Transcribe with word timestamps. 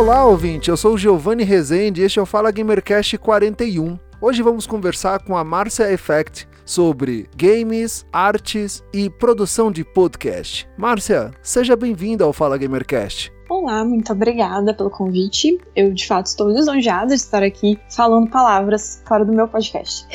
Olá, 0.00 0.24
ouvinte. 0.24 0.70
Eu 0.70 0.78
sou 0.78 0.94
o 0.94 0.98
Giovanni 0.98 1.44
Rezende 1.44 2.00
e 2.00 2.04
este 2.04 2.18
é 2.18 2.22
o 2.22 2.26
Fala 2.26 2.50
Gamercast 2.50 3.18
41. 3.18 3.98
Hoje 4.18 4.42
vamos 4.42 4.66
conversar 4.66 5.22
com 5.22 5.36
a 5.36 5.44
Márcia 5.44 5.92
Effect 5.92 6.48
sobre 6.64 7.28
games, 7.36 8.06
artes 8.10 8.82
e 8.94 9.10
produção 9.10 9.70
de 9.70 9.84
podcast. 9.84 10.66
Márcia, 10.78 11.32
seja 11.42 11.76
bem-vinda 11.76 12.24
ao 12.24 12.32
Fala 12.32 12.56
Gamercast. 12.56 13.30
Olá, 13.50 13.84
muito 13.84 14.10
obrigada 14.14 14.72
pelo 14.72 14.88
convite. 14.88 15.58
Eu, 15.76 15.92
de 15.92 16.06
fato, 16.06 16.28
estou 16.28 16.48
lisonjeada 16.48 17.08
de 17.08 17.20
estar 17.20 17.42
aqui 17.42 17.78
falando 17.94 18.30
palavras 18.30 19.02
fora 19.06 19.22
do 19.22 19.34
meu 19.34 19.48
podcast. 19.48 20.06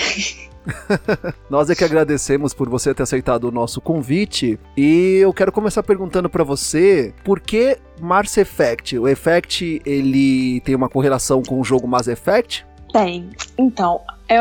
Nós 1.48 1.70
é 1.70 1.76
que 1.76 1.84
agradecemos 1.84 2.56
por 2.56 2.68
você 2.68 2.92
ter 2.92 3.04
aceitado 3.04 3.44
o 3.44 3.52
nosso 3.52 3.80
convite 3.80 4.60
e 4.76 5.20
eu 5.22 5.32
quero 5.32 5.52
começar 5.52 5.84
perguntando 5.84 6.28
para 6.28 6.44
você 6.44 7.14
por 7.24 7.40
que 7.40 7.78
Mars 8.00 8.38
Effect? 8.38 8.98
O 8.98 9.08
Effect 9.08 9.82
ele 9.86 10.60
tem 10.62 10.76
uma 10.76 10.90
correlação 10.90 11.42
com 11.42 11.60
o 11.60 11.64
jogo 11.64 11.88
Mass 11.88 12.08
Effect? 12.08 12.66
Tem. 12.92 13.30
Então, 13.58 14.02
é 14.30 14.38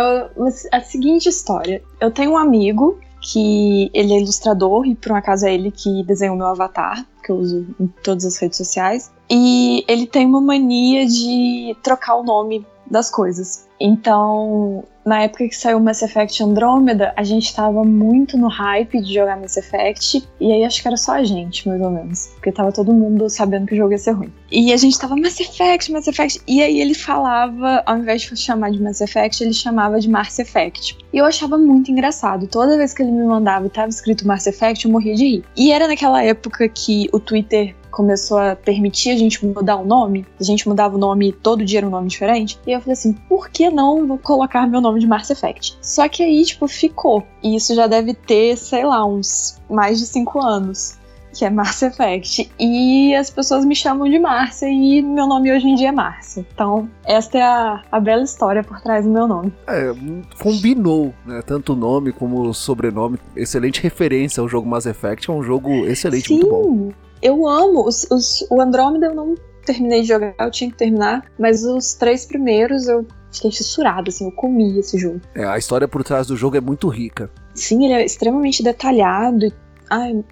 a 0.72 0.80
seguinte 0.80 1.28
história. 1.28 1.82
Eu 2.00 2.10
tenho 2.10 2.32
um 2.32 2.38
amigo 2.38 2.98
que 3.20 3.90
ele 3.94 4.12
é 4.12 4.18
ilustrador 4.18 4.86
e 4.86 4.94
por 4.94 5.12
um 5.12 5.16
acaso 5.16 5.46
é 5.46 5.54
ele 5.54 5.70
que 5.70 6.04
desenhou 6.04 6.36
meu 6.36 6.46
avatar, 6.46 7.06
que 7.24 7.32
eu 7.32 7.36
uso 7.36 7.66
em 7.80 7.86
todas 8.02 8.24
as 8.24 8.36
redes 8.36 8.58
sociais. 8.58 9.10
E 9.30 9.84
ele 9.88 10.06
tem 10.06 10.26
uma 10.26 10.40
mania 10.40 11.06
de 11.06 11.74
trocar 11.82 12.16
o 12.16 12.22
nome 12.22 12.66
das 12.90 13.10
coisas. 13.10 13.66
Então, 13.80 14.84
na 15.04 15.22
época 15.22 15.48
que 15.48 15.56
saiu 15.56 15.78
Mass 15.80 16.02
Effect 16.02 16.42
Andromeda, 16.42 17.12
a 17.16 17.22
gente 17.22 17.54
tava 17.54 17.84
muito 17.84 18.38
no 18.38 18.48
hype 18.48 19.00
de 19.00 19.14
jogar 19.14 19.38
Mass 19.38 19.56
Effect, 19.56 20.26
e 20.40 20.52
aí 20.52 20.64
acho 20.64 20.80
que 20.80 20.88
era 20.88 20.96
só 20.96 21.12
a 21.12 21.24
gente, 21.24 21.68
mais 21.68 21.80
ou 21.80 21.90
menos, 21.90 22.28
porque 22.34 22.50
tava 22.50 22.72
todo 22.72 22.92
mundo 22.92 23.28
sabendo 23.28 23.66
que 23.66 23.74
o 23.74 23.76
jogo 23.76 23.92
ia 23.92 23.98
ser 23.98 24.12
ruim. 24.12 24.32
E 24.50 24.72
a 24.72 24.76
gente 24.76 24.98
tava 24.98 25.16
Mass 25.16 25.38
Effect, 25.38 25.92
Mass 25.92 26.06
Effect, 26.06 26.40
e 26.46 26.62
aí 26.62 26.80
ele 26.80 26.94
falava, 26.94 27.82
ao 27.84 27.98
invés 27.98 28.22
de 28.22 28.36
chamar 28.36 28.70
de 28.70 28.82
Mass 28.82 29.00
Effect, 29.00 29.42
ele 29.42 29.52
chamava 29.52 30.00
de 30.00 30.08
Mars 30.08 30.38
Effect. 30.38 30.96
E 31.12 31.18
eu 31.18 31.24
achava 31.24 31.58
muito 31.58 31.90
engraçado. 31.90 32.46
Toda 32.46 32.76
vez 32.76 32.94
que 32.94 33.02
ele 33.02 33.12
me 33.12 33.24
mandava 33.24 33.66
e 33.66 33.70
tava 33.70 33.88
escrito 33.88 34.26
Mars 34.26 34.46
Effect, 34.46 34.84
eu 34.84 34.92
morria 34.92 35.14
de 35.14 35.24
rir. 35.24 35.44
E 35.56 35.72
era 35.72 35.86
naquela 35.86 36.22
época 36.22 36.68
que 36.68 37.08
o 37.12 37.20
Twitter 37.20 37.74
começou 37.94 38.38
a 38.38 38.56
permitir 38.56 39.10
a 39.10 39.16
gente 39.16 39.46
mudar 39.46 39.76
o 39.76 39.86
nome, 39.86 40.26
a 40.38 40.42
gente 40.42 40.68
mudava 40.68 40.96
o 40.96 40.98
nome 40.98 41.32
todo 41.32 41.64
dia 41.64 41.78
era 41.78 41.86
um 41.86 41.90
nome 41.90 42.08
diferente, 42.08 42.58
e 42.66 42.72
eu 42.72 42.80
falei 42.80 42.94
assim, 42.94 43.12
por 43.12 43.48
que 43.48 43.70
não 43.70 44.06
vou 44.06 44.18
colocar 44.18 44.66
meu 44.66 44.80
nome 44.80 44.98
de 44.98 45.06
Mars 45.06 45.30
Effect? 45.30 45.78
Só 45.80 46.08
que 46.08 46.22
aí, 46.22 46.44
tipo, 46.44 46.66
ficou. 46.66 47.22
E 47.42 47.54
isso 47.54 47.74
já 47.74 47.86
deve 47.86 48.12
ter, 48.12 48.56
sei 48.56 48.84
lá, 48.84 49.06
uns 49.06 49.60
mais 49.70 50.00
de 50.00 50.06
cinco 50.06 50.40
anos 50.40 50.98
que 51.34 51.44
é 51.44 51.50
Mars 51.50 51.82
Effect. 51.82 52.50
E 52.58 53.14
as 53.14 53.28
pessoas 53.28 53.64
me 53.64 53.74
chamam 53.74 54.08
de 54.08 54.18
Márcia 54.18 54.68
e 54.68 55.02
meu 55.02 55.26
nome 55.26 55.52
hoje 55.52 55.66
em 55.66 55.74
dia 55.74 55.88
é 55.88 55.92
Márcia. 55.92 56.46
Então, 56.54 56.88
esta 57.04 57.38
é 57.38 57.42
a, 57.42 57.82
a 57.90 57.98
bela 57.98 58.22
história 58.22 58.62
por 58.62 58.80
trás 58.80 59.04
do 59.04 59.10
meu 59.10 59.26
nome. 59.26 59.52
É, 59.66 59.92
combinou, 60.40 61.12
né? 61.26 61.42
Tanto 61.42 61.72
o 61.72 61.76
nome 61.76 62.12
como 62.12 62.40
o 62.40 62.54
sobrenome. 62.54 63.18
Excelente 63.34 63.82
referência 63.82 64.40
ao 64.40 64.48
jogo 64.48 64.68
Mass 64.68 64.86
Effect. 64.86 65.28
É 65.28 65.32
um 65.32 65.42
jogo 65.42 65.84
excelente, 65.86 66.28
Sim. 66.28 66.34
muito 66.34 66.48
bom 66.48 66.92
eu 67.24 67.48
amo. 67.48 67.86
Os, 67.86 68.06
os, 68.10 68.46
o 68.50 68.60
Andrômeda 68.60 69.06
eu 69.06 69.14
não 69.14 69.34
terminei 69.64 70.02
de 70.02 70.08
jogar, 70.08 70.34
eu 70.38 70.50
tinha 70.50 70.70
que 70.70 70.76
terminar, 70.76 71.24
mas 71.38 71.64
os 71.64 71.94
três 71.94 72.26
primeiros 72.26 72.86
eu 72.86 73.06
fiquei 73.32 73.50
fissurado, 73.50 74.10
assim, 74.10 74.26
eu 74.26 74.32
comi 74.32 74.78
esse 74.78 74.98
jogo. 74.98 75.20
É, 75.34 75.44
a 75.44 75.56
história 75.56 75.88
por 75.88 76.04
trás 76.04 76.26
do 76.26 76.36
jogo 76.36 76.56
é 76.56 76.60
muito 76.60 76.86
rica. 76.88 77.30
Sim, 77.54 77.86
ele 77.86 77.94
é 77.94 78.04
extremamente 78.04 78.62
detalhado 78.62 79.46
e 79.46 79.52
ai, 79.90 80.22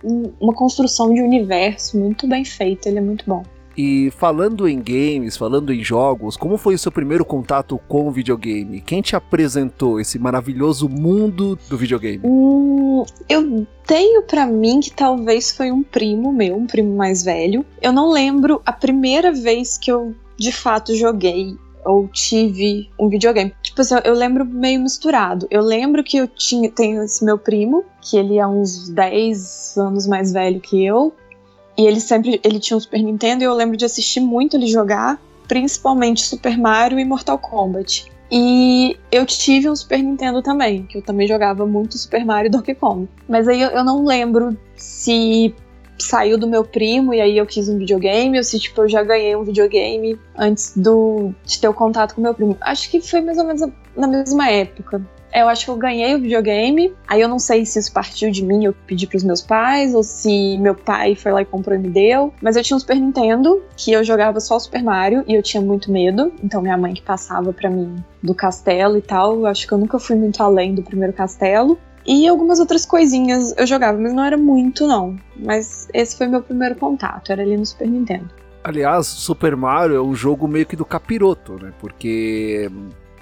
uma 0.40 0.52
construção 0.52 1.12
de 1.12 1.22
universo 1.22 1.98
muito 1.98 2.28
bem 2.28 2.44
feita, 2.44 2.88
ele 2.88 2.98
é 2.98 3.02
muito 3.02 3.24
bom. 3.26 3.42
E 3.76 4.10
falando 4.18 4.68
em 4.68 4.80
games, 4.80 5.36
falando 5.36 5.72
em 5.72 5.82
jogos, 5.82 6.36
como 6.36 6.56
foi 6.56 6.74
o 6.74 6.78
seu 6.78 6.92
primeiro 6.92 7.24
contato 7.24 7.80
com 7.88 8.06
o 8.06 8.10
videogame? 8.10 8.80
Quem 8.80 9.00
te 9.00 9.16
apresentou 9.16 10.00
esse 10.00 10.18
maravilhoso 10.18 10.88
mundo 10.88 11.58
do 11.68 11.76
videogame? 11.76 12.20
Hum, 12.24 13.04
eu 13.28 13.66
tenho 13.86 14.22
para 14.22 14.46
mim 14.46 14.80
que 14.80 14.90
talvez 14.90 15.50
foi 15.50 15.70
um 15.70 15.82
primo 15.82 16.32
meu, 16.32 16.56
um 16.56 16.66
primo 16.66 16.94
mais 16.96 17.22
velho. 17.22 17.64
Eu 17.80 17.92
não 17.92 18.10
lembro 18.10 18.60
a 18.64 18.72
primeira 18.72 19.32
vez 19.32 19.78
que 19.78 19.90
eu 19.90 20.14
de 20.36 20.52
fato 20.52 20.94
joguei 20.94 21.56
ou 21.84 22.08
tive 22.08 22.90
um 22.98 23.08
videogame. 23.08 23.52
Tipo 23.62 23.80
assim, 23.80 23.96
eu 24.04 24.14
lembro 24.14 24.44
meio 24.44 24.80
misturado. 24.80 25.46
Eu 25.50 25.62
lembro 25.62 26.02
que 26.04 26.16
eu 26.16 26.28
tinha, 26.28 26.70
tenho 26.70 27.02
esse 27.02 27.24
meu 27.24 27.38
primo, 27.38 27.84
que 28.00 28.16
ele 28.16 28.38
é 28.38 28.46
uns 28.46 28.88
10 28.88 29.76
anos 29.78 30.06
mais 30.06 30.32
velho 30.32 30.60
que 30.60 30.84
eu, 30.84 31.14
e 31.76 31.86
ele 31.86 32.00
sempre 32.00 32.40
ele 32.44 32.58
tinha 32.58 32.76
um 32.76 32.80
Super 32.80 33.02
Nintendo 33.02 33.42
e 33.42 33.46
eu 33.46 33.54
lembro 33.54 33.76
de 33.76 33.84
assistir 33.84 34.20
muito 34.20 34.56
ele 34.56 34.66
jogar, 34.66 35.20
principalmente 35.48 36.22
Super 36.22 36.58
Mario 36.58 36.98
e 36.98 37.04
Mortal 37.04 37.38
Kombat. 37.38 38.10
E 38.34 38.96
eu 39.10 39.26
tive 39.26 39.68
um 39.68 39.76
Super 39.76 40.02
Nintendo 40.02 40.40
também, 40.40 40.84
que 40.84 40.96
eu 40.96 41.02
também 41.02 41.28
jogava 41.28 41.66
muito 41.66 41.98
Super 41.98 42.24
Mario 42.24 42.48
e 42.48 42.50
Donkey 42.50 42.74
Kong. 42.74 43.06
Mas 43.28 43.46
aí 43.46 43.60
eu, 43.60 43.84
não 43.84 44.04
lembro 44.06 44.56
se 44.74 45.54
saiu 45.98 46.38
do 46.38 46.48
meu 46.48 46.64
primo 46.64 47.12
e 47.12 47.20
aí 47.20 47.36
eu 47.36 47.46
quis 47.46 47.68
um 47.68 47.76
videogame, 47.76 48.38
ou 48.38 48.42
se 48.42 48.58
tipo 48.58 48.82
eu 48.82 48.88
já 48.88 49.02
ganhei 49.02 49.36
um 49.36 49.44
videogame 49.44 50.18
antes 50.36 50.72
do 50.74 51.34
de 51.44 51.60
ter 51.60 51.68
o 51.68 51.74
contato 51.74 52.14
com 52.14 52.22
meu 52.22 52.32
primo. 52.32 52.56
Acho 52.62 52.90
que 52.90 53.00
foi 53.02 53.20
mais 53.20 53.36
ou 53.36 53.44
menos 53.44 53.62
na 53.94 54.06
mesma 54.06 54.48
época. 54.48 55.02
Eu 55.32 55.48
acho 55.48 55.64
que 55.64 55.70
eu 55.70 55.76
ganhei 55.76 56.14
o 56.14 56.20
videogame. 56.20 56.92
Aí 57.08 57.20
eu 57.20 57.28
não 57.28 57.38
sei 57.38 57.64
se 57.64 57.78
isso 57.78 57.92
partiu 57.92 58.30
de 58.30 58.44
mim, 58.44 58.64
eu 58.64 58.74
pedi 58.86 59.06
pros 59.06 59.24
meus 59.24 59.40
pais, 59.40 59.94
ou 59.94 60.02
se 60.02 60.58
meu 60.58 60.74
pai 60.74 61.14
foi 61.14 61.32
lá 61.32 61.42
e 61.42 61.44
comprou 61.44 61.74
e 61.74 61.78
me 61.78 61.88
deu. 61.88 62.32
Mas 62.42 62.56
eu 62.56 62.62
tinha 62.62 62.76
um 62.76 62.80
Super 62.80 62.96
Nintendo, 62.96 63.62
que 63.76 63.92
eu 63.92 64.04
jogava 64.04 64.40
só 64.40 64.56
o 64.56 64.60
Super 64.60 64.82
Mario, 64.82 65.24
e 65.26 65.34
eu 65.34 65.42
tinha 65.42 65.62
muito 65.62 65.90
medo. 65.90 66.32
Então 66.42 66.60
minha 66.60 66.76
mãe 66.76 66.92
que 66.92 67.02
passava 67.02 67.52
para 67.52 67.70
mim 67.70 67.96
do 68.22 68.34
castelo 68.34 68.98
e 68.98 69.02
tal. 69.02 69.36
Eu 69.36 69.46
acho 69.46 69.66
que 69.66 69.72
eu 69.72 69.78
nunca 69.78 69.98
fui 69.98 70.16
muito 70.16 70.42
além 70.42 70.74
do 70.74 70.82
primeiro 70.82 71.12
castelo. 71.12 71.78
E 72.04 72.26
algumas 72.26 72.58
outras 72.58 72.84
coisinhas 72.84 73.54
eu 73.56 73.66
jogava, 73.66 73.96
mas 73.96 74.12
não 74.12 74.24
era 74.24 74.36
muito, 74.36 74.86
não. 74.86 75.16
Mas 75.36 75.88
esse 75.94 76.16
foi 76.16 76.26
meu 76.26 76.42
primeiro 76.42 76.74
contato, 76.74 77.30
era 77.30 77.42
ali 77.42 77.56
no 77.56 77.64
Super 77.64 77.88
Nintendo. 77.88 78.28
Aliás, 78.64 79.06
Super 79.06 79.56
Mario 79.56 79.96
é 79.96 80.02
um 80.02 80.14
jogo 80.14 80.46
meio 80.46 80.66
que 80.66 80.76
do 80.76 80.84
capiroto, 80.84 81.54
né? 81.54 81.72
Porque 81.80 82.70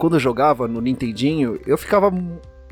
quando 0.01 0.17
eu 0.17 0.21
jogava 0.21 0.67
no 0.67 0.81
Nintendinho, 0.81 1.61
eu 1.67 1.77
ficava 1.77 2.11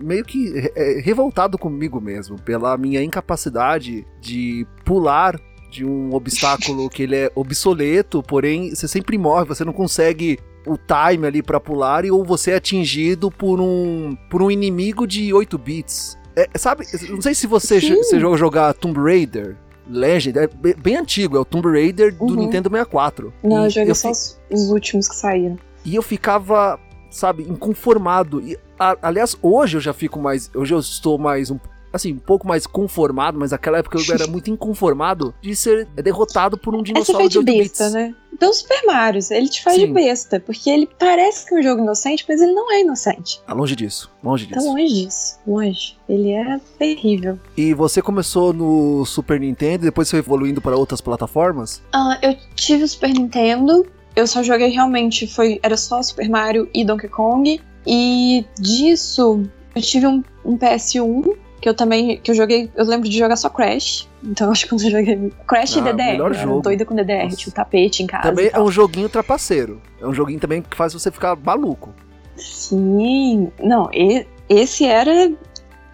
meio 0.00 0.24
que 0.24 0.50
é, 0.74 0.98
revoltado 1.00 1.58
comigo 1.58 2.00
mesmo 2.00 2.40
pela 2.40 2.76
minha 2.78 3.02
incapacidade 3.02 4.06
de 4.18 4.66
pular 4.82 5.38
de 5.70 5.84
um 5.84 6.14
obstáculo 6.14 6.88
que 6.88 7.02
ele 7.02 7.16
é 7.16 7.32
obsoleto, 7.34 8.22
porém 8.22 8.74
você 8.74 8.88
sempre 8.88 9.18
morre, 9.18 9.44
você 9.44 9.62
não 9.62 9.74
consegue 9.74 10.38
o 10.66 10.78
time 10.78 11.26
ali 11.26 11.42
para 11.42 11.60
pular 11.60 12.06
e 12.06 12.10
ou 12.10 12.24
você 12.24 12.52
é 12.52 12.56
atingido 12.56 13.30
por 13.30 13.60
um 13.60 14.16
por 14.30 14.40
um 14.40 14.50
inimigo 14.50 15.06
de 15.06 15.30
8 15.32 15.58
bits. 15.58 16.16
É, 16.34 16.48
sabe, 16.56 16.86
não 17.10 17.20
sei 17.20 17.34
se 17.34 17.46
você, 17.46 17.78
joga 17.78 18.38
jogar 18.38 18.72
Tomb 18.72 18.98
Raider, 18.98 19.54
Legend, 19.86 20.38
é 20.38 20.46
bem 20.74 20.96
antigo, 20.96 21.36
é 21.36 21.40
o 21.40 21.44
Tomb 21.44 21.68
Raider 21.68 22.14
do 22.14 22.24
uhum. 22.24 22.36
Nintendo 22.36 22.70
64. 22.70 23.34
Não, 23.42 23.62
e 23.62 23.64
eu 23.66 23.70
joguei 23.70 23.90
eu 23.90 23.94
só 23.94 24.10
os 24.10 24.70
últimos 24.70 25.08
que 25.08 25.16
saíram. 25.16 25.58
E 25.84 25.94
eu 25.94 26.02
ficava 26.02 26.78
sabe, 27.10 27.42
inconformado. 27.42 28.40
E, 28.40 28.58
a, 28.78 28.96
aliás, 29.02 29.36
hoje 29.42 29.76
eu 29.76 29.80
já 29.80 29.92
fico 29.92 30.18
mais. 30.18 30.50
Hoje 30.54 30.74
eu 30.74 30.78
estou 30.78 31.18
mais 31.18 31.50
um, 31.50 31.58
assim, 31.92 32.12
um 32.12 32.18
pouco 32.18 32.46
mais 32.46 32.66
conformado, 32.66 33.38
mas 33.38 33.50
naquela 33.50 33.78
época 33.78 33.98
eu 33.98 34.14
era 34.14 34.26
muito 34.28 34.50
inconformado 34.50 35.34
de 35.40 35.54
ser 35.54 35.86
derrotado 35.86 36.56
por 36.58 36.74
um 36.74 36.82
dinossauro 36.82 37.22
Essa 37.22 37.28
de 37.30 37.38
8 37.38 37.44
besta, 37.44 37.84
bits. 37.84 37.94
né? 37.94 38.14
Então 38.32 38.52
Super 38.52 38.86
Mario, 38.86 39.20
ele 39.32 39.48
te 39.48 39.60
faz 39.60 39.76
Sim. 39.76 39.86
de 39.88 39.92
besta, 39.92 40.38
porque 40.38 40.70
ele 40.70 40.88
parece 40.96 41.44
que 41.44 41.56
é 41.56 41.58
um 41.58 41.62
jogo 41.62 41.82
inocente, 41.82 42.24
mas 42.28 42.40
ele 42.40 42.52
não 42.52 42.72
é 42.72 42.82
inocente. 42.82 43.42
Tá 43.44 43.52
longe 43.52 43.74
disso, 43.74 44.08
longe 44.22 44.46
tá 44.46 44.54
disso. 44.54 44.66
Tá 44.66 44.72
longe 44.72 44.94
disso, 44.94 45.38
longe. 45.44 45.98
Ele 46.08 46.30
é 46.30 46.60
terrível. 46.78 47.36
E 47.56 47.74
você 47.74 48.00
começou 48.00 48.52
no 48.52 49.04
Super 49.04 49.40
Nintendo 49.40 49.84
e 49.84 49.88
depois 49.88 50.08
foi 50.08 50.20
evoluindo 50.20 50.60
para 50.60 50.76
outras 50.76 51.00
plataformas? 51.00 51.82
Uh, 51.92 52.14
eu 52.22 52.36
tive 52.54 52.84
o 52.84 52.88
Super 52.88 53.12
Nintendo, 53.12 53.84
eu 54.18 54.26
só 54.26 54.42
joguei 54.42 54.68
realmente, 54.68 55.26
foi 55.26 55.58
era 55.62 55.76
só 55.76 56.02
Super 56.02 56.28
Mario 56.28 56.68
e 56.74 56.84
Donkey 56.84 57.08
Kong. 57.08 57.60
E 57.86 58.44
disso, 58.58 59.42
eu 59.74 59.82
tive 59.82 60.06
um, 60.06 60.22
um 60.44 60.56
PS1 60.58 61.36
que 61.60 61.68
eu 61.68 61.74
também 61.74 62.18
que 62.20 62.30
eu 62.30 62.34
joguei, 62.34 62.70
eu 62.76 62.84
lembro 62.84 63.08
de 63.08 63.18
jogar 63.18 63.36
só 63.36 63.48
Crash. 63.48 64.08
Então 64.22 64.50
acho 64.50 64.64
que 64.64 64.70
quando 64.70 64.82
eu 64.84 64.90
joguei 64.90 65.32
Crash 65.46 65.76
Ah, 65.76 65.80
e 65.80 65.82
DDR, 65.82 66.04
melhor 66.12 66.30
eu 66.30 66.36
era 66.36 66.44
jogo. 66.46 66.60
doida 66.62 66.84
com 66.84 66.94
DDR, 66.94 67.24
Nossa. 67.24 67.36
tinha 67.36 67.50
o 67.50 67.54
tapete 67.54 68.02
em 68.02 68.06
casa. 68.06 68.22
Também 68.28 68.50
é 68.52 68.60
um 68.60 68.70
joguinho 68.70 69.08
trapaceiro. 69.08 69.80
É 70.00 70.06
um 70.06 70.12
joguinho 70.14 70.38
também 70.40 70.62
que 70.62 70.76
faz 70.76 70.92
você 70.92 71.10
ficar 71.10 71.34
maluco. 71.36 71.92
Sim, 72.36 73.50
não, 73.62 73.88
e- 73.92 74.26
esse 74.48 74.84
era 74.84 75.32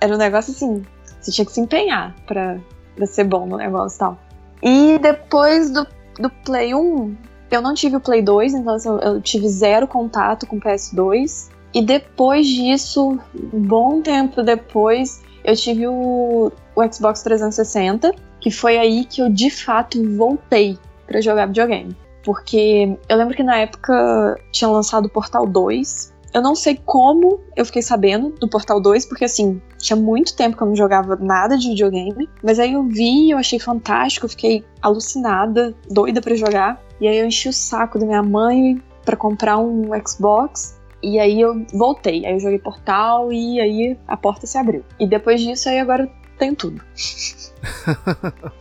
era 0.00 0.14
um 0.14 0.18
negócio 0.18 0.52
assim, 0.52 0.82
você 1.20 1.30
tinha 1.30 1.44
que 1.46 1.52
se 1.52 1.60
empenhar 1.60 2.14
pra, 2.26 2.58
pra 2.94 3.06
ser 3.06 3.24
bom 3.24 3.46
no 3.46 3.56
negócio 3.56 3.96
e 3.96 3.98
tal. 3.98 4.18
E 4.62 4.98
depois 4.98 5.70
do, 5.70 5.86
do 6.18 6.28
Play 6.44 6.74
1, 6.74 7.16
eu 7.54 7.62
não 7.62 7.74
tive 7.74 7.96
o 7.96 8.00
Play 8.00 8.22
2, 8.22 8.54
então 8.54 8.74
assim, 8.74 8.88
eu, 8.88 9.20
tive 9.20 9.48
zero 9.48 9.86
contato 9.86 10.46
com 10.46 10.56
o 10.56 10.60
PS2. 10.60 11.50
E 11.72 11.82
depois 11.82 12.46
disso, 12.46 13.18
um 13.52 13.60
bom 13.60 14.00
tempo 14.00 14.42
depois, 14.42 15.22
eu 15.44 15.56
tive 15.56 15.86
o, 15.88 16.52
o 16.76 16.92
Xbox 16.92 17.22
360, 17.22 18.14
que 18.40 18.50
foi 18.50 18.78
aí 18.78 19.04
que 19.04 19.20
eu 19.20 19.28
de 19.28 19.50
fato 19.50 20.00
voltei 20.16 20.78
pra 21.06 21.20
jogar 21.20 21.46
videogame. 21.46 21.96
Porque 22.24 22.96
eu 23.08 23.16
lembro 23.16 23.34
que 23.34 23.42
na 23.42 23.58
época 23.58 24.38
tinha 24.52 24.68
lançado 24.70 25.06
o 25.06 25.10
Portal 25.10 25.46
2. 25.46 26.13
Eu 26.34 26.42
não 26.42 26.56
sei 26.56 26.76
como 26.84 27.40
eu 27.54 27.64
fiquei 27.64 27.80
sabendo 27.80 28.30
do 28.30 28.48
Portal 28.48 28.80
2, 28.80 29.06
porque 29.06 29.24
assim, 29.24 29.62
tinha 29.78 29.96
muito 29.96 30.34
tempo 30.34 30.56
que 30.56 30.62
eu 30.64 30.66
não 30.66 30.74
jogava 30.74 31.14
nada 31.14 31.56
de 31.56 31.68
videogame. 31.68 32.28
Mas 32.42 32.58
aí 32.58 32.72
eu 32.72 32.82
vi, 32.82 33.30
eu 33.30 33.38
achei 33.38 33.60
fantástico, 33.60 34.26
eu 34.26 34.30
fiquei 34.30 34.64
alucinada, 34.82 35.72
doida 35.88 36.20
pra 36.20 36.34
jogar. 36.34 36.82
E 37.00 37.06
aí 37.06 37.18
eu 37.18 37.26
enchi 37.26 37.48
o 37.48 37.52
saco 37.52 38.00
da 38.00 38.04
minha 38.04 38.22
mãe 38.22 38.82
pra 39.04 39.16
comprar 39.16 39.58
um 39.58 39.90
Xbox. 40.04 40.76
E 41.00 41.20
aí 41.20 41.40
eu 41.40 41.64
voltei. 41.72 42.26
Aí 42.26 42.32
eu 42.32 42.40
joguei 42.40 42.58
Portal 42.58 43.32
e 43.32 43.60
aí 43.60 43.96
a 44.08 44.16
porta 44.16 44.44
se 44.44 44.58
abriu. 44.58 44.84
E 44.98 45.06
depois 45.06 45.40
disso, 45.40 45.68
aí 45.68 45.78
agora 45.78 46.02
eu 46.02 46.10
tenho 46.36 46.56
tudo. 46.56 46.82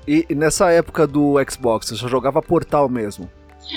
E, 0.08 0.26
e 0.30 0.36
nessa 0.36 0.70
época 0.72 1.06
do 1.06 1.36
Xbox, 1.50 1.88
você 1.88 1.96
só 1.96 2.08
jogava 2.08 2.42
Portal 2.42 2.88
mesmo. 2.88 3.30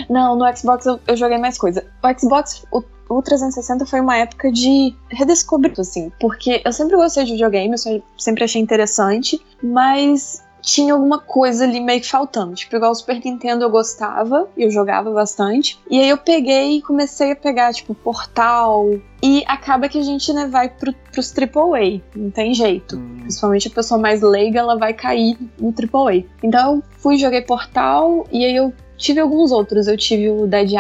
Não, 0.08 0.36
no 0.36 0.56
Xbox 0.56 0.86
eu, 0.86 1.00
eu 1.06 1.16
joguei 1.16 1.38
mais 1.38 1.58
coisa. 1.58 1.84
O 2.02 2.20
Xbox, 2.20 2.64
o, 2.72 2.82
o 3.08 3.22
360 3.22 3.86
foi 3.86 4.00
uma 4.00 4.16
época 4.16 4.50
de 4.50 4.94
redescobrir, 5.10 5.74
assim, 5.78 6.10
porque 6.20 6.62
eu 6.64 6.72
sempre 6.72 6.96
gostei 6.96 7.24
de 7.24 7.32
videogame, 7.32 7.74
eu 7.74 8.02
sempre 8.18 8.44
achei 8.44 8.60
interessante, 8.60 9.40
mas 9.62 10.44
tinha 10.66 10.94
alguma 10.94 11.20
coisa 11.20 11.62
ali 11.62 11.78
meio 11.78 12.00
que 12.00 12.08
faltando. 12.08 12.54
Tipo, 12.54 12.74
igual 12.74 12.90
o 12.90 12.94
Super 12.94 13.20
Nintendo 13.24 13.64
eu 13.64 13.70
gostava, 13.70 14.48
eu 14.56 14.68
jogava 14.68 15.12
bastante, 15.12 15.78
e 15.88 16.00
aí 16.00 16.08
eu 16.08 16.18
peguei 16.18 16.78
e 16.78 16.82
comecei 16.82 17.30
a 17.30 17.36
pegar, 17.36 17.72
tipo, 17.72 17.94
Portal, 17.94 18.90
e 19.22 19.44
acaba 19.46 19.88
que 19.88 19.96
a 19.96 20.02
gente, 20.02 20.32
né, 20.32 20.48
vai 20.48 20.68
pro, 20.68 20.92
pros 21.12 21.32
AAA, 21.32 22.02
não 22.16 22.30
tem 22.30 22.52
jeito. 22.52 22.96
Hum, 22.96 23.18
Principalmente 23.20 23.68
a 23.68 23.70
pessoa 23.70 24.00
mais 24.00 24.20
leiga, 24.20 24.58
ela 24.58 24.76
vai 24.76 24.92
cair 24.92 25.38
no 25.58 25.72
AAA. 25.72 26.24
Então 26.42 26.76
eu 26.76 26.82
fui, 26.98 27.16
joguei 27.16 27.42
Portal 27.42 28.26
e 28.32 28.44
aí 28.44 28.56
eu 28.56 28.72
tive 28.96 29.20
alguns 29.20 29.52
outros. 29.52 29.86
Eu 29.86 29.96
tive 29.96 30.30
o 30.30 30.46
Dead 30.46 30.70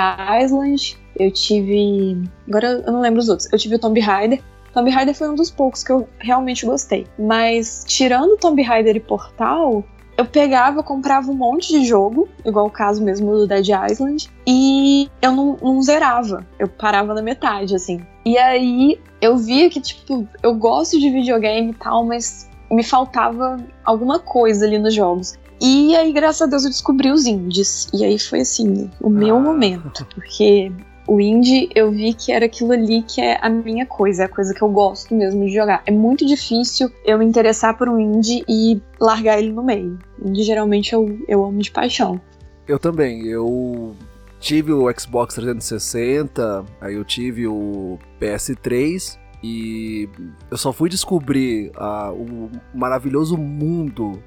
Island, 0.42 0.98
eu 1.18 1.30
tive. 1.30 2.22
Agora 2.48 2.82
eu 2.86 2.92
não 2.92 3.00
lembro 3.00 3.20
os 3.20 3.28
outros. 3.28 3.50
Eu 3.52 3.58
tive 3.58 3.76
o 3.76 3.78
Tomb 3.78 3.98
Raider. 4.00 4.42
Tomb 4.72 4.90
Raider 4.90 5.14
foi 5.14 5.28
um 5.30 5.34
dos 5.34 5.50
poucos 5.50 5.82
que 5.82 5.90
eu 5.90 6.08
realmente 6.18 6.66
gostei. 6.66 7.06
Mas 7.18 7.84
tirando 7.86 8.36
Tomb 8.36 8.60
Raider 8.62 8.96
e 8.96 9.00
Portal, 9.00 9.82
eu 10.18 10.24
pegava, 10.26 10.82
comprava 10.82 11.30
um 11.30 11.34
monte 11.34 11.68
de 11.72 11.84
jogo, 11.84 12.28
igual 12.44 12.66
o 12.66 12.70
caso 12.70 13.02
mesmo 13.02 13.32
do 13.32 13.46
Dead 13.46 13.68
Island, 13.90 14.28
e 14.46 15.08
eu 15.20 15.32
não, 15.32 15.56
não 15.62 15.82
zerava. 15.82 16.46
Eu 16.58 16.68
parava 16.68 17.14
na 17.14 17.22
metade, 17.22 17.74
assim. 17.74 18.00
E 18.24 18.36
aí 18.38 18.98
eu 19.20 19.36
via 19.36 19.68
que, 19.70 19.80
tipo, 19.80 20.26
eu 20.42 20.54
gosto 20.54 20.98
de 20.98 21.10
videogame 21.10 21.70
e 21.70 21.74
tal, 21.74 22.04
mas 22.04 22.48
me 22.70 22.82
faltava 22.82 23.56
alguma 23.84 24.18
coisa 24.18 24.66
ali 24.66 24.78
nos 24.78 24.94
jogos. 24.94 25.38
E 25.60 25.96
aí, 25.96 26.12
graças 26.12 26.42
a 26.42 26.46
Deus, 26.46 26.64
eu 26.64 26.70
descobri 26.70 27.10
os 27.10 27.26
indies. 27.26 27.88
E 27.94 28.04
aí 28.04 28.18
foi 28.18 28.40
assim, 28.40 28.90
o 29.00 29.08
meu 29.08 29.36
Ah. 29.36 29.40
momento. 29.40 30.06
Porque 30.14 30.70
o 31.06 31.20
indie, 31.20 31.68
eu 31.74 31.90
vi 31.90 32.12
que 32.12 32.32
era 32.32 32.46
aquilo 32.46 32.72
ali 32.72 33.02
que 33.02 33.20
é 33.20 33.38
a 33.40 33.48
minha 33.48 33.86
coisa, 33.86 34.22
é 34.22 34.26
a 34.26 34.28
coisa 34.28 34.52
que 34.52 34.62
eu 34.62 34.68
gosto 34.68 35.14
mesmo 35.14 35.44
de 35.46 35.52
jogar. 35.52 35.82
É 35.86 35.90
muito 35.90 36.26
difícil 36.26 36.90
eu 37.04 37.18
me 37.18 37.24
interessar 37.24 37.76
por 37.76 37.88
um 37.88 37.98
indie 37.98 38.44
e 38.48 38.80
largar 39.00 39.38
ele 39.38 39.52
no 39.52 39.62
meio. 39.62 39.98
Indie, 40.22 40.42
geralmente, 40.42 40.92
eu, 40.92 41.18
eu 41.28 41.44
amo 41.44 41.60
de 41.60 41.70
paixão. 41.70 42.20
Eu 42.66 42.78
também. 42.78 43.26
Eu 43.26 43.94
tive 44.40 44.72
o 44.72 44.92
Xbox 44.98 45.34
360, 45.34 46.64
aí 46.80 46.94
eu 46.94 47.04
tive 47.04 47.46
o 47.46 47.98
PS3 48.20 49.18
e 49.42 50.08
eu 50.50 50.56
só 50.56 50.72
fui 50.72 50.88
descobrir 50.88 51.70
ah, 51.76 52.12
o 52.12 52.50
maravilhoso 52.74 53.36
mundo 53.36 54.20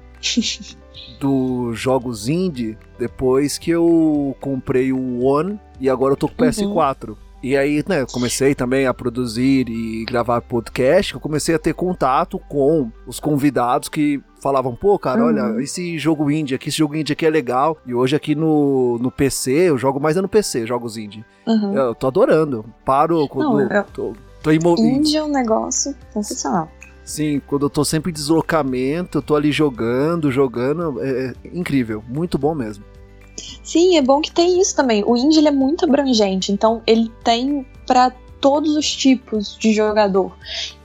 dos 1.18 1.78
jogos 1.78 2.28
indie 2.28 2.76
depois 2.98 3.58
que 3.58 3.70
eu 3.70 4.36
comprei 4.40 4.92
o 4.92 5.22
One 5.24 5.58
e 5.80 5.88
agora 5.88 6.12
eu 6.12 6.16
tô 6.16 6.28
com 6.28 6.34
o 6.42 6.46
Uhum. 6.46 6.50
PS4. 6.50 7.16
E 7.42 7.56
aí, 7.56 7.82
né, 7.88 8.02
eu 8.02 8.06
comecei 8.06 8.54
também 8.54 8.86
a 8.86 8.92
produzir 8.92 9.66
e 9.66 10.04
gravar 10.04 10.42
podcast, 10.42 11.14
eu 11.14 11.20
comecei 11.20 11.54
a 11.54 11.58
ter 11.58 11.72
contato 11.72 12.38
com 12.38 12.90
os 13.06 13.18
convidados 13.18 13.88
que 13.88 14.20
falavam, 14.42 14.74
pô, 14.76 14.98
cara, 14.98 15.22
Uhum. 15.22 15.26
olha, 15.28 15.62
esse 15.62 15.98
jogo 15.98 16.30
indie 16.30 16.54
aqui, 16.54 16.68
esse 16.68 16.76
jogo 16.76 16.94
indie 16.94 17.14
aqui 17.14 17.24
é 17.24 17.30
legal. 17.30 17.78
E 17.86 17.94
hoje 17.94 18.14
aqui 18.14 18.34
no, 18.34 18.98
no 18.98 19.10
PC, 19.10 19.52
eu 19.70 19.78
jogo 19.78 19.98
mais 19.98 20.18
é 20.18 20.20
no 20.20 20.28
PC, 20.28 20.66
jogos 20.66 20.98
indie. 20.98 21.24
Uhum. 21.46 21.74
Eu 21.74 21.94
tô 21.94 22.08
adorando. 22.08 22.62
Paro 22.84 23.26
quando 23.26 23.52
Não, 23.54 23.60
eu- 23.74 23.84
tô, 23.84 24.12
tô 24.42 24.50
imo- 24.52 24.76
Indie 24.78 25.16
é 25.16 25.24
um 25.24 25.30
negócio 25.30 25.94
sensacional. 26.12 26.70
Sim, 27.10 27.42
quando 27.44 27.66
eu 27.66 27.70
tô 27.70 27.84
sempre 27.84 28.12
em 28.12 28.14
deslocamento, 28.14 29.18
eu 29.18 29.22
tô 29.22 29.34
ali 29.34 29.50
jogando, 29.50 30.30
jogando, 30.30 31.02
é, 31.02 31.26
é 31.26 31.34
incrível, 31.52 32.04
muito 32.06 32.38
bom 32.38 32.54
mesmo. 32.54 32.84
Sim, 33.64 33.96
é 33.96 34.02
bom 34.02 34.20
que 34.20 34.30
tem 34.30 34.60
isso 34.60 34.76
também. 34.76 35.02
O 35.04 35.16
indie 35.16 35.44
é 35.44 35.50
muito 35.50 35.84
abrangente, 35.84 36.52
então 36.52 36.80
ele 36.86 37.10
tem 37.24 37.66
pra 37.84 38.12
todos 38.40 38.76
os 38.76 38.94
tipos 38.94 39.58
de 39.58 39.72
jogador. 39.72 40.32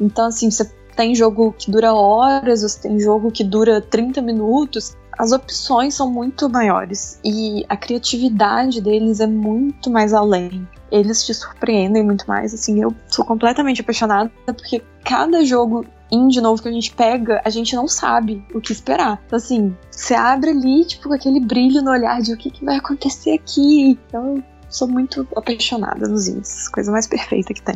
Então, 0.01 0.25
assim, 0.25 0.49
você 0.49 0.65
tem 0.95 1.13
jogo 1.13 1.53
que 1.55 1.69
dura 1.69 1.93
horas, 1.93 2.63
você 2.63 2.81
tem 2.81 2.99
jogo 2.99 3.29
que 3.29 3.43
dura 3.43 3.79
30 3.79 4.19
minutos. 4.19 4.97
As 5.19 5.31
opções 5.31 5.93
são 5.93 6.11
muito 6.11 6.49
maiores 6.49 7.19
e 7.23 7.63
a 7.69 7.77
criatividade 7.77 8.81
deles 8.81 9.19
é 9.19 9.27
muito 9.27 9.91
mais 9.91 10.11
além. 10.11 10.67
Eles 10.91 11.23
te 11.23 11.35
surpreendem 11.35 12.03
muito 12.03 12.25
mais. 12.27 12.51
Assim, 12.51 12.81
eu 12.81 12.91
sou 13.05 13.23
completamente 13.23 13.81
apaixonada 13.81 14.31
porque 14.47 14.81
cada 15.03 15.45
jogo 15.45 15.85
indie 16.11 16.41
novo 16.41 16.61
que 16.61 16.67
a 16.67 16.71
gente 16.71 16.93
pega, 16.93 17.41
a 17.43 17.49
gente 17.49 17.75
não 17.75 17.87
sabe 17.87 18.43
o 18.53 18.61
que 18.61 18.71
esperar. 18.71 19.21
Então, 19.25 19.37
assim, 19.37 19.75
você 19.91 20.13
abre 20.13 20.51
ali, 20.51 20.85
tipo, 20.85 21.07
com 21.07 21.13
aquele 21.13 21.39
brilho 21.39 21.81
no 21.81 21.91
olhar 21.91 22.21
de 22.21 22.33
o 22.33 22.37
que, 22.37 22.49
que 22.51 22.63
vai 22.63 22.77
acontecer 22.77 23.33
aqui. 23.33 23.97
Então, 24.07 24.37
eu 24.37 24.43
sou 24.69 24.87
muito 24.87 25.27
apaixonada 25.35 26.07
nos 26.07 26.27
indies. 26.27 26.67
Coisa 26.69 26.91
mais 26.91 27.07
perfeita 27.07 27.53
que 27.53 27.61
tem. 27.61 27.75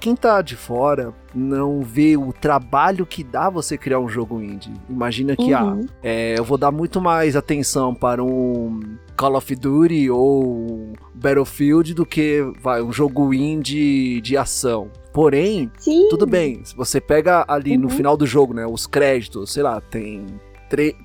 Quem 0.00 0.14
tá 0.14 0.42
de 0.42 0.54
fora 0.54 1.14
não 1.34 1.80
vê 1.80 2.14
o 2.14 2.30
trabalho 2.30 3.06
que 3.06 3.24
dá 3.24 3.48
você 3.48 3.78
criar 3.78 4.00
um 4.00 4.08
jogo 4.08 4.38
indie. 4.42 4.70
Imagina 4.90 5.34
que, 5.34 5.50
ah, 5.54 5.64
Uhum. 5.64 5.86
é, 6.02 6.34
eu 6.38 6.44
vou 6.44 6.58
dar 6.58 6.70
muito 6.70 7.00
mais 7.00 7.34
atenção 7.34 7.94
para 7.94 8.22
um 8.22 8.98
Call 9.16 9.34
of 9.34 9.56
Duty 9.56 10.10
ou 10.10 10.92
Battlefield 11.14 11.94
do 11.94 12.04
que 12.04 12.42
vai, 12.60 12.82
um 12.82 12.92
jogo 12.92 13.32
indie 13.32 14.20
de 14.20 14.36
ação. 14.36 14.90
Porém, 15.14 15.70
Sim. 15.78 16.08
tudo 16.10 16.26
bem, 16.26 16.60
se 16.64 16.74
você 16.76 17.00
pega 17.00 17.44
ali 17.46 17.76
no 17.78 17.84
Uhum. 17.88 17.94
final 17.96 18.16
do 18.16 18.26
jogo, 18.26 18.52
né, 18.52 18.66
os 18.66 18.84
créditos, 18.84 19.52
sei 19.52 19.62
lá, 19.62 19.80
tem, 19.80 20.26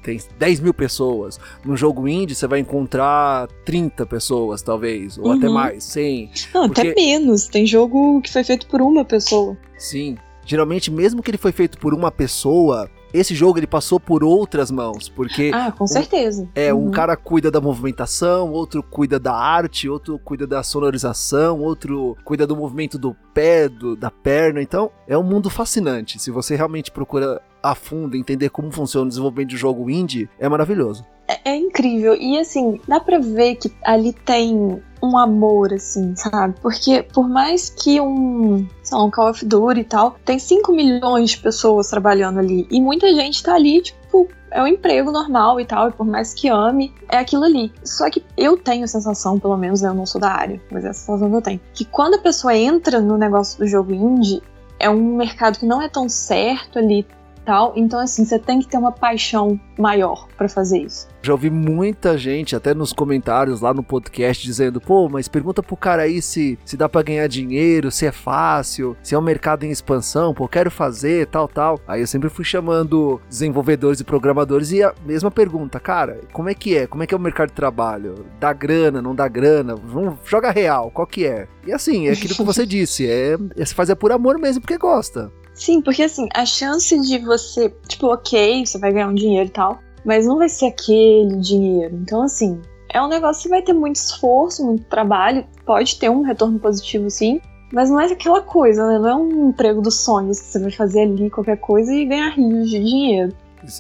tem 0.04 0.20
10 0.39 0.60
mil 0.60 0.74
pessoas. 0.74 1.39
No 1.63 1.78
jogo 1.78 2.08
indie, 2.08 2.34
você 2.34 2.48
vai 2.48 2.58
encontrar 2.60 3.48
30 3.63 4.08
pessoas, 4.08 4.63
talvez, 4.63 5.16
ou 5.20 5.32
até 5.32 5.48
Uhum. 5.48 5.54
mais, 5.54 5.84
100. 5.84 6.32
Não, 6.56 6.63
até 6.63 6.86
porque- 6.86 6.96
menos. 7.00 7.48
Tem 7.48 7.68
jogo 7.68 8.20
que 8.22 8.32
foi 8.34 8.44
feito 8.44 8.66
por 8.68 8.82
uma 8.82 9.06
pessoa. 9.06 9.56
Sim. 9.78 10.18
Geralmente, 10.44 10.89
mesmo 10.89 11.22
que 11.22 11.30
ele 11.30 11.38
foi 11.38 11.51
feito 11.51 11.78
por 11.78 11.94
uma 11.94 12.10
pessoa, 12.10 12.89
esse 13.13 13.34
jogo 13.36 13.58
ele 13.60 13.68
passou 13.68 14.00
por 14.00 14.24
outras 14.24 14.70
mãos, 14.72 15.10
porque 15.10 15.51
Ah, 15.54 15.72
com 15.72 15.88
certeza. 15.88 16.48
é 16.56 16.74
um 16.74 16.86
Uhum. 16.86 16.92
cara 16.92 17.16
cuida 17.18 17.50
da 17.51 17.60
movimentação, 17.62 18.51
outro 18.51 18.82
cuida 18.84 19.20
da 19.20 19.34
arte, 19.36 19.89
outro 19.89 20.18
cuida 20.20 20.46
da 20.46 20.62
sonorização, 20.63 21.60
outro 21.62 22.16
cuida 22.24 22.46
do 22.46 22.56
movimento 22.56 22.98
do 22.98 23.16
pé, 23.34 23.68
do- 23.70 23.96
da 23.96 24.12
perna. 24.12 24.62
Então, 24.62 24.92
é 25.08 25.18
um 25.18 25.24
mundo 25.24 25.50
fascinante. 25.50 26.20
Se 26.20 26.32
você 26.32 26.56
realmente 26.56 26.92
procura 26.92 27.42
a 27.62 27.75
fundo 27.75 28.16
entender 28.16 28.50
como 28.50 28.72
funciona 28.72 29.06
o 29.06 29.10
desenvolvimento 29.10 29.50
de 29.50 29.58
jogo 29.58 29.89
indie, 29.89 30.30
é 30.39 30.48
maravilhoso. 30.48 31.04
É, 31.28 31.51
é 31.51 31.56
incrível. 31.56 32.16
E 32.16 32.39
assim, 32.39 32.80
dá 32.88 33.00
pra 33.00 33.20
ver 33.20 33.56
que 33.56 33.72
ali 33.84 34.13
tem 34.13 34.82
um 35.01 35.18
amor, 35.18 35.74
assim, 35.74 36.15
sabe? 36.15 36.56
Porque 36.62 37.03
por 37.03 37.27
mais 37.27 37.70
que 37.70 38.00
um, 38.01 38.68
sei 38.84 38.98
lá, 38.98 39.03
um 39.03 39.12
Call 39.12 39.29
of 39.29 39.46
Duty 39.46 39.82
e 39.82 39.84
tal, 39.84 40.15
tem 40.25 40.38
5 40.38 40.72
milhões 40.72 41.32
de 41.32 41.38
pessoas 41.39 41.89
trabalhando 41.89 42.39
ali. 42.39 42.68
E 42.70 42.82
muita 42.82 43.08
gente 43.13 43.41
tá 43.41 43.56
ali, 43.56 43.82
tipo, 43.82 44.27
é 44.51 44.62
um 44.62 44.68
emprego 44.68 45.12
normal 45.12 45.60
e 45.60 45.65
tal, 45.65 45.89
e 45.89 45.91
por 45.91 46.06
mais 46.06 46.34
que 46.34 46.50
ame, 46.50 46.94
é 47.08 47.18
aquilo 47.18 47.44
ali. 47.44 47.72
Só 47.84 48.10
que 48.10 48.24
eu 48.36 48.58
tenho 48.58 48.84
a 48.84 48.88
sensação, 48.88 49.39
pelo 49.39 49.58
menos, 49.58 49.82
né, 49.82 49.89
eu 49.89 49.94
não 49.94 50.06
sou 50.06 50.20
da 50.20 50.32
área, 50.32 50.62
mas 50.72 50.86
é 50.86 50.89
a 50.89 50.94
sensação 50.94 51.29
que 51.29 51.36
eu 51.36 51.41
tenho, 51.41 51.62
que 51.74 51.86
quando 51.86 52.15
a 52.15 52.20
pessoa 52.20 52.56
entra 52.56 53.00
no 53.00 53.18
negócio 53.18 53.60
do 53.60 53.68
jogo 53.68 53.94
indie, 53.94 54.41
é 54.79 54.89
um 54.89 55.18
mercado 55.18 55.60
que 55.60 55.65
não 55.65 55.82
é 55.82 55.89
tão 55.89 56.08
certo 56.08 56.79
ali, 56.79 57.06
tal. 57.50 57.74
Então, 57.75 58.00
assim, 58.00 58.24
você 58.24 58.38
tem 58.38 58.60
que 58.60 58.68
ter 58.68 58.77
uma 58.77 58.91
paixão 58.91 59.60
maior 59.75 60.27
para 60.38 60.48
fazer 60.48 60.84
isso. 60.84 61.08
Já 61.24 61.34
ouvi 61.34 61.50
muita 61.50 62.15
gente, 62.15 62.56
até 62.56 62.75
nos 62.75 62.94
comentários 62.94 63.60
lá 63.60 63.74
no 63.74 63.82
podcast, 63.82 64.46
dizendo: 64.46 64.79
pô, 64.79 65.10
mas 65.10 65.27
pergunta 65.27 65.63
pro 65.63 65.75
cara 65.75 66.03
aí 66.03 66.22
se, 66.22 66.60
se 66.63 66.77
dá 66.77 66.88
para 66.88 67.01
ganhar 67.01 67.27
dinheiro, 67.27 67.89
se 67.89 68.06
é 68.06 68.12
fácil, 68.12 68.96
se 69.01 69.15
é 69.15 69.18
um 69.18 69.22
mercado 69.22 69.65
em 69.65 69.72
expansão, 69.72 70.32
pô, 70.32 70.48
quero 70.48 70.70
fazer, 70.70 71.25
tal, 71.25 71.48
tal. 71.48 71.79
Aí 71.88 72.01
eu 72.01 72.08
sempre 72.08 72.29
fui 72.29 72.46
chamando 72.46 73.20
desenvolvedores 73.27 74.00
e 74.00 74.03
programadores 74.03 74.72
e 74.72 74.84
a 74.84 74.94
mesma 75.03 75.32
pergunta, 75.32 75.79
cara, 75.79 76.22
como 76.32 76.50
é 76.50 76.53
que 76.53 76.77
é? 76.77 76.86
Como 76.86 77.01
é 77.01 77.08
que 77.08 77.15
é 77.15 77.18
o 77.18 77.20
mercado 77.20 77.50
de 77.50 77.56
trabalho? 77.56 78.25
Dá 78.39 78.53
grana, 78.53 79.01
não 79.01 79.15
dá 79.15 79.27
grana? 79.27 79.75
Vamos, 79.75 80.20
joga 80.24 80.51
real, 80.51 80.91
qual 80.91 81.08
que 81.08 81.25
é? 81.25 81.48
E 81.65 81.74
assim, 81.74 82.08
é 82.08 82.12
aquilo 82.12 82.36
que 82.36 82.44
você 82.44 82.63
disse, 82.68 83.10
é, 83.10 83.36
é 83.58 83.65
se 83.65 83.74
fazer 83.74 83.96
por 83.96 84.12
amor 84.12 84.38
mesmo 84.38 84.62
porque 84.62 84.77
gosta. 84.77 85.32
Sim, 85.60 85.82
porque 85.82 86.04
assim, 86.04 86.30
a 86.34 86.46
chance 86.46 86.98
de 87.01 87.20
você, 87.20 87.70
tipo, 87.86 88.08
ok, 88.08 88.66
você 88.66 88.80
vai 88.80 88.94
ganhar 88.94 89.10
um 89.10 89.13
dinheiro 89.13 89.50
e 89.50 89.51
tal, 89.51 89.80
mas 90.06 90.25
não 90.25 90.38
vai 90.38 90.48
ser 90.48 90.68
aquele 90.68 91.36
dinheiro. 91.36 91.98
Então, 91.98 92.24
assim, 92.24 92.62
é 92.94 93.01
um 93.01 93.10
negócio 93.10 93.44
que 93.44 93.50
vai 93.50 93.62
ter 93.62 93.74
muito 93.74 93.98
esforço, 93.98 94.66
muito 94.66 94.86
trabalho, 94.86 95.46
pode 95.66 96.00
ter 96.00 96.10
um 96.10 96.22
retorno 96.22 96.58
positivo 96.60 97.10
sim, 97.10 97.42
mas 97.74 97.89
não 97.89 98.00
é 98.00 98.06
aquela 98.06 98.42
coisa, 98.42 98.88
né? 98.88 99.00
Não 99.00 99.10
é 99.10 99.16
um 99.16 99.50
emprego 99.50 99.82
dos 99.82 100.00
sonhos 100.00 100.39
que 100.39 100.46
você 100.46 100.60
vai 100.60 100.72
fazer 100.72 101.01
ali 101.01 101.30
qualquer 101.30 101.58
coisa 101.58 101.94
e 101.94 102.06
ganhar 102.06 102.30
rios 102.30 102.70
de 102.70 102.80
dinheiro. 102.80 103.36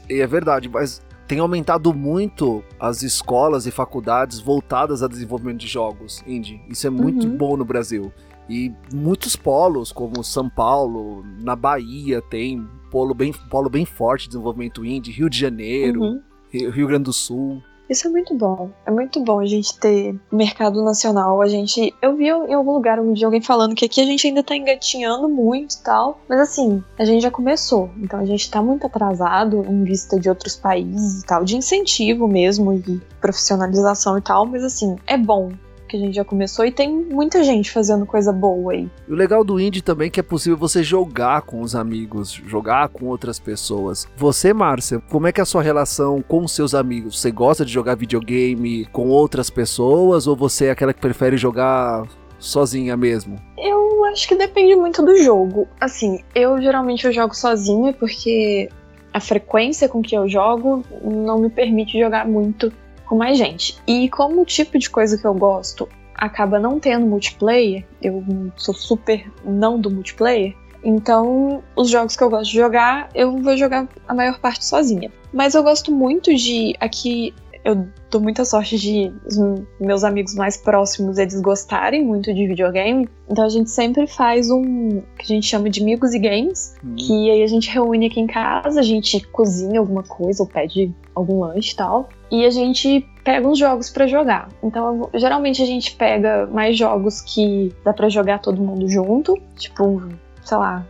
É 0.09 0.27
verdade, 0.27 0.67
mas 0.67 1.01
tem 1.29 1.39
aumentado 1.39 1.93
muito 1.93 2.61
as 2.77 3.03
escolas 3.03 3.65
e 3.65 3.71
faculdades 3.71 4.39
voltadas 4.39 5.01
a 5.01 5.07
desenvolvimento 5.07 5.59
de 5.59 5.67
jogos 5.67 6.21
indie. 6.27 6.61
Isso 6.67 6.85
é 6.85 6.89
muito 6.89 7.25
uhum. 7.25 7.37
bom 7.37 7.55
no 7.55 7.63
Brasil. 7.63 8.11
E 8.49 8.73
muitos 8.93 9.35
polos, 9.35 9.91
como 9.91 10.23
São 10.23 10.49
Paulo, 10.49 11.23
na 11.41 11.55
Bahia 11.55 12.21
tem 12.21 12.67
polo 12.89 13.13
bem, 13.13 13.31
polo 13.49 13.69
bem 13.69 13.85
forte 13.85 14.23
de 14.23 14.29
desenvolvimento 14.29 14.83
indie, 14.83 15.11
Rio 15.11 15.29
de 15.29 15.37
Janeiro, 15.39 16.01
uhum. 16.01 16.21
Rio 16.51 16.87
Grande 16.87 17.03
do 17.03 17.13
Sul. 17.13 17.61
Isso 17.89 18.07
é 18.07 18.11
muito 18.11 18.35
bom. 18.35 18.69
É 18.85 18.91
muito 18.91 19.19
bom 19.23 19.39
a 19.39 19.45
gente 19.47 19.77
ter 19.79 20.15
mercado 20.31 20.83
nacional. 20.83 21.41
A 21.41 21.47
gente. 21.47 21.93
Eu 21.99 22.15
vi 22.15 22.25
em 22.25 22.53
algum 22.53 22.71
lugar 22.73 22.99
um 22.99 23.13
dia 23.13 23.25
alguém 23.25 23.41
falando 23.41 23.73
que 23.73 23.83
aqui 23.83 23.99
a 23.99 24.05
gente 24.05 24.27
ainda 24.27 24.43
tá 24.43 24.55
engatinhando 24.55 25.27
muito 25.27 25.73
e 25.73 25.83
tal. 25.83 26.21
Mas 26.29 26.39
assim, 26.39 26.83
a 26.99 27.03
gente 27.03 27.23
já 27.23 27.31
começou. 27.31 27.89
Então 27.97 28.19
a 28.19 28.25
gente 28.25 28.49
tá 28.49 28.61
muito 28.61 28.85
atrasado 28.85 29.65
em 29.67 29.83
vista 29.83 30.19
de 30.19 30.29
outros 30.29 30.55
países 30.55 31.23
e 31.23 31.25
tal, 31.25 31.43
de 31.43 31.57
incentivo 31.57 32.27
mesmo 32.27 32.73
e 32.73 33.01
profissionalização 33.19 34.19
e 34.19 34.21
tal. 34.21 34.45
Mas 34.45 34.63
assim, 34.63 34.95
é 35.07 35.17
bom 35.17 35.51
que 35.89 35.97
a 35.97 35.99
gente 35.99 36.15
já 36.15 36.23
começou 36.23 36.65
e 36.65 36.71
tem 36.71 36.89
muita 36.89 37.43
gente 37.43 37.71
fazendo 37.71 38.05
coisa 38.05 38.31
boa 38.31 38.73
aí. 38.73 38.87
o 39.07 39.13
legal 39.13 39.43
do 39.43 39.59
indie 39.59 39.81
também 39.81 40.07
é 40.07 40.09
que 40.09 40.19
é 40.19 40.23
possível 40.23 40.57
você 40.57 40.83
jogar 40.83 41.41
com 41.41 41.61
os 41.61 41.75
amigos, 41.75 42.31
jogar 42.31 42.89
com 42.89 43.07
outras 43.07 43.39
pessoas. 43.39 44.07
Você, 44.15 44.53
Márcia, 44.53 45.01
como 45.09 45.27
é 45.27 45.31
que 45.31 45.41
é 45.41 45.43
a 45.43 45.45
sua 45.45 45.61
relação 45.61 46.21
com 46.21 46.43
os 46.43 46.51
seus 46.53 46.75
amigos? 46.75 47.19
Você 47.19 47.31
gosta 47.31 47.65
de 47.65 47.71
jogar 47.71 47.95
videogame 47.95 48.85
com 48.91 49.09
outras 49.09 49.49
pessoas 49.49 50.27
ou 50.27 50.35
você 50.35 50.65
é 50.65 50.71
aquela 50.71 50.93
que 50.93 51.01
prefere 51.01 51.35
jogar 51.35 52.07
sozinha 52.37 52.95
mesmo? 52.95 53.35
Eu 53.57 54.05
acho 54.05 54.27
que 54.27 54.35
depende 54.35 54.75
muito 54.75 55.03
do 55.03 55.15
jogo. 55.17 55.67
Assim, 55.79 56.23
eu 56.35 56.61
geralmente 56.61 57.05
eu 57.05 57.11
jogo 57.11 57.35
sozinha 57.35 57.93
porque 57.93 58.69
a 59.13 59.19
frequência 59.19 59.89
com 59.89 60.01
que 60.01 60.15
eu 60.15 60.27
jogo 60.27 60.83
não 61.03 61.39
me 61.39 61.49
permite 61.49 61.99
jogar 61.99 62.27
muito 62.27 62.71
com 63.09 63.17
mais 63.17 63.37
gente. 63.37 63.75
E 63.87 64.07
como 64.09 64.41
o 64.41 64.45
tipo 64.45 64.77
de 64.77 64.89
coisa 64.89 65.17
que 65.17 65.25
eu 65.25 65.33
gosto 65.33 65.89
acaba 66.13 66.59
não 66.59 66.79
tendo 66.79 67.07
multiplayer, 67.07 67.85
eu 68.01 68.23
sou 68.55 68.73
super 68.73 69.29
não 69.43 69.79
do 69.79 69.89
multiplayer, 69.89 70.55
então 70.83 71.63
os 71.75 71.89
jogos 71.89 72.15
que 72.15 72.23
eu 72.23 72.29
gosto 72.29 72.51
de 72.51 72.57
jogar, 72.57 73.09
eu 73.15 73.37
vou 73.37 73.57
jogar 73.57 73.87
a 74.07 74.13
maior 74.13 74.39
parte 74.39 74.63
sozinha. 74.63 75.11
Mas 75.33 75.55
eu 75.55 75.63
gosto 75.63 75.91
muito 75.91 76.33
de 76.35 76.75
aqui 76.79 77.33
eu 77.63 77.87
dou 78.09 78.21
muita 78.21 78.45
sorte 78.45 78.77
de 78.77 79.11
os 79.25 79.37
meus 79.79 80.03
amigos 80.03 80.33
mais 80.33 80.55
próximos 80.55 81.17
eles 81.17 81.39
gostarem 81.41 82.03
muito 82.03 82.33
de 82.33 82.47
videogame. 82.47 83.07
Então 83.29 83.43
a 83.43 83.49
gente 83.49 83.69
sempre 83.69 84.07
faz 84.07 84.49
um 84.49 85.01
que 85.17 85.23
a 85.23 85.25
gente 85.25 85.45
chama 85.45 85.69
de 85.69 85.81
amigos 85.81 86.13
e 86.13 86.19
games, 86.19 86.75
hum. 86.83 86.95
que 86.95 87.31
aí 87.31 87.43
a 87.43 87.47
gente 87.47 87.69
reúne 87.69 88.07
aqui 88.07 88.19
em 88.19 88.27
casa, 88.27 88.79
a 88.79 88.83
gente 88.83 89.25
cozinha 89.27 89.79
alguma 89.79 90.03
coisa 90.03 90.41
ou 90.41 90.47
pede 90.47 90.93
algum 91.13 91.41
lanche 91.41 91.73
e 91.73 91.75
tal, 91.75 92.09
e 92.31 92.45
a 92.45 92.49
gente 92.49 93.07
pega 93.23 93.47
uns 93.47 93.57
jogos 93.57 93.89
para 93.89 94.07
jogar. 94.07 94.49
Então, 94.63 95.09
geralmente 95.13 95.61
a 95.61 95.65
gente 95.65 95.95
pega 95.95 96.47
mais 96.47 96.77
jogos 96.77 97.21
que 97.21 97.73
dá 97.83 97.93
para 97.93 98.09
jogar 98.09 98.39
todo 98.39 98.61
mundo 98.61 98.87
junto, 98.87 99.35
tipo 99.57 100.01
sei 100.49 100.57
lá, 100.57 100.83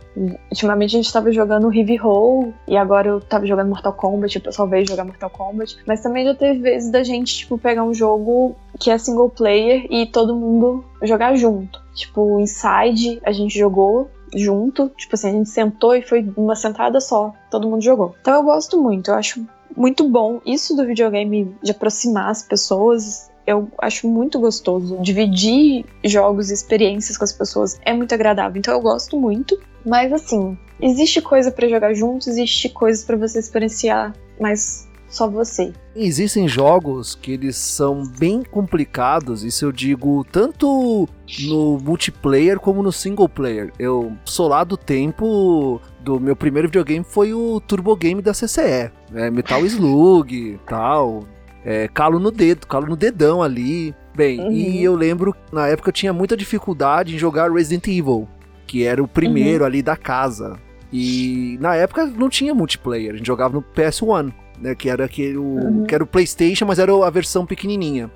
ultimamente 0.50 0.96
a 0.96 1.02
gente 1.02 1.12
tava 1.12 1.30
jogando 1.30 1.72
Heavy 1.72 1.96
Roll 1.96 2.54
e 2.66 2.78
agora 2.78 3.08
eu 3.08 3.20
tava 3.20 3.44
jogando 3.44 3.68
Mortal 3.68 3.92
Kombat, 3.92 4.38
o 4.38 4.40
pessoal 4.40 4.66
veio 4.66 4.88
jogar 4.88 5.04
Mortal 5.04 5.28
Kombat, 5.28 5.76
mas 5.86 6.00
também 6.00 6.24
já 6.24 6.34
teve 6.34 6.60
vezes 6.60 6.90
da 6.90 7.02
gente, 7.02 7.34
tipo, 7.34 7.58
pegar 7.58 7.84
um 7.84 7.92
jogo 7.92 8.56
que 8.78 8.90
é 8.90 8.96
single 8.96 9.28
player 9.28 9.86
e 9.90 10.06
todo 10.06 10.34
mundo 10.34 10.82
jogar 11.02 11.34
junto. 11.36 11.78
Tipo, 11.94 12.40
Inside 12.40 13.20
a 13.22 13.32
gente 13.32 13.58
jogou 13.58 14.08
junto, 14.34 14.88
tipo 14.96 15.14
assim, 15.14 15.28
a 15.28 15.32
gente 15.32 15.50
sentou 15.50 15.94
e 15.94 16.00
foi 16.00 16.26
uma 16.36 16.56
sentada 16.56 16.98
só, 16.98 17.32
todo 17.50 17.68
mundo 17.68 17.82
jogou. 17.82 18.14
Então 18.22 18.34
eu 18.34 18.42
gosto 18.42 18.80
muito, 18.80 19.10
eu 19.10 19.14
acho 19.14 19.44
muito 19.80 20.06
bom 20.06 20.42
isso 20.44 20.76
do 20.76 20.86
videogame 20.86 21.56
de 21.62 21.70
aproximar 21.70 22.28
as 22.28 22.42
pessoas 22.42 23.30
eu 23.46 23.68
acho 23.78 24.06
muito 24.06 24.38
gostoso. 24.38 24.98
Dividir 25.00 25.84
jogos 26.04 26.50
e 26.50 26.54
experiências 26.54 27.16
com 27.16 27.24
as 27.24 27.32
pessoas 27.32 27.80
é 27.84 27.92
muito 27.92 28.14
agradável, 28.14 28.58
então 28.58 28.72
eu 28.72 28.80
gosto 28.80 29.18
muito. 29.18 29.58
Mas 29.84 30.12
assim, 30.12 30.56
existe 30.80 31.20
coisa 31.20 31.50
para 31.50 31.66
jogar 31.66 31.94
junto, 31.94 32.28
existe 32.28 32.68
coisas 32.68 33.04
para 33.04 33.16
você 33.16 33.38
experienciar, 33.40 34.14
mas 34.38 34.88
só 35.08 35.28
você. 35.28 35.72
Existem 35.96 36.46
jogos 36.46 37.16
que 37.16 37.32
eles 37.32 37.56
são 37.56 38.06
bem 38.06 38.44
complicados, 38.44 39.42
isso 39.42 39.64
eu 39.64 39.72
digo 39.72 40.24
tanto 40.30 41.08
no 41.40 41.78
multiplayer 41.78 42.60
como 42.60 42.82
no 42.82 42.92
single 42.92 43.28
player. 43.28 43.72
Eu 43.78 44.12
sou 44.24 44.46
lá 44.46 44.62
do 44.62 44.76
tempo 44.76 45.80
do 46.02 46.18
meu 46.18 46.34
primeiro 46.34 46.68
videogame 46.68 47.04
foi 47.04 47.32
o 47.32 47.60
Turbo 47.60 47.94
Game 47.96 48.22
da 48.22 48.32
CCE, 48.32 48.90
né? 49.10 49.30
Metal 49.30 49.64
Slug, 49.66 50.58
tal, 50.66 51.24
é, 51.64 51.88
calo 51.88 52.18
no 52.18 52.30
dedo, 52.30 52.66
calo 52.66 52.86
no 52.86 52.96
dedão 52.96 53.42
ali. 53.42 53.94
Bem, 54.14 54.40
uhum. 54.40 54.50
e 54.50 54.82
eu 54.82 54.96
lembro 54.96 55.34
na 55.52 55.68
época 55.68 55.90
eu 55.90 55.92
tinha 55.92 56.12
muita 56.12 56.36
dificuldade 56.36 57.14
em 57.14 57.18
jogar 57.18 57.50
Resident 57.50 57.86
Evil, 57.86 58.28
que 58.66 58.84
era 58.84 59.02
o 59.02 59.08
primeiro 59.08 59.60
uhum. 59.60 59.66
ali 59.66 59.82
da 59.82 59.96
casa. 59.96 60.58
E 60.92 61.56
na 61.60 61.76
época 61.76 62.06
não 62.06 62.28
tinha 62.28 62.54
multiplayer, 62.54 63.14
a 63.14 63.16
gente 63.16 63.26
jogava 63.26 63.54
no 63.54 63.62
PS1, 63.62 64.32
né, 64.60 64.74
que 64.74 64.90
era 64.90 65.04
aquele 65.04 65.36
uhum. 65.36 65.84
que 65.84 65.94
era 65.94 66.02
o 66.02 66.06
PlayStation, 66.06 66.66
mas 66.66 66.78
era 66.78 66.92
a 66.92 67.10
versão 67.10 67.46
pequenininha. 67.46 68.10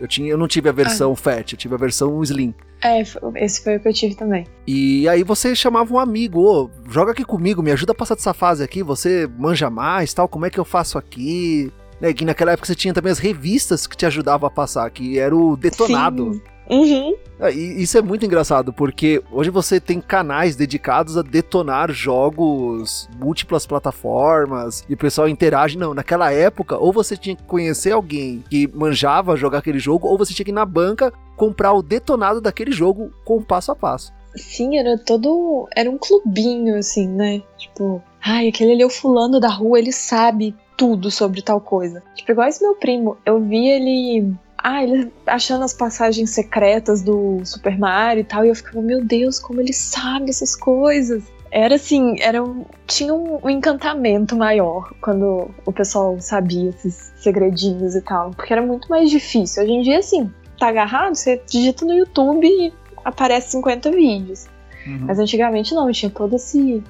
Eu, 0.00 0.06
tinha, 0.06 0.28
eu 0.28 0.38
não 0.38 0.46
tive 0.46 0.68
a 0.68 0.72
versão 0.72 1.12
ah. 1.12 1.16
Fat, 1.16 1.52
eu 1.52 1.58
tive 1.58 1.74
a 1.74 1.78
versão 1.78 2.22
Slim. 2.22 2.54
É, 2.82 3.00
esse 3.36 3.62
foi 3.62 3.76
o 3.76 3.80
que 3.80 3.88
eu 3.88 3.92
tive 3.92 4.14
também. 4.14 4.46
E 4.66 5.08
aí 5.08 5.22
você 5.22 5.54
chamava 5.54 5.92
um 5.92 5.98
amigo, 5.98 6.40
ô, 6.40 6.70
joga 6.90 7.12
aqui 7.12 7.24
comigo, 7.24 7.62
me 7.62 7.72
ajuda 7.72 7.92
a 7.92 7.94
passar 7.94 8.14
dessa 8.14 8.34
fase 8.34 8.62
aqui, 8.62 8.82
você 8.82 9.28
manja 9.38 9.70
mais, 9.70 10.12
tal, 10.12 10.28
como 10.28 10.44
é 10.44 10.50
que 10.50 10.60
eu 10.60 10.64
faço 10.64 10.98
aqui? 10.98 11.72
Né, 11.98 12.12
que 12.12 12.26
naquela 12.26 12.52
época 12.52 12.66
você 12.66 12.74
tinha 12.74 12.92
também 12.92 13.10
as 13.10 13.18
revistas 13.18 13.86
que 13.86 13.96
te 13.96 14.04
ajudavam 14.04 14.46
a 14.46 14.50
passar, 14.50 14.90
que 14.90 15.18
era 15.18 15.34
o 15.34 15.56
Detonado. 15.56 16.34
Sim. 16.34 16.42
Uhum. 16.68 17.14
É, 17.38 17.52
e 17.52 17.82
isso 17.82 17.96
é 17.98 18.02
muito 18.02 18.24
engraçado, 18.24 18.72
porque 18.72 19.22
hoje 19.30 19.50
você 19.50 19.78
tem 19.78 20.00
canais 20.00 20.56
dedicados 20.56 21.16
a 21.16 21.22
detonar 21.22 21.92
jogos 21.92 23.08
múltiplas 23.18 23.66
plataformas 23.66 24.84
e 24.88 24.94
o 24.94 24.96
pessoal 24.96 25.28
interage. 25.28 25.78
Não, 25.78 25.94
naquela 25.94 26.32
época, 26.32 26.76
ou 26.76 26.92
você 26.92 27.16
tinha 27.16 27.36
que 27.36 27.44
conhecer 27.44 27.92
alguém 27.92 28.42
que 28.48 28.68
manjava 28.74 29.36
jogar 29.36 29.58
aquele 29.58 29.78
jogo, 29.78 30.08
ou 30.08 30.18
você 30.18 30.32
tinha 30.32 30.44
que 30.44 30.50
ir 30.50 30.54
na 30.54 30.64
banca 30.64 31.12
comprar 31.36 31.72
o 31.72 31.82
detonado 31.82 32.40
daquele 32.40 32.72
jogo 32.72 33.10
com 33.24 33.42
passo 33.42 33.70
a 33.70 33.76
passo. 33.76 34.12
Sim, 34.34 34.78
era 34.78 34.98
todo. 34.98 35.68
Era 35.74 35.90
um 35.90 35.98
clubinho, 35.98 36.76
assim, 36.76 37.08
né? 37.08 37.42
Tipo, 37.56 38.02
ai, 38.22 38.48
aquele 38.48 38.72
ali 38.72 38.82
é 38.82 38.86
o 38.86 38.90
fulano 38.90 39.40
da 39.40 39.48
rua, 39.48 39.78
ele 39.78 39.92
sabe 39.92 40.54
tudo 40.76 41.10
sobre 41.10 41.40
tal 41.40 41.60
coisa. 41.60 42.02
Tipo, 42.14 42.32
igual 42.32 42.48
esse 42.48 42.62
meu 42.62 42.74
primo, 42.74 43.16
eu 43.24 43.40
vi 43.40 43.68
ele. 43.68 44.34
Ah, 44.68 44.82
ele 44.82 45.12
achando 45.24 45.62
as 45.62 45.72
passagens 45.72 46.30
secretas 46.30 47.00
do 47.00 47.40
Super 47.44 47.78
Mario 47.78 48.22
e 48.22 48.24
tal, 48.24 48.44
e 48.44 48.48
eu 48.48 48.54
ficava, 48.56 48.82
meu 48.82 49.04
Deus, 49.04 49.38
como 49.38 49.60
ele 49.60 49.72
sabe 49.72 50.28
essas 50.28 50.56
coisas. 50.56 51.22
Era 51.52 51.76
assim, 51.76 52.16
era 52.20 52.42
um, 52.42 52.64
tinha 52.84 53.14
um, 53.14 53.38
um 53.44 53.48
encantamento 53.48 54.34
maior 54.34 54.92
quando 55.00 55.52
o 55.64 55.72
pessoal 55.72 56.18
sabia 56.18 56.70
esses 56.70 57.12
segredinhos 57.14 57.94
e 57.94 58.00
tal, 58.00 58.32
porque 58.32 58.52
era 58.52 58.60
muito 58.60 58.88
mais 58.88 59.08
difícil. 59.08 59.62
Hoje 59.62 59.72
em 59.72 59.82
dia, 59.82 60.00
assim, 60.00 60.32
tá 60.58 60.66
agarrado, 60.66 61.14
você 61.14 61.40
digita 61.48 61.84
no 61.84 61.94
YouTube 61.94 62.44
e 62.44 62.74
aparece 63.04 63.52
50 63.52 63.92
vídeos. 63.92 64.48
Uhum. 64.84 65.04
Mas 65.06 65.20
antigamente 65.20 65.76
não, 65.76 65.92
tinha 65.92 66.10
todo 66.10 66.34
esse 66.34 66.82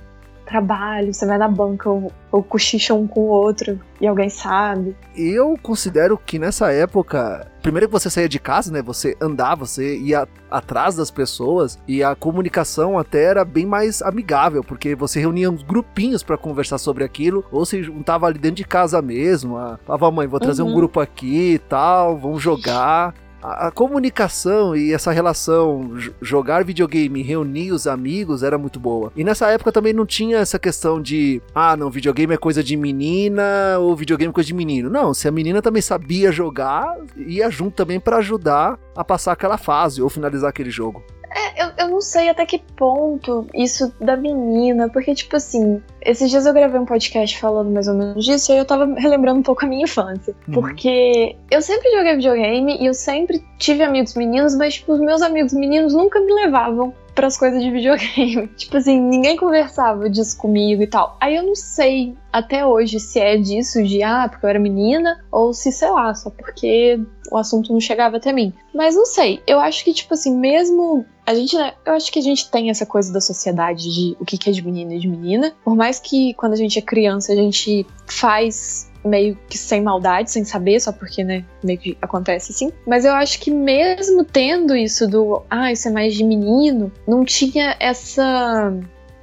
trabalho, 0.46 1.12
você 1.12 1.26
vai 1.26 1.36
na 1.36 1.48
banca 1.48 1.90
ou, 1.90 2.10
ou 2.30 2.42
cochicha 2.42 2.94
um 2.94 3.06
com 3.06 3.20
o 3.20 3.26
outro 3.26 3.78
e 4.00 4.06
alguém 4.06 4.30
sabe. 4.30 4.96
Eu 5.14 5.58
considero 5.62 6.16
que 6.16 6.38
nessa 6.38 6.72
época, 6.72 7.50
primeiro 7.60 7.88
que 7.88 7.92
você 7.92 8.08
saía 8.08 8.28
de 8.28 8.38
casa, 8.38 8.72
né? 8.72 8.80
Você 8.82 9.16
andava, 9.20 9.66
você 9.66 9.98
ia 9.98 10.26
atrás 10.50 10.94
das 10.94 11.10
pessoas 11.10 11.78
e 11.86 12.02
a 12.02 12.14
comunicação 12.14 12.98
até 12.98 13.24
era 13.24 13.44
bem 13.44 13.66
mais 13.66 14.00
amigável, 14.00 14.62
porque 14.62 14.94
você 14.94 15.20
reunia 15.20 15.50
uns 15.50 15.62
grupinhos 15.62 16.22
para 16.22 16.38
conversar 16.38 16.78
sobre 16.78 17.04
aquilo, 17.04 17.44
ou 17.50 17.66
se 17.66 17.82
juntava 17.82 18.26
ali 18.26 18.38
dentro 18.38 18.56
de 18.56 18.64
casa 18.64 19.02
mesmo. 19.02 19.56
Ah, 19.56 19.78
falava, 19.84 20.10
mãe, 20.10 20.26
vou 20.26 20.40
trazer 20.40 20.62
uhum. 20.62 20.70
um 20.70 20.74
grupo 20.74 21.00
aqui 21.00 21.54
e 21.54 21.58
tal, 21.58 22.16
vamos 22.16 22.40
jogar 22.40 23.14
a, 23.46 23.70
comunicação 23.70 24.74
e 24.74 24.92
essa 24.92 25.12
relação, 25.12 25.92
jogar 26.20 26.64
videogame, 26.64 27.22
reunir 27.22 27.72
os 27.72 27.86
amigos, 27.86 28.42
era 28.42 28.58
muito 28.58 28.80
boa. 28.80 29.12
E 29.14 29.22
nessa 29.22 29.48
época 29.50 29.70
também 29.70 29.92
não 29.92 30.04
tinha 30.04 30.38
essa 30.38 30.58
questão 30.58 31.00
de, 31.00 31.40
ah, 31.54 31.76
não, 31.76 31.90
videogame 31.90 32.34
é 32.34 32.36
coisa 32.36 32.62
de 32.62 32.76
menina 32.76 33.78
ou 33.78 33.94
videogame 33.94 34.30
é 34.30 34.32
coisa 34.32 34.46
de 34.46 34.54
menino. 34.54 34.90
Não, 34.90 35.14
se 35.14 35.28
a 35.28 35.30
menina 35.30 35.62
também 35.62 35.82
sabia 35.82 36.32
jogar, 36.32 36.96
ia 37.16 37.48
junto 37.50 37.74
também 37.74 38.00
para 38.00 38.18
ajudar 38.18 38.78
a 38.96 39.04
passar 39.04 39.32
aquela 39.32 39.58
fase 39.58 40.02
ou 40.02 40.08
finalizar 40.08 40.50
aquele 40.50 40.70
jogo. 40.70 41.04
É, 41.36 41.64
eu, 41.64 41.72
eu 41.76 41.88
não 41.90 42.00
sei 42.00 42.30
até 42.30 42.46
que 42.46 42.58
ponto 42.58 43.46
isso 43.54 43.92
da 44.00 44.16
menina, 44.16 44.88
porque, 44.88 45.14
tipo 45.14 45.36
assim, 45.36 45.82
esses 46.00 46.30
dias 46.30 46.46
eu 46.46 46.54
gravei 46.54 46.80
um 46.80 46.86
podcast 46.86 47.38
falando 47.38 47.70
mais 47.70 47.86
ou 47.88 47.94
menos 47.94 48.24
disso, 48.24 48.50
e 48.50 48.54
aí 48.54 48.58
eu 48.58 48.64
tava 48.64 48.86
relembrando 48.98 49.40
um 49.40 49.42
pouco 49.42 49.66
a 49.66 49.68
minha 49.68 49.84
infância. 49.84 50.34
Uhum. 50.48 50.54
Porque 50.54 51.36
eu 51.50 51.60
sempre 51.60 51.90
joguei 51.90 52.16
videogame 52.16 52.78
e 52.80 52.86
eu 52.86 52.94
sempre 52.94 53.44
tive 53.58 53.82
amigos 53.82 54.14
meninos, 54.14 54.56
mas, 54.56 54.74
tipo, 54.76 54.94
os 54.94 55.00
meus 55.00 55.20
amigos 55.20 55.52
meninos 55.52 55.92
nunca 55.92 56.18
me 56.20 56.32
levavam 56.32 56.94
para 57.14 57.26
as 57.26 57.36
coisas 57.36 57.62
de 57.62 57.70
videogame. 57.70 58.46
tipo 58.56 58.76
assim, 58.76 59.00
ninguém 59.00 59.36
conversava 59.36 60.08
disso 60.08 60.38
comigo 60.38 60.82
e 60.82 60.86
tal. 60.86 61.16
Aí 61.20 61.36
eu 61.36 61.42
não 61.42 61.54
sei 61.54 62.14
até 62.32 62.64
hoje 62.64 63.00
se 63.00 63.18
é 63.18 63.36
disso 63.36 63.82
de 63.82 64.02
ah, 64.02 64.28
porque 64.28 64.44
eu 64.44 64.50
era 64.50 64.58
menina 64.58 65.24
ou 65.32 65.52
se 65.52 65.72
sei 65.72 65.90
lá, 65.90 66.14
só 66.14 66.30
porque 66.30 67.00
o 67.30 67.36
assunto 67.36 67.72
não 67.72 67.80
chegava 67.80 68.16
até 68.16 68.32
mim. 68.32 68.52
Mas 68.74 68.94
não 68.94 69.06
sei. 69.06 69.40
Eu 69.46 69.58
acho 69.60 69.84
que 69.84 69.92
tipo 69.92 70.14
assim, 70.14 70.36
mesmo 70.36 71.04
a 71.26 71.34
gente, 71.34 71.56
né, 71.56 71.74
eu 71.84 71.94
acho 71.94 72.12
que 72.12 72.18
a 72.18 72.22
gente 72.22 72.50
tem 72.50 72.70
essa 72.70 72.86
coisa 72.86 73.12
da 73.12 73.20
sociedade 73.20 73.92
de 73.92 74.16
o 74.20 74.24
que 74.24 74.48
é 74.48 74.52
de 74.52 74.62
menina 74.62 74.94
e 74.94 74.98
de 74.98 75.08
menina. 75.08 75.52
Por 75.64 75.74
mais 75.74 75.98
que 75.98 76.34
quando 76.34 76.52
a 76.52 76.56
gente 76.56 76.78
é 76.78 76.82
criança 76.82 77.32
a 77.32 77.36
gente 77.36 77.86
faz 78.06 78.90
meio 79.04 79.38
que 79.48 79.56
sem 79.56 79.80
maldade, 79.80 80.30
sem 80.30 80.44
saber, 80.44 80.80
só 80.80 80.92
porque, 80.92 81.22
né, 81.24 81.44
meio 81.62 81.78
que 81.78 81.96
acontece 82.02 82.52
assim. 82.52 82.72
Mas 82.86 83.04
eu 83.04 83.12
acho 83.12 83.40
que 83.40 83.50
mesmo 83.50 84.24
tendo 84.24 84.76
isso 84.76 85.06
do, 85.08 85.42
ah, 85.48 85.72
isso 85.72 85.88
é 85.88 85.90
mais 85.90 86.14
de 86.14 86.24
menino, 86.24 86.92
não 87.06 87.24
tinha 87.24 87.76
essa. 87.78 88.72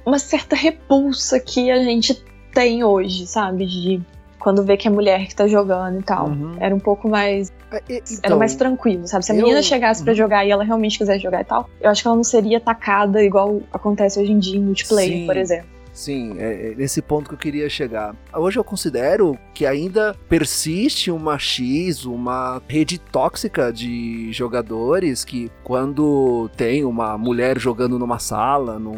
uma 0.04 0.18
certa 0.18 0.56
repulsa 0.56 1.38
que 1.38 1.70
a 1.70 1.82
gente 1.82 2.22
tem 2.52 2.84
hoje, 2.84 3.26
sabe? 3.26 3.66
De 3.66 4.02
quando 4.44 4.62
vê 4.62 4.76
que 4.76 4.86
é 4.86 4.90
mulher 4.90 5.26
que 5.26 5.34
tá 5.34 5.48
jogando 5.48 6.00
e 6.00 6.02
tal. 6.02 6.28
Uhum. 6.28 6.54
Era 6.60 6.74
um 6.74 6.78
pouco 6.78 7.08
mais. 7.08 7.50
É, 7.72 7.82
então, 7.88 8.18
era 8.22 8.36
mais 8.36 8.54
tranquilo, 8.54 9.06
sabe? 9.08 9.24
Se 9.24 9.32
a 9.32 9.34
menina 9.34 9.62
chegasse 9.62 10.02
uhum. 10.02 10.04
para 10.04 10.12
jogar 10.12 10.44
e 10.44 10.50
ela 10.50 10.62
realmente 10.62 10.98
quisesse 10.98 11.22
jogar 11.22 11.40
e 11.40 11.44
tal, 11.44 11.66
eu 11.80 11.88
acho 11.88 12.02
que 12.02 12.08
ela 12.08 12.16
não 12.16 12.22
seria 12.22 12.58
atacada 12.58 13.24
igual 13.24 13.62
acontece 13.72 14.20
hoje 14.20 14.32
em 14.32 14.38
dia 14.38 14.58
em 14.58 14.62
multiplayer, 14.62 15.20
Sim. 15.20 15.26
por 15.26 15.36
exemplo. 15.38 15.66
Sim, 15.94 16.34
é, 16.38 16.72
é 16.72 16.74
nesse 16.74 17.00
ponto 17.00 17.28
que 17.28 17.34
eu 17.34 17.38
queria 17.38 17.70
chegar. 17.70 18.14
Hoje 18.34 18.58
eu 18.58 18.64
considero 18.64 19.38
que 19.54 19.64
ainda 19.64 20.14
persiste 20.28 21.10
um 21.10 21.18
machismo, 21.18 22.14
uma 22.14 22.60
rede 22.68 22.98
tóxica 22.98 23.72
de 23.72 24.30
jogadores 24.30 25.24
que 25.24 25.50
quando 25.62 26.50
tem 26.54 26.84
uma 26.84 27.16
mulher 27.16 27.58
jogando 27.58 27.98
numa 27.98 28.18
sala, 28.18 28.78
num, 28.78 28.92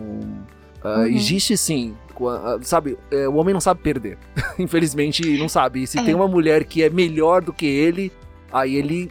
uh, 0.83 0.89
uhum. 0.89 1.07
existe 1.07 1.57
sim 1.57 1.95
ah, 2.21 2.59
sabe, 2.63 2.97
é, 3.11 3.29
o 3.29 3.35
homem 3.35 3.53
não 3.53 3.61
sabe 3.61 3.83
perder. 3.83 4.19
Infelizmente, 4.59 5.37
não 5.39 5.49
sabe. 5.49 5.83
E 5.83 5.87
se 5.87 5.99
é. 5.99 6.03
tem 6.03 6.15
uma 6.15 6.29
mulher 6.29 6.65
que 6.65 6.83
é 6.83 6.91
melhor 6.91 7.43
do 7.43 7.53
que 7.53 7.67
ele, 7.67 8.13
aí 8.53 8.77
ele 8.77 9.11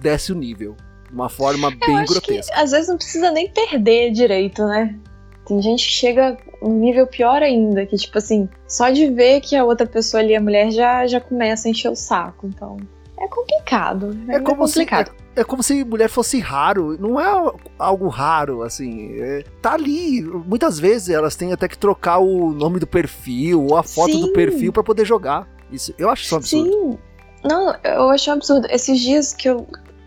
desce 0.00 0.32
o 0.32 0.34
nível. 0.34 0.76
De 1.08 1.14
uma 1.14 1.28
forma 1.28 1.70
bem 1.70 2.04
grotesca. 2.04 2.52
Que, 2.52 2.60
às 2.60 2.70
vezes 2.70 2.88
não 2.88 2.96
precisa 2.96 3.30
nem 3.30 3.48
perder 3.48 4.10
direito, 4.12 4.64
né? 4.66 4.98
Tem 5.46 5.60
gente 5.60 5.86
que 5.86 5.92
chega 5.92 6.36
um 6.62 6.78
nível 6.78 7.06
pior 7.06 7.42
ainda, 7.42 7.84
que 7.84 7.96
tipo 7.96 8.16
assim, 8.16 8.48
só 8.68 8.90
de 8.90 9.08
ver 9.08 9.40
que 9.40 9.56
a 9.56 9.64
outra 9.64 9.86
pessoa 9.86 10.22
ali 10.22 10.34
é 10.34 10.40
mulher 10.40 10.70
já, 10.70 11.06
já 11.06 11.20
começa 11.20 11.66
a 11.66 11.70
encher 11.70 11.90
o 11.90 11.96
saco. 11.96 12.46
Então, 12.46 12.76
é 13.22 13.28
complicado. 13.28 14.16
É, 14.28 14.36
é 14.36 14.40
como 14.40 14.66
complicado. 14.66 15.08
Se, 15.08 15.12
é, 15.36 15.40
é, 15.40 15.44
como 15.44 15.62
se 15.62 15.84
mulher 15.84 16.08
fosse 16.08 16.38
raro. 16.40 16.96
Não 16.98 17.20
é 17.20 17.52
algo 17.78 18.08
raro, 18.08 18.62
assim. 18.62 19.20
É, 19.20 19.44
tá 19.60 19.74
ali. 19.74 20.22
Muitas 20.22 20.78
vezes 20.78 21.08
elas 21.08 21.36
têm 21.36 21.52
até 21.52 21.68
que 21.68 21.78
trocar 21.78 22.18
o 22.18 22.52
nome 22.52 22.78
do 22.78 22.86
perfil 22.86 23.64
ou 23.64 23.76
a 23.76 23.82
foto 23.82 24.12
Sim. 24.12 24.20
do 24.20 24.32
perfil 24.32 24.72
para 24.72 24.82
poder 24.82 25.04
jogar. 25.04 25.48
Isso, 25.70 25.94
eu 25.98 26.10
acho 26.10 26.24
isso 26.24 26.34
um 26.34 26.38
absurdo. 26.38 26.70
Sim. 26.70 26.98
Não, 27.44 27.74
eu 27.84 28.08
acho 28.10 28.30
um 28.30 28.34
absurdo. 28.34 28.66
Esses 28.70 29.00
dias 29.00 29.32
que 29.32 29.48
eu 29.48 29.66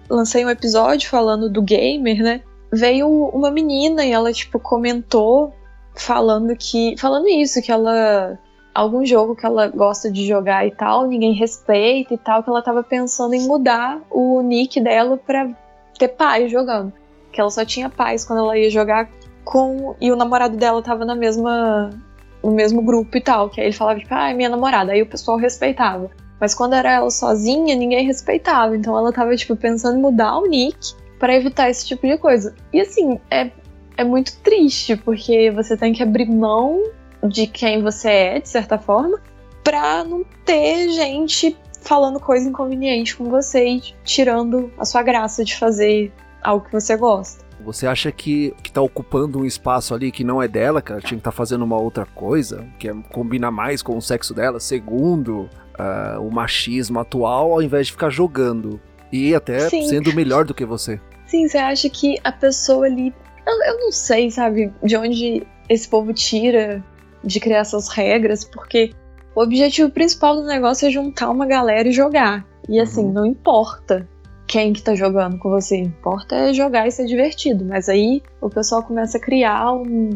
lancei 0.09 0.45
um 0.45 0.49
episódio 0.49 1.09
falando 1.09 1.49
do 1.49 1.61
gamer, 1.61 2.21
né? 2.21 2.41
veio 2.75 3.07
uma 3.29 3.49
menina 3.49 4.05
e 4.05 4.11
ela, 4.11 4.31
tipo, 4.31 4.59
comentou 4.59 5.53
falando 5.95 6.55
que. 6.55 6.95
Falando 6.99 7.27
isso, 7.27 7.61
que 7.61 7.71
ela. 7.71 8.37
Algum 8.75 9.05
jogo 9.05 9.37
que 9.37 9.45
ela 9.45 9.69
gosta 9.69 10.11
de 10.11 10.27
jogar 10.27 10.67
e 10.67 10.71
tal, 10.71 11.07
ninguém 11.07 11.31
respeita 11.31 12.13
e 12.13 12.17
tal, 12.17 12.43
que 12.43 12.49
ela 12.49 12.61
tava 12.61 12.83
pensando 12.83 13.33
em 13.33 13.47
mudar 13.47 14.01
o 14.11 14.41
nick 14.41 14.81
dela 14.81 15.15
pra 15.15 15.49
ter 15.97 16.09
paz 16.09 16.51
jogando. 16.51 16.91
Que 17.31 17.39
ela 17.39 17.49
só 17.49 17.63
tinha 17.63 17.89
paz 17.89 18.25
quando 18.25 18.39
ela 18.39 18.57
ia 18.57 18.69
jogar 18.69 19.09
com. 19.45 19.95
E 20.01 20.11
o 20.11 20.15
namorado 20.17 20.57
dela 20.57 20.81
tava 20.81 21.05
na 21.05 21.15
mesma. 21.15 21.89
no 22.43 22.51
mesmo 22.51 22.81
grupo 22.81 23.15
e 23.15 23.21
tal. 23.21 23.49
Que 23.49 23.61
aí 23.61 23.67
ele 23.67 23.73
falava, 23.73 23.97
tipo, 23.97 24.13
ah, 24.13 24.31
é 24.31 24.33
minha 24.33 24.49
namorada. 24.49 24.91
Aí 24.91 25.01
o 25.01 25.07
pessoal 25.07 25.37
respeitava. 25.37 26.11
Mas 26.37 26.53
quando 26.53 26.73
era 26.73 26.91
ela 26.91 27.09
sozinha, 27.09 27.77
ninguém 27.77 28.05
respeitava. 28.05 28.75
Então 28.75 28.97
ela 28.97 29.13
tava, 29.13 29.33
tipo, 29.37 29.55
pensando 29.55 29.97
em 29.97 30.01
mudar 30.01 30.37
o 30.37 30.47
nick 30.47 30.95
para 31.17 31.33
evitar 31.33 31.69
esse 31.69 31.85
tipo 31.85 32.05
de 32.05 32.17
coisa. 32.17 32.53
E 32.73 32.81
assim, 32.81 33.19
é, 33.31 33.49
é 33.95 34.03
muito 34.03 34.37
triste, 34.41 34.97
porque 34.97 35.49
você 35.51 35.77
tem 35.77 35.93
que 35.93 36.03
abrir 36.03 36.29
mão 36.29 36.83
de 37.27 37.47
quem 37.47 37.81
você 37.81 38.09
é, 38.09 38.39
de 38.39 38.49
certa 38.49 38.77
forma, 38.77 39.19
pra 39.63 40.03
não 40.03 40.23
ter 40.45 40.89
gente 40.89 41.57
falando 41.81 42.19
coisa 42.19 42.49
inconveniente 42.49 43.15
com 43.15 43.25
você 43.25 43.67
e 43.67 43.81
tirando 44.03 44.71
a 44.77 44.85
sua 44.85 45.03
graça 45.03 45.43
de 45.43 45.55
fazer 45.55 46.11
algo 46.41 46.65
que 46.65 46.71
você 46.71 46.97
gosta. 46.97 47.45
Você 47.63 47.87
acha 47.87 48.11
que, 48.11 48.53
que 48.61 48.71
tá 48.71 48.81
ocupando 48.81 49.39
um 49.39 49.45
espaço 49.45 49.93
ali 49.93 50.11
que 50.11 50.23
não 50.23 50.41
é 50.41 50.47
dela, 50.47 50.81
cara? 50.81 50.99
Tinha 50.99 51.11
que 51.11 51.15
estar 51.15 51.31
tá 51.31 51.35
fazendo 51.37 51.63
uma 51.63 51.77
outra 51.77 52.05
coisa, 52.05 52.67
que 52.77 52.89
é, 52.89 52.93
combina 53.11 53.49
mais 53.49 53.81
com 53.81 53.97
o 53.97 54.01
sexo 54.01 54.33
dela, 54.33 54.59
segundo 54.59 55.49
uh, 55.79 56.19
o 56.19 56.31
machismo 56.31 56.99
atual, 56.99 57.53
ao 57.53 57.61
invés 57.61 57.87
de 57.87 57.93
ficar 57.93 58.09
jogando. 58.09 58.79
E 59.11 59.33
até 59.33 59.69
Sim. 59.69 59.87
sendo 59.87 60.13
melhor 60.13 60.43
do 60.43 60.53
que 60.53 60.65
você. 60.65 60.99
Sim, 61.25 61.47
você 61.47 61.57
acha 61.57 61.89
que 61.89 62.17
a 62.23 62.31
pessoa 62.31 62.85
ali. 62.85 63.13
Eu, 63.47 63.63
eu 63.63 63.79
não 63.79 63.91
sei, 63.91 64.29
sabe, 64.29 64.73
de 64.83 64.97
onde 64.97 65.47
esse 65.69 65.87
povo 65.87 66.13
tira 66.13 66.83
de 67.25 67.39
criar 67.39 67.59
essas 67.59 67.89
regras, 67.89 68.45
porque 68.45 68.91
o 69.35 69.41
objetivo 69.41 69.89
principal 69.89 70.35
do 70.35 70.45
negócio 70.45 70.87
é 70.87 70.91
juntar 70.91 71.29
uma 71.29 71.45
galera 71.45 71.87
e 71.87 71.91
jogar. 71.91 72.45
E 72.69 72.79
assim, 72.79 73.05
uhum. 73.05 73.11
não 73.11 73.25
importa 73.25 74.07
quem 74.47 74.73
que 74.73 74.81
tá 74.81 74.95
jogando 74.95 75.37
com 75.39 75.49
você, 75.49 75.75
importa 75.77 76.35
é 76.35 76.53
jogar 76.53 76.87
e 76.87 76.91
ser 76.91 77.05
divertido. 77.05 77.65
Mas 77.65 77.89
aí 77.89 78.21
o 78.39 78.49
pessoal 78.49 78.83
começa 78.83 79.17
a 79.17 79.21
criar 79.21 79.73
um, 79.73 80.09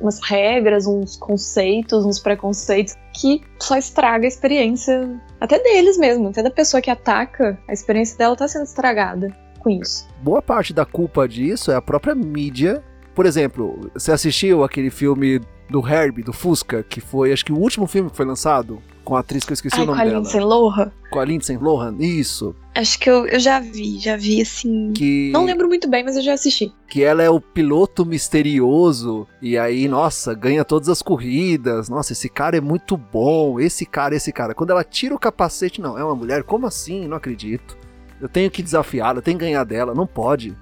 umas 0.00 0.20
regras, 0.22 0.86
uns 0.86 1.16
conceitos, 1.16 2.04
uns 2.04 2.18
preconceitos 2.18 2.94
que 3.14 3.42
só 3.60 3.76
estraga 3.76 4.26
a 4.26 4.28
experiência 4.28 5.20
até 5.40 5.58
deles 5.62 5.98
mesmo, 5.98 6.28
até 6.28 6.42
da 6.42 6.50
pessoa 6.50 6.80
que 6.80 6.90
ataca, 6.90 7.58
a 7.68 7.72
experiência 7.72 8.16
dela 8.16 8.36
tá 8.36 8.48
sendo 8.48 8.64
estragada 8.64 9.28
com 9.60 9.70
isso. 9.70 10.08
Boa 10.22 10.42
parte 10.42 10.72
da 10.72 10.84
culpa 10.84 11.28
disso 11.28 11.70
é 11.70 11.76
a 11.76 11.82
própria 11.82 12.14
mídia. 12.14 12.82
Por 13.14 13.26
exemplo, 13.26 13.90
você 13.94 14.12
assistiu 14.12 14.62
aquele 14.62 14.90
filme 14.90 15.40
do 15.68 15.86
Herbie, 15.86 16.22
do 16.22 16.32
Fusca, 16.32 16.82
que 16.82 17.00
foi 17.00 17.32
acho 17.32 17.44
que 17.44 17.52
o 17.52 17.58
último 17.58 17.86
filme 17.86 18.10
que 18.10 18.16
foi 18.16 18.26
lançado? 18.26 18.80
Com 19.04 19.14
a 19.14 19.20
atriz 19.20 19.44
que 19.44 19.52
eu 19.52 19.54
esqueci 19.54 19.76
Ai, 19.76 19.82
o 19.82 19.86
nome 19.86 19.98
dela. 19.98 20.10
Com 20.10 20.16
a 20.16 20.20
Lindsay 20.20 20.40
Lohan? 20.40 20.92
Com 21.10 21.20
a 21.20 21.24
Lindsay 21.24 21.56
Lohan, 21.56 21.96
isso. 22.00 22.56
Acho 22.74 22.98
que 22.98 23.08
eu, 23.08 23.24
eu 23.26 23.38
já 23.38 23.60
vi, 23.60 24.00
já 24.00 24.16
vi 24.16 24.42
assim. 24.42 24.92
Que... 24.92 25.30
Não 25.32 25.44
lembro 25.44 25.68
muito 25.68 25.88
bem, 25.88 26.02
mas 26.02 26.16
eu 26.16 26.22
já 26.22 26.32
assisti. 26.32 26.72
Que 26.88 27.04
ela 27.04 27.22
é 27.22 27.30
o 27.30 27.40
piloto 27.40 28.04
misterioso. 28.04 29.24
E 29.40 29.56
aí, 29.56 29.86
nossa, 29.86 30.34
ganha 30.34 30.64
todas 30.64 30.88
as 30.88 31.02
corridas. 31.02 31.88
Nossa, 31.88 32.14
esse 32.14 32.28
cara 32.28 32.56
é 32.56 32.60
muito 32.60 32.96
bom. 32.96 33.60
Esse 33.60 33.86
cara, 33.86 34.16
esse 34.16 34.32
cara. 34.32 34.54
Quando 34.54 34.70
ela 34.70 34.82
tira 34.82 35.14
o 35.14 35.18
capacete, 35.20 35.80
não, 35.80 35.96
é 35.96 36.02
uma 36.02 36.16
mulher? 36.16 36.42
Como 36.42 36.66
assim? 36.66 37.06
Não 37.06 37.16
acredito. 37.16 37.78
Eu 38.20 38.28
tenho 38.28 38.50
que 38.50 38.62
desafiá-la, 38.62 39.18
eu 39.18 39.22
tenho 39.22 39.38
que 39.38 39.44
ganhar 39.44 39.62
dela. 39.62 39.94
Não 39.94 40.06
pode. 40.06 40.56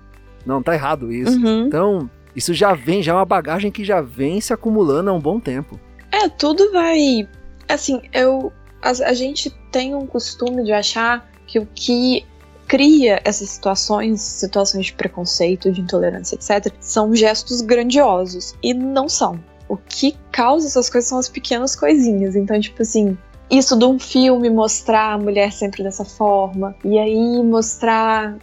Não, 0.45 0.63
tá 0.63 0.75
errado 0.75 1.11
isso. 1.11 1.39
Uhum. 1.39 1.67
Então, 1.67 2.11
isso 2.35 2.53
já 2.53 2.75
vem, 2.75 3.03
já 3.03 3.13
é 3.13 3.15
uma 3.15 3.25
bagagem 3.25 3.71
que 3.71 3.85
já 3.85 4.01
vem 4.01 4.41
se 4.41 4.53
acumulando 4.53 5.11
há 5.11 5.13
um 5.13 5.21
bom 5.21 5.39
tempo. 5.39 5.79
É, 6.11 6.29
tudo 6.29 6.71
vai. 6.73 7.29
Assim, 7.69 8.01
eu. 8.13 8.53
A, 8.83 8.91
a 8.91 9.15
gente 9.15 9.51
tem 9.71 9.95
um 9.95 10.07
costume 10.07 10.65
de 10.65 10.73
achar 10.73 11.29
que 11.47 11.59
o 11.59 11.67
que 11.75 12.25
cria 12.67 13.21
essas 13.25 13.51
situações, 13.51 14.21
situações 14.21 14.87
de 14.87 14.93
preconceito, 14.95 15.71
de 15.71 15.81
intolerância, 15.81 16.35
etc., 16.35 16.73
são 16.81 17.15
gestos 17.15 17.61
grandiosos. 17.61 18.55
E 18.63 18.75
não 18.75 19.09
são. 19.09 19.39
O 19.69 19.77
que 19.77 20.17
causa 20.31 20.67
essas 20.67 20.91
coisas 20.91 21.09
são 21.09 21.19
as 21.19 21.29
pequenas 21.29 21.75
coisinhas. 21.75 22.37
Então, 22.37 22.61
tipo 22.61 22.83
assim, 22.83 23.17
isso 23.51 23.77
de 23.79 23.85
um 23.85 23.99
filme 23.99 24.51
mostrar 24.51 25.15
a 25.15 25.19
mulher 25.19 25.53
sempre 25.53 25.83
dessa 25.83 26.05
forma, 26.05 26.75
e 26.85 26.99
aí 26.99 27.43
mostrar, 27.43 28.37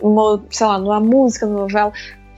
sei 0.50 0.68
lá, 0.68 0.78
numa 0.78 1.00
música, 1.00 1.46
numa 1.46 1.62
novela, 1.62 1.92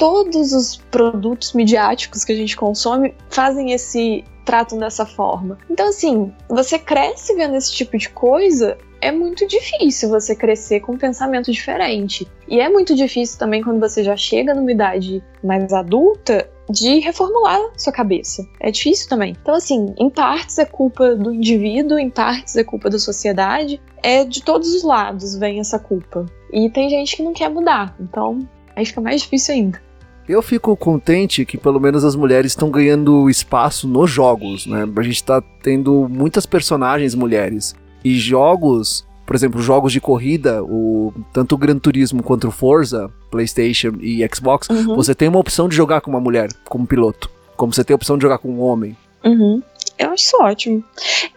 todos 0.04 0.52
os 0.52 0.76
produtos 0.92 1.54
midiáticos 1.54 2.26
que 2.26 2.34
a 2.34 2.36
gente 2.36 2.58
consome 2.58 3.16
fazem 3.30 3.72
esse 3.72 4.22
tratam 4.44 4.78
dessa 4.78 5.06
forma. 5.06 5.58
Então 5.70 5.88
assim, 5.88 6.30
você 6.50 6.78
cresce 6.78 7.34
vendo 7.36 7.56
esse 7.56 7.72
tipo 7.72 7.98
de 7.98 8.10
coisa, 8.10 8.78
é 9.00 9.14
muito 9.14 9.48
difícil 9.48 10.10
você 10.10 10.36
crescer 10.36 10.82
com 10.82 10.92
um 10.92 10.98
pensamento 10.98 11.50
diferente. 11.50 12.28
E 12.50 12.60
é 12.60 12.68
muito 12.68 12.94
difícil 12.96 13.40
também 13.40 13.64
quando 13.64 13.80
você 13.80 14.04
já 14.04 14.18
chega 14.18 14.54
numa 14.54 14.74
idade 14.74 15.24
mais 15.42 15.72
adulta 15.72 16.50
de 16.70 17.00
reformular 17.00 17.62
sua 17.78 17.94
cabeça. 17.94 18.46
É 18.60 18.72
difícil 18.72 19.08
também. 19.08 19.38
Então, 19.42 19.56
assim, 19.56 19.96
em 19.98 20.10
partes 20.10 20.58
é 20.58 20.66
culpa 20.66 21.16
do 21.16 21.34
indivíduo, 21.34 21.98
em 21.98 22.10
partes 22.10 22.58
é 22.58 22.64
culpa 22.66 22.90
da 22.90 23.00
sociedade. 23.00 23.82
É 24.02 24.26
de 24.26 24.44
todos 24.44 24.74
os 24.76 24.84
lados 24.84 25.38
vem 25.38 25.62
essa 25.62 25.80
culpa. 25.80 26.26
E 26.52 26.70
tem 26.70 26.90
gente 26.90 27.16
que 27.16 27.24
não 27.24 27.32
quer 27.32 27.50
mudar. 27.50 27.96
Então, 28.02 28.46
aí 28.76 28.86
fica 28.86 29.00
mais 29.00 29.22
difícil 29.22 29.56
ainda. 29.56 29.93
Eu 30.28 30.42
fico 30.42 30.76
contente 30.78 31.46
que 31.46 31.58
pelo 31.58 31.80
menos 31.80 32.06
as 32.06 32.16
mulheres 32.16 32.52
estão 32.52 32.70
ganhando 32.70 33.30
espaço 33.30 33.88
nos 33.88 34.10
jogos, 34.10 34.66
né? 34.66 34.88
A 34.96 35.02
gente 35.02 35.24
tá 35.24 35.42
tendo 35.62 36.08
muitas 36.10 36.46
personagens 36.46 37.14
mulheres. 37.14 37.76
E 38.04 38.18
jogos 38.18 39.06
por 39.26 39.36
exemplo, 39.36 39.62
jogos 39.62 39.94
de 39.94 40.02
corrida, 40.02 40.62
o, 40.64 41.14
tanto 41.32 41.56
o 41.56 41.58
Gran 41.58 41.78
Turismo 41.78 42.22
quanto 42.22 42.50
o 42.50 42.52
Forza, 42.52 43.10
PlayStation 43.32 43.94
e 44.02 44.28
Xbox, 44.34 44.68
uhum. 44.70 44.96
você 44.96 45.16
tem 45.16 45.30
uma 45.30 45.40
opção 45.40 45.70
de 45.70 45.76
jogar 45.76 46.02
com 46.02 46.10
uma 46.12 46.20
mulher 46.20 46.50
como 46.66 46.86
piloto. 46.86 47.30
Como 47.56 47.74
você 47.74 47.84
tem 47.84 47.94
a 47.94 47.96
opção 47.96 48.18
de 48.18 48.22
jogar 48.22 48.38
com 48.40 48.50
um 48.50 48.60
homem. 48.60 48.98
Uhum. 49.24 49.62
Eu 49.98 50.12
acho 50.12 50.24
isso 50.24 50.38
ótimo. 50.42 50.84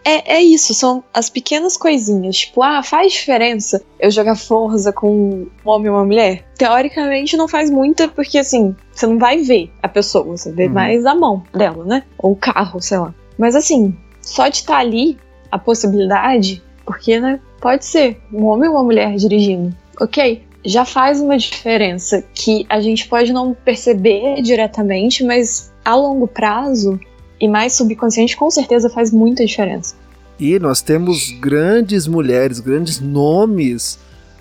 É, 0.03 0.37
é 0.37 0.41
isso, 0.41 0.73
são 0.73 1.03
as 1.13 1.29
pequenas 1.29 1.77
coisinhas. 1.77 2.37
Tipo, 2.37 2.63
ah, 2.63 2.81
faz 2.81 3.13
diferença 3.13 3.81
eu 3.99 4.09
jogar 4.09 4.35
Forza 4.35 4.91
com 4.91 5.09
um 5.09 5.49
homem 5.63 5.89
ou 5.89 5.97
uma 5.97 6.05
mulher? 6.05 6.45
Teoricamente 6.57 7.37
não 7.37 7.47
faz 7.47 7.69
muita, 7.69 8.07
porque 8.07 8.37
assim, 8.37 8.75
você 8.91 9.05
não 9.05 9.17
vai 9.17 9.37
ver 9.37 9.71
a 9.81 9.87
pessoa, 9.87 10.37
você 10.37 10.51
vê 10.51 10.67
uhum. 10.67 10.73
mais 10.73 11.05
a 11.05 11.13
mão 11.13 11.43
dela, 11.53 11.85
né? 11.85 12.03
Ou 12.17 12.31
o 12.31 12.35
carro, 12.35 12.81
sei 12.81 12.97
lá. 12.97 13.13
Mas 13.37 13.55
assim, 13.55 13.95
só 14.21 14.47
de 14.47 14.57
estar 14.57 14.73
tá 14.73 14.79
ali, 14.79 15.17
a 15.51 15.59
possibilidade, 15.59 16.63
porque, 16.85 17.19
né, 17.19 17.39
Pode 17.59 17.85
ser 17.85 18.21
um 18.31 18.45
homem 18.45 18.69
ou 18.69 18.75
uma 18.75 18.83
mulher 18.83 19.15
dirigindo, 19.15 19.75
ok? 19.99 20.43
Já 20.63 20.85
faz 20.85 21.19
uma 21.19 21.37
diferença 21.37 22.23
que 22.33 22.65
a 22.69 22.79
gente 22.79 23.07
pode 23.07 23.33
não 23.33 23.53
perceber 23.53 24.41
diretamente, 24.41 25.23
mas 25.23 25.73
a 25.83 25.95
longo 25.95 26.27
prazo 26.27 26.99
e 27.39 27.47
mais 27.47 27.73
subconsciente 27.73 28.35
com 28.35 28.49
certeza 28.49 28.89
faz 28.89 29.11
muita 29.11 29.45
diferença. 29.45 29.95
E 30.39 30.59
nós 30.59 30.81
temos 30.81 31.31
grandes 31.39 32.07
mulheres, 32.07 32.59
grandes 32.59 32.99
nomes 32.99 33.99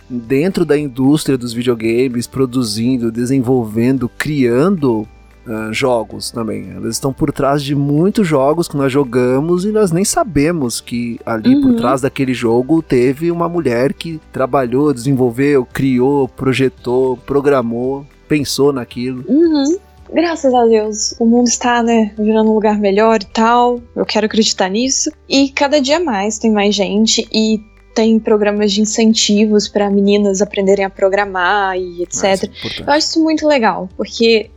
dentro 0.08 0.64
da 0.64 0.78
indústria 0.78 1.36
dos 1.36 1.52
videogames, 1.52 2.26
produzindo, 2.26 3.10
desenvolvendo, 3.10 4.08
criando 4.08 5.06
uh, 5.46 5.72
jogos 5.72 6.30
também. 6.30 6.70
Elas 6.70 6.96
estão 6.96 7.12
por 7.12 7.32
trás 7.32 7.62
de 7.62 7.74
muitos 7.74 8.26
jogos 8.26 8.68
que 8.68 8.76
nós 8.76 8.92
jogamos 8.92 9.64
e 9.64 9.72
nós 9.72 9.90
nem 9.90 10.04
sabemos 10.04 10.80
que 10.80 11.18
ali 11.24 11.54
uhum. 11.54 11.62
por 11.62 11.76
trás 11.76 12.00
daquele 12.02 12.34
jogo 12.34 12.82
teve 12.82 13.30
uma 13.30 13.48
mulher 13.48 13.92
que 13.92 14.20
trabalhou, 14.32 14.92
desenvolveu, 14.92 15.64
criou, 15.64 16.28
projetou, 16.28 17.16
programou, 17.16 18.06
pensou 18.28 18.72
naquilo. 18.72 19.24
Uhum. 19.26 19.78
Graças 20.12 20.54
a 20.54 20.64
Deus, 20.64 21.14
o 21.18 21.26
mundo 21.26 21.48
está, 21.48 21.82
né, 21.82 22.12
virando 22.18 22.50
um 22.50 22.54
lugar 22.54 22.78
melhor 22.78 23.20
e 23.22 23.26
tal. 23.26 23.80
Eu 23.94 24.06
quero 24.06 24.26
acreditar 24.26 24.68
nisso. 24.68 25.10
E 25.28 25.50
cada 25.50 25.80
dia 25.80 26.00
mais 26.00 26.38
tem 26.38 26.50
mais 26.50 26.74
gente 26.74 27.26
e 27.32 27.60
tem 27.94 28.18
programas 28.18 28.72
de 28.72 28.82
incentivos 28.82 29.68
para 29.68 29.88
meninas 29.88 30.42
aprenderem 30.42 30.84
a 30.84 30.90
programar 30.90 31.78
e 31.78 32.02
etc. 32.02 32.22
Nossa, 32.22 32.50
eu 32.80 32.92
acho 32.92 33.08
isso 33.08 33.22
muito 33.22 33.46
legal, 33.46 33.88
porque 33.96 34.50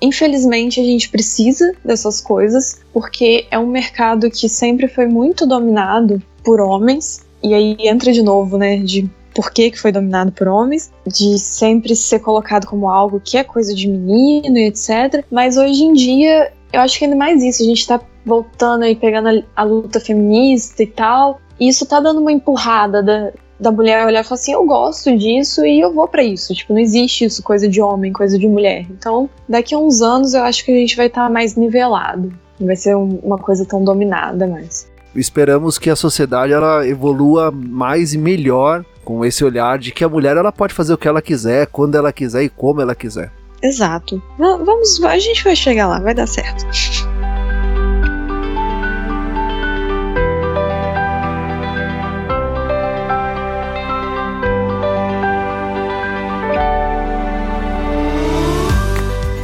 Infelizmente, 0.00 0.78
a 0.80 0.84
gente 0.84 1.08
precisa 1.08 1.74
dessas 1.84 2.20
coisas, 2.20 2.80
porque 2.92 3.46
é 3.50 3.58
um 3.58 3.66
mercado 3.66 4.30
que 4.30 4.48
sempre 4.48 4.88
foi 4.88 5.06
muito 5.06 5.46
dominado 5.46 6.22
por 6.44 6.60
homens, 6.60 7.24
e 7.42 7.54
aí 7.54 7.76
entra 7.80 8.12
de 8.12 8.22
novo, 8.22 8.58
né, 8.58 8.76
de 8.76 9.10
por 9.36 9.50
que, 9.50 9.70
que 9.70 9.78
foi 9.78 9.92
dominado 9.92 10.32
por 10.32 10.48
homens, 10.48 10.90
de 11.06 11.38
sempre 11.38 11.94
ser 11.94 12.20
colocado 12.20 12.66
como 12.66 12.88
algo 12.88 13.20
que 13.22 13.36
é 13.36 13.44
coisa 13.44 13.74
de 13.74 13.86
menino 13.86 14.56
e 14.56 14.68
etc. 14.68 15.22
Mas 15.30 15.58
hoje 15.58 15.84
em 15.84 15.92
dia, 15.92 16.50
eu 16.72 16.80
acho 16.80 16.98
que 16.98 17.04
ainda 17.04 17.16
mais 17.16 17.42
isso, 17.42 17.62
a 17.62 17.66
gente 17.66 17.86
tá 17.86 18.00
voltando 18.24 18.84
aí, 18.84 18.96
pegando 18.96 19.28
a, 19.28 19.42
a 19.54 19.62
luta 19.62 20.00
feminista 20.00 20.82
e 20.82 20.86
tal, 20.86 21.38
e 21.60 21.68
isso 21.68 21.84
tá 21.84 22.00
dando 22.00 22.18
uma 22.18 22.32
empurrada 22.32 23.02
da, 23.02 23.30
da 23.60 23.70
mulher 23.70 24.06
olhar 24.06 24.22
e 24.22 24.24
falar 24.24 24.40
assim, 24.40 24.52
eu 24.52 24.64
gosto 24.64 25.14
disso 25.14 25.66
e 25.66 25.80
eu 25.80 25.92
vou 25.92 26.08
para 26.08 26.24
isso. 26.24 26.54
Tipo, 26.54 26.72
não 26.72 26.80
existe 26.80 27.26
isso, 27.26 27.42
coisa 27.42 27.68
de 27.68 27.82
homem, 27.82 28.14
coisa 28.14 28.38
de 28.38 28.48
mulher. 28.48 28.86
Então, 28.90 29.28
daqui 29.46 29.74
a 29.74 29.78
uns 29.78 30.00
anos 30.00 30.32
eu 30.32 30.42
acho 30.44 30.64
que 30.64 30.72
a 30.72 30.74
gente 30.74 30.96
vai 30.96 31.08
estar 31.08 31.24
tá 31.24 31.30
mais 31.30 31.56
nivelado. 31.56 32.32
Não 32.58 32.66
vai 32.66 32.76
ser 32.76 32.96
um, 32.96 33.20
uma 33.22 33.36
coisa 33.36 33.66
tão 33.66 33.84
dominada 33.84 34.46
mais. 34.46 34.88
Esperamos 35.14 35.78
que 35.78 35.90
a 35.90 35.96
sociedade 35.96 36.54
ela 36.54 36.86
evolua 36.86 37.50
mais 37.50 38.14
e 38.14 38.18
melhor 38.18 38.84
com 39.06 39.24
esse 39.24 39.44
olhar 39.44 39.78
de 39.78 39.92
que 39.92 40.02
a 40.02 40.08
mulher 40.08 40.36
ela 40.36 40.50
pode 40.50 40.74
fazer 40.74 40.92
o 40.92 40.98
que 40.98 41.06
ela 41.06 41.22
quiser, 41.22 41.68
quando 41.68 41.94
ela 41.94 42.12
quiser 42.12 42.42
e 42.42 42.48
como 42.48 42.80
ela 42.80 42.92
quiser. 42.92 43.30
Exato. 43.62 44.20
Vamos, 44.36 45.00
a 45.04 45.16
gente 45.16 45.44
vai 45.44 45.54
chegar 45.54 45.86
lá, 45.86 46.00
vai 46.00 46.12
dar 46.12 46.26
certo. 46.26 46.66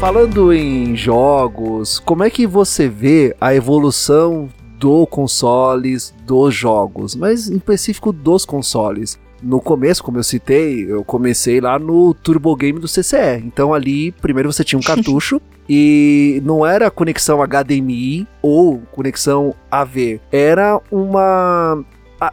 Falando 0.01 0.53
em 0.53 0.97
jogos, 0.97 2.01
como 2.01 2.25
é 2.25 2.31
que 2.31 2.49
você 2.49 2.89
vê 2.89 3.37
a 3.41 3.55
evolução 3.55 4.49
do 4.77 5.07
consoles, 5.07 6.13
dos 6.27 6.53
jogos, 6.53 7.15
mas 7.15 7.49
em 7.49 7.59
específico 7.59 8.13
dos 8.13 8.45
consoles? 8.45 9.17
No 9.43 9.61
começo, 9.61 10.05
como 10.05 10.19
eu 10.19 10.23
citei, 10.23 10.91
eu 10.91 11.05
comecei 11.05 11.61
lá 11.61 11.79
no 11.79 12.15
Turbo 12.15 12.55
Game 12.55 12.79
do 12.79 12.87
CCE. 12.87 13.43
Então 13.45 13.75
ali, 13.75 14.13
primeiro 14.13 14.53
você 14.53 14.63
tinha 14.63 14.79
um 14.79 14.83
cartucho 14.87 15.41
e 15.69 16.41
não 16.45 16.67
era 16.67 16.91
conexão 16.91 17.41
HDMI 17.43 18.27
ou 18.41 18.83
conexão 18.93 19.55
AV, 19.71 20.21
era 20.31 20.81
uma 20.91 21.85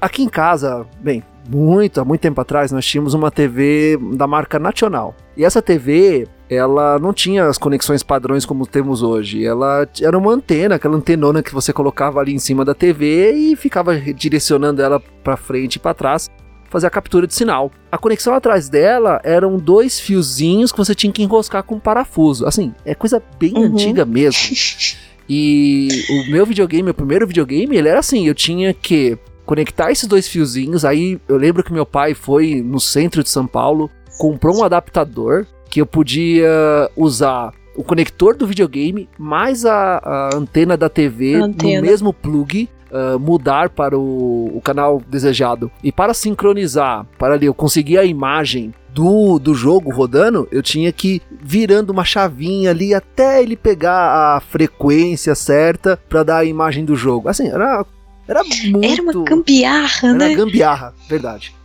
aqui 0.01 0.23
em 0.23 0.29
casa, 0.29 0.85
bem, 1.01 1.23
muito, 1.49 1.99
há 1.99 2.05
muito 2.05 2.21
tempo 2.21 2.39
atrás, 2.39 2.71
nós 2.71 2.85
tínhamos 2.85 3.13
uma 3.13 3.31
TV 3.31 3.97
da 4.13 4.27
marca 4.27 4.59
Nacional. 4.59 5.15
E 5.35 5.43
essa 5.43 5.61
TV, 5.61 6.27
ela 6.49 6.99
não 6.99 7.11
tinha 7.11 7.45
as 7.45 7.57
conexões 7.57 8.03
padrões 8.03 8.45
como 8.45 8.67
temos 8.67 9.01
hoje. 9.01 9.43
Ela 9.43 9.87
era 10.01 10.17
uma 10.17 10.31
antena, 10.31 10.75
aquela 10.75 10.95
antenona 10.95 11.41
que 11.41 11.53
você 11.53 11.73
colocava 11.73 12.19
ali 12.19 12.33
em 12.33 12.39
cima 12.39 12.63
da 12.63 12.75
TV 12.75 13.31
e 13.31 13.55
ficava 13.55 13.97
direcionando 13.97 14.81
ela 14.81 15.01
para 15.23 15.37
frente 15.37 15.77
e 15.77 15.79
para 15.79 15.93
trás, 15.95 16.29
fazer 16.69 16.87
a 16.87 16.89
captura 16.89 17.27
de 17.27 17.33
sinal. 17.33 17.71
A 17.91 17.97
conexão 17.97 18.33
atrás 18.33 18.69
dela 18.69 19.19
eram 19.23 19.57
dois 19.57 19.99
fiozinhos 19.99 20.71
que 20.71 20.77
você 20.77 20.93
tinha 20.93 21.11
que 21.11 21.23
enroscar 21.23 21.63
com 21.63 21.75
um 21.75 21.79
parafuso. 21.79 22.45
Assim, 22.45 22.73
é 22.85 22.93
coisa 22.93 23.21
bem 23.39 23.53
uhum. 23.55 23.63
antiga 23.65 24.05
mesmo. 24.05 24.39
E 25.31 25.87
o 26.09 26.31
meu 26.31 26.43
videogame, 26.43 26.89
o 26.89 26.93
primeiro 26.93 27.27
videogame, 27.27 27.77
ele 27.77 27.87
era 27.87 27.99
assim, 27.99 28.27
eu 28.27 28.33
tinha 28.33 28.73
que 28.73 29.15
conectar 29.45 29.91
esses 29.91 30.07
dois 30.07 30.27
fiozinhos. 30.27 30.83
Aí 30.83 31.19
eu 31.27 31.37
lembro 31.37 31.63
que 31.63 31.71
meu 31.71 31.85
pai 31.85 32.15
foi 32.15 32.63
no 32.65 32.79
centro 32.79 33.21
de 33.21 33.29
São 33.29 33.45
Paulo, 33.45 33.91
comprou 34.17 34.57
um 34.57 34.63
adaptador 34.63 35.45
que 35.69 35.79
eu 35.79 35.85
podia 35.85 36.49
usar 36.95 37.53
o 37.75 37.83
conector 37.83 38.35
do 38.35 38.47
videogame 38.47 39.07
mais 39.17 39.65
a, 39.65 39.99
a 40.03 40.35
antena 40.35 40.75
da 40.75 40.89
TV 40.89 41.35
antena. 41.35 41.75
no 41.75 41.81
mesmo 41.87 42.11
plug. 42.11 42.67
Uh, 42.91 43.19
mudar 43.19 43.69
para 43.69 43.95
o, 43.95 44.51
o, 44.57 44.61
canal 44.61 44.99
desejado. 45.07 45.71
E 45.83 45.91
para 45.91 46.11
sincronizar, 46.11 47.05
para 47.19 47.35
ali 47.35 47.45
eu 47.45 47.53
conseguir 47.53 47.99
a 47.99 48.03
imagem 48.03 48.73
do, 48.91 49.37
do 49.37 49.53
jogo 49.53 49.91
rodando, 49.91 50.47
eu 50.51 50.63
tinha 50.63 50.91
que 50.91 51.21
virando 51.29 51.91
uma 51.91 52.03
chavinha 52.03 52.71
ali 52.71 52.93
até 52.93 53.41
ele 53.41 53.55
pegar 53.55 54.35
a 54.35 54.39
frequência 54.39 55.35
certa 55.35 55.99
para 56.09 56.23
dar 56.23 56.37
a 56.37 56.45
imagem 56.45 56.83
do 56.83 56.95
jogo. 56.95 57.29
Assim, 57.29 57.47
era, 57.47 57.85
era 58.27 58.43
muito. 58.43 58.83
Era 58.83 59.01
uma 59.01 59.23
gambiarra, 59.23 60.09
era 60.09 60.17
né? 60.17 60.25
Era 60.25 60.35
gambiarra, 60.35 60.93
verdade. 61.07 61.55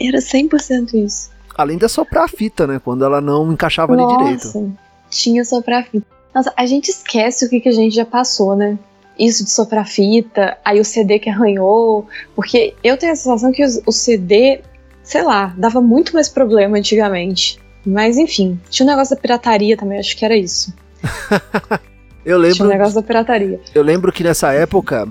Era 0.00 0.18
100% 0.18 0.94
isso. 0.94 1.30
Além 1.56 1.76
de 1.76 1.86
soprar 1.88 2.24
a 2.24 2.28
fita, 2.28 2.66
né? 2.66 2.80
Quando 2.82 3.04
ela 3.04 3.20
não 3.20 3.52
encaixava 3.52 3.94
Nossa, 3.94 4.16
ali 4.16 4.36
direito. 4.36 4.76
Tinha 5.10 5.44
soprar 5.44 5.82
a 5.82 5.84
fita. 5.84 6.06
Nossa, 6.34 6.52
a 6.56 6.64
gente 6.64 6.88
esquece 6.90 7.44
o 7.44 7.50
que, 7.50 7.60
que 7.60 7.68
a 7.68 7.72
gente 7.72 7.94
já 7.94 8.04
passou, 8.04 8.56
né? 8.56 8.78
Isso 9.20 9.44
de 9.44 9.50
soprar 9.50 9.86
fita, 9.86 10.56
aí 10.64 10.80
o 10.80 10.84
CD 10.84 11.18
que 11.18 11.28
arranhou. 11.28 12.06
Porque 12.34 12.74
eu 12.82 12.96
tenho 12.96 13.12
a 13.12 13.16
sensação 13.16 13.52
que 13.52 13.62
o 13.62 13.92
CD, 13.92 14.62
sei 15.02 15.22
lá, 15.22 15.54
dava 15.58 15.80
muito 15.82 16.14
mais 16.14 16.28
problema 16.28 16.78
antigamente. 16.78 17.60
Mas 17.84 18.16
enfim, 18.16 18.58
tinha 18.70 18.86
um 18.86 18.90
negócio 18.90 19.14
da 19.14 19.20
pirataria 19.20 19.76
também, 19.76 19.98
acho 19.98 20.16
que 20.16 20.24
era 20.24 20.36
isso. 20.36 20.72
Eu 22.24 22.38
lembro. 22.38 22.56
Tinha 22.56 22.66
o 22.66 22.70
negócio 22.70 22.94
da 22.94 23.02
pirataria. 23.02 23.60
Eu 23.74 23.82
lembro 23.82 24.12
que 24.12 24.22
nessa 24.22 24.52
época, 24.52 25.08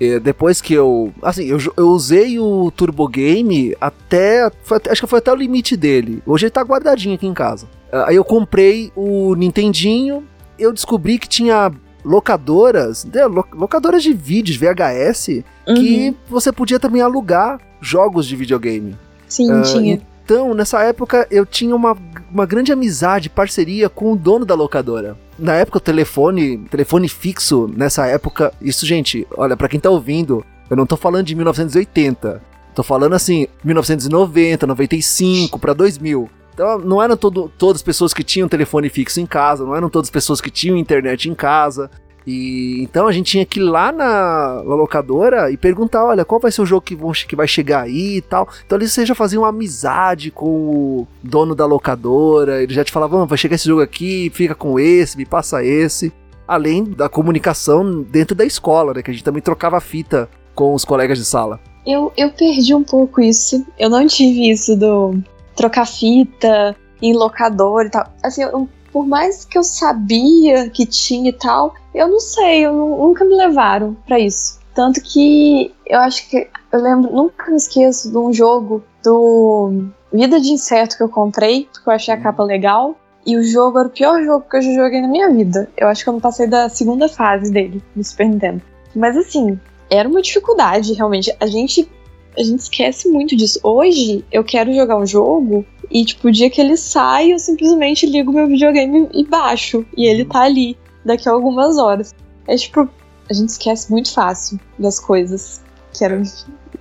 eh, 0.00 0.20
depois 0.20 0.60
que 0.60 0.74
eu. 0.74 1.12
Assim, 1.20 1.44
eu, 1.44 1.58
eu 1.76 1.88
usei 1.88 2.38
o 2.38 2.70
Turbo 2.70 3.08
Game 3.08 3.76
até, 3.80 4.50
foi 4.62 4.78
Acho 4.88 5.00
que 5.00 5.06
foi 5.08 5.18
até 5.18 5.32
o 5.32 5.36
limite 5.36 5.76
dele. 5.76 6.22
Hoje 6.26 6.46
ele 6.46 6.50
tá 6.50 6.62
guardadinho 6.62 7.14
aqui 7.14 7.26
em 7.26 7.34
casa. 7.34 7.66
Ah, 7.90 8.06
Aí 8.08 8.16
eu 8.16 8.24
comprei 8.24 8.92
o 8.94 9.34
Nintendinho. 9.34 10.24
Eu 10.58 10.72
descobri 10.72 11.18
que 11.18 11.28
tinha 11.28 11.72
locadoras, 12.04 13.04
né, 13.04 13.24
lo- 13.26 13.46
locadoras 13.52 14.02
de 14.02 14.12
vídeos 14.12 14.56
VHS, 14.56 15.44
que 15.66 16.08
Uhum. 16.08 16.14
você 16.28 16.50
podia 16.52 16.78
também 16.80 17.02
alugar 17.02 17.60
jogos 17.80 18.26
de 18.26 18.36
videogame. 18.36 18.96
Sim, 19.28 19.50
Ah, 19.50 19.62
tinha. 19.62 20.00
Então, 20.24 20.54
nessa 20.54 20.80
época, 20.82 21.26
eu 21.30 21.44
tinha 21.44 21.74
uma, 21.74 21.96
uma 22.30 22.46
grande 22.46 22.72
amizade, 22.72 23.28
parceria 23.28 23.88
com 23.88 24.12
o 24.12 24.16
dono 24.16 24.44
da 24.46 24.54
locadora. 24.54 25.16
Na 25.38 25.54
época, 25.54 25.78
o 25.78 25.80
telefone, 25.80 26.58
telefone 26.70 27.08
fixo, 27.08 27.68
nessa 27.76 28.06
época, 28.06 28.52
isso, 28.60 28.86
gente, 28.86 29.26
olha, 29.36 29.56
pra 29.56 29.68
quem 29.68 29.80
tá 29.80 29.90
ouvindo, 29.90 30.44
eu 30.70 30.76
não 30.76 30.86
tô 30.86 30.96
falando 30.96 31.26
de 31.26 31.34
1980. 31.34 32.40
Tô 32.74 32.82
falando 32.82 33.14
assim, 33.14 33.46
1990, 33.64 34.66
95 34.66 35.58
pra 35.58 35.72
2000. 35.72 36.30
Então, 36.52 36.78
não 36.78 37.02
eram 37.02 37.16
todo, 37.16 37.50
todas 37.56 37.76
as 37.76 37.82
pessoas 37.82 38.12
que 38.12 38.22
tinham 38.22 38.48
telefone 38.48 38.88
fixo 38.88 39.20
em 39.20 39.26
casa, 39.26 39.64
não 39.64 39.74
eram 39.74 39.88
todas 39.88 40.08
as 40.08 40.12
pessoas 40.12 40.40
que 40.40 40.50
tinham 40.50 40.76
internet 40.76 41.28
em 41.28 41.34
casa. 41.34 41.90
E 42.26 42.80
então 42.82 43.06
a 43.06 43.12
gente 43.12 43.32
tinha 43.32 43.44
que 43.44 43.58
ir 43.58 43.64
lá 43.64 43.90
na, 43.90 44.62
na 44.64 44.74
locadora 44.74 45.50
e 45.50 45.56
perguntar, 45.56 46.04
olha, 46.04 46.24
qual 46.24 46.40
vai 46.40 46.52
ser 46.52 46.62
o 46.62 46.66
jogo 46.66 46.82
que, 46.82 46.94
vão, 46.94 47.12
que 47.12 47.34
vai 47.34 47.48
chegar 47.48 47.82
aí 47.82 48.16
e 48.16 48.20
tal. 48.20 48.48
Então 48.64 48.78
eles 48.78 48.94
já 48.94 49.14
faziam 49.14 49.42
uma 49.42 49.48
amizade 49.48 50.30
com 50.30 50.46
o 50.46 51.08
dono 51.22 51.54
da 51.54 51.66
locadora, 51.66 52.62
ele 52.62 52.72
já 52.72 52.84
te 52.84 52.92
falava, 52.92 53.22
"Ah, 53.22 53.24
vai 53.24 53.38
chegar 53.38 53.56
esse 53.56 53.66
jogo 53.66 53.82
aqui, 53.82 54.30
fica 54.32 54.54
com 54.54 54.78
esse, 54.78 55.16
me 55.16 55.26
passa 55.26 55.64
esse. 55.64 56.12
Além 56.46 56.84
da 56.84 57.08
comunicação 57.08 58.02
dentro 58.02 58.34
da 58.36 58.44
escola, 58.44 58.94
né? 58.94 59.02
Que 59.02 59.10
a 59.10 59.14
gente 59.14 59.24
também 59.24 59.42
trocava 59.42 59.80
fita 59.80 60.28
com 60.54 60.74
os 60.74 60.84
colegas 60.84 61.18
de 61.18 61.24
sala. 61.24 61.58
Eu, 61.84 62.12
eu 62.16 62.30
perdi 62.30 62.74
um 62.74 62.84
pouco 62.84 63.20
isso. 63.20 63.66
Eu 63.78 63.90
não 63.90 64.06
tive 64.06 64.50
isso 64.50 64.76
do 64.76 65.14
trocar 65.56 65.86
fita 65.86 66.76
em 67.00 67.14
locador 67.14 67.86
e 67.86 67.90
tal. 67.90 68.06
Assim, 68.22 68.42
eu- 68.42 68.68
por 68.92 69.06
mais 69.06 69.44
que 69.44 69.56
eu 69.56 69.62
sabia 69.62 70.68
que 70.68 70.84
tinha 70.86 71.30
e 71.30 71.32
tal, 71.32 71.74
eu 71.94 72.08
não 72.08 72.20
sei, 72.20 72.66
eu 72.66 72.72
nu- 72.72 73.08
nunca 73.08 73.24
me 73.24 73.34
levaram 73.34 73.96
pra 74.06 74.18
isso. 74.20 74.60
Tanto 74.74 75.00
que 75.02 75.74
eu 75.86 75.98
acho 76.00 76.28
que 76.28 76.48
eu 76.72 76.80
lembro, 76.80 77.12
nunca 77.12 77.50
me 77.50 77.56
esqueço 77.56 78.10
de 78.10 78.16
um 78.16 78.32
jogo 78.32 78.82
do 79.02 79.84
Vida 80.12 80.40
de 80.40 80.50
Inseto 80.52 80.96
que 80.96 81.02
eu 81.02 81.08
comprei, 81.08 81.68
porque 81.72 81.88
eu 81.88 81.92
achei 81.94 82.12
a 82.14 82.20
capa 82.20 82.42
legal. 82.42 82.96
E 83.24 83.36
o 83.36 83.42
jogo 83.42 83.78
era 83.78 83.88
o 83.88 83.90
pior 83.90 84.22
jogo 84.24 84.44
que 84.50 84.56
eu 84.56 84.62
já 84.62 84.74
joguei 84.74 85.00
na 85.00 85.08
minha 85.08 85.30
vida. 85.30 85.68
Eu 85.76 85.88
acho 85.88 86.02
que 86.02 86.08
eu 86.08 86.12
não 86.12 86.20
passei 86.20 86.46
da 86.46 86.68
segunda 86.68 87.08
fase 87.08 87.52
dele, 87.52 87.82
no 87.94 88.02
Super 88.02 88.28
Nintendo. 88.28 88.60
Mas 88.96 89.16
assim, 89.16 89.58
era 89.88 90.08
uma 90.08 90.20
dificuldade, 90.20 90.92
realmente. 90.94 91.34
A 91.38 91.46
gente, 91.46 91.88
a 92.36 92.42
gente 92.42 92.60
esquece 92.60 93.08
muito 93.08 93.36
disso. 93.36 93.58
Hoje, 93.62 94.24
eu 94.32 94.42
quero 94.44 94.72
jogar 94.74 94.96
um 94.96 95.06
jogo 95.06 95.64
e, 95.90 96.04
tipo, 96.04 96.28
o 96.28 96.32
dia 96.32 96.48
que 96.48 96.60
ele 96.60 96.76
sai, 96.76 97.32
eu 97.32 97.38
simplesmente 97.38 98.06
ligo 98.06 98.32
meu 98.32 98.46
videogame 98.46 99.08
e 99.12 99.24
baixo. 99.26 99.84
E 99.96 100.06
ele 100.06 100.24
tá 100.24 100.42
ali, 100.42 100.76
daqui 101.04 101.28
a 101.28 101.32
algumas 101.32 101.76
horas. 101.76 102.14
É 102.46 102.56
tipo, 102.56 102.88
a 103.28 103.32
gente 103.32 103.50
esquece 103.50 103.90
muito 103.90 104.12
fácil 104.12 104.58
das 104.78 104.98
coisas 104.98 105.60
que 105.92 106.04
eram, 106.04 106.22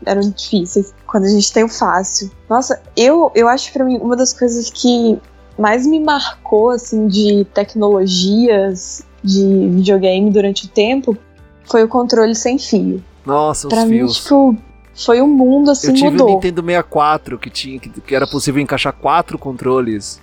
eram 0.06 0.22
difíceis 0.22 0.94
quando 1.06 1.26
a 1.26 1.30
gente 1.30 1.52
tem 1.52 1.64
o 1.64 1.70
fácil. 1.70 2.32
Nossa, 2.50 2.82
eu, 2.96 3.32
eu 3.36 3.48
acho 3.48 3.72
pra 3.74 3.84
mim 3.84 3.98
uma 3.98 4.16
das 4.16 4.34
coisas 4.34 4.70
que 4.70 5.20
mais 5.60 5.86
me 5.86 6.00
marcou, 6.00 6.70
assim, 6.70 7.08
de 7.08 7.46
tecnologias 7.54 9.04
de 9.24 9.68
videogame 9.70 10.30
durante 10.32 10.66
o 10.66 10.70
tempo 10.70 11.16
foi 11.66 11.84
o 11.84 11.88
controle 11.88 12.34
sem 12.34 12.58
fio. 12.58 13.04
Nossa, 13.26 13.68
os 13.68 13.74
Pra 13.74 13.86
mim, 13.86 13.98
fios. 14.00 14.16
tipo, 14.18 14.58
foi 15.06 15.22
um 15.22 15.28
mundo 15.28 15.72
assim, 15.72 15.88
Eu 15.88 15.94
tive 15.94 16.08
o 16.08 16.12
mudou. 16.12 16.30
Nintendo 16.36 16.62
64, 16.62 17.40
que, 17.40 17.50
tinha, 17.50 17.80
que, 17.80 17.90
que 17.90 18.16
era 18.16 18.28
possível 18.28 18.62
encaixar 18.62 18.94
quatro 18.94 19.38
controles. 19.38 20.22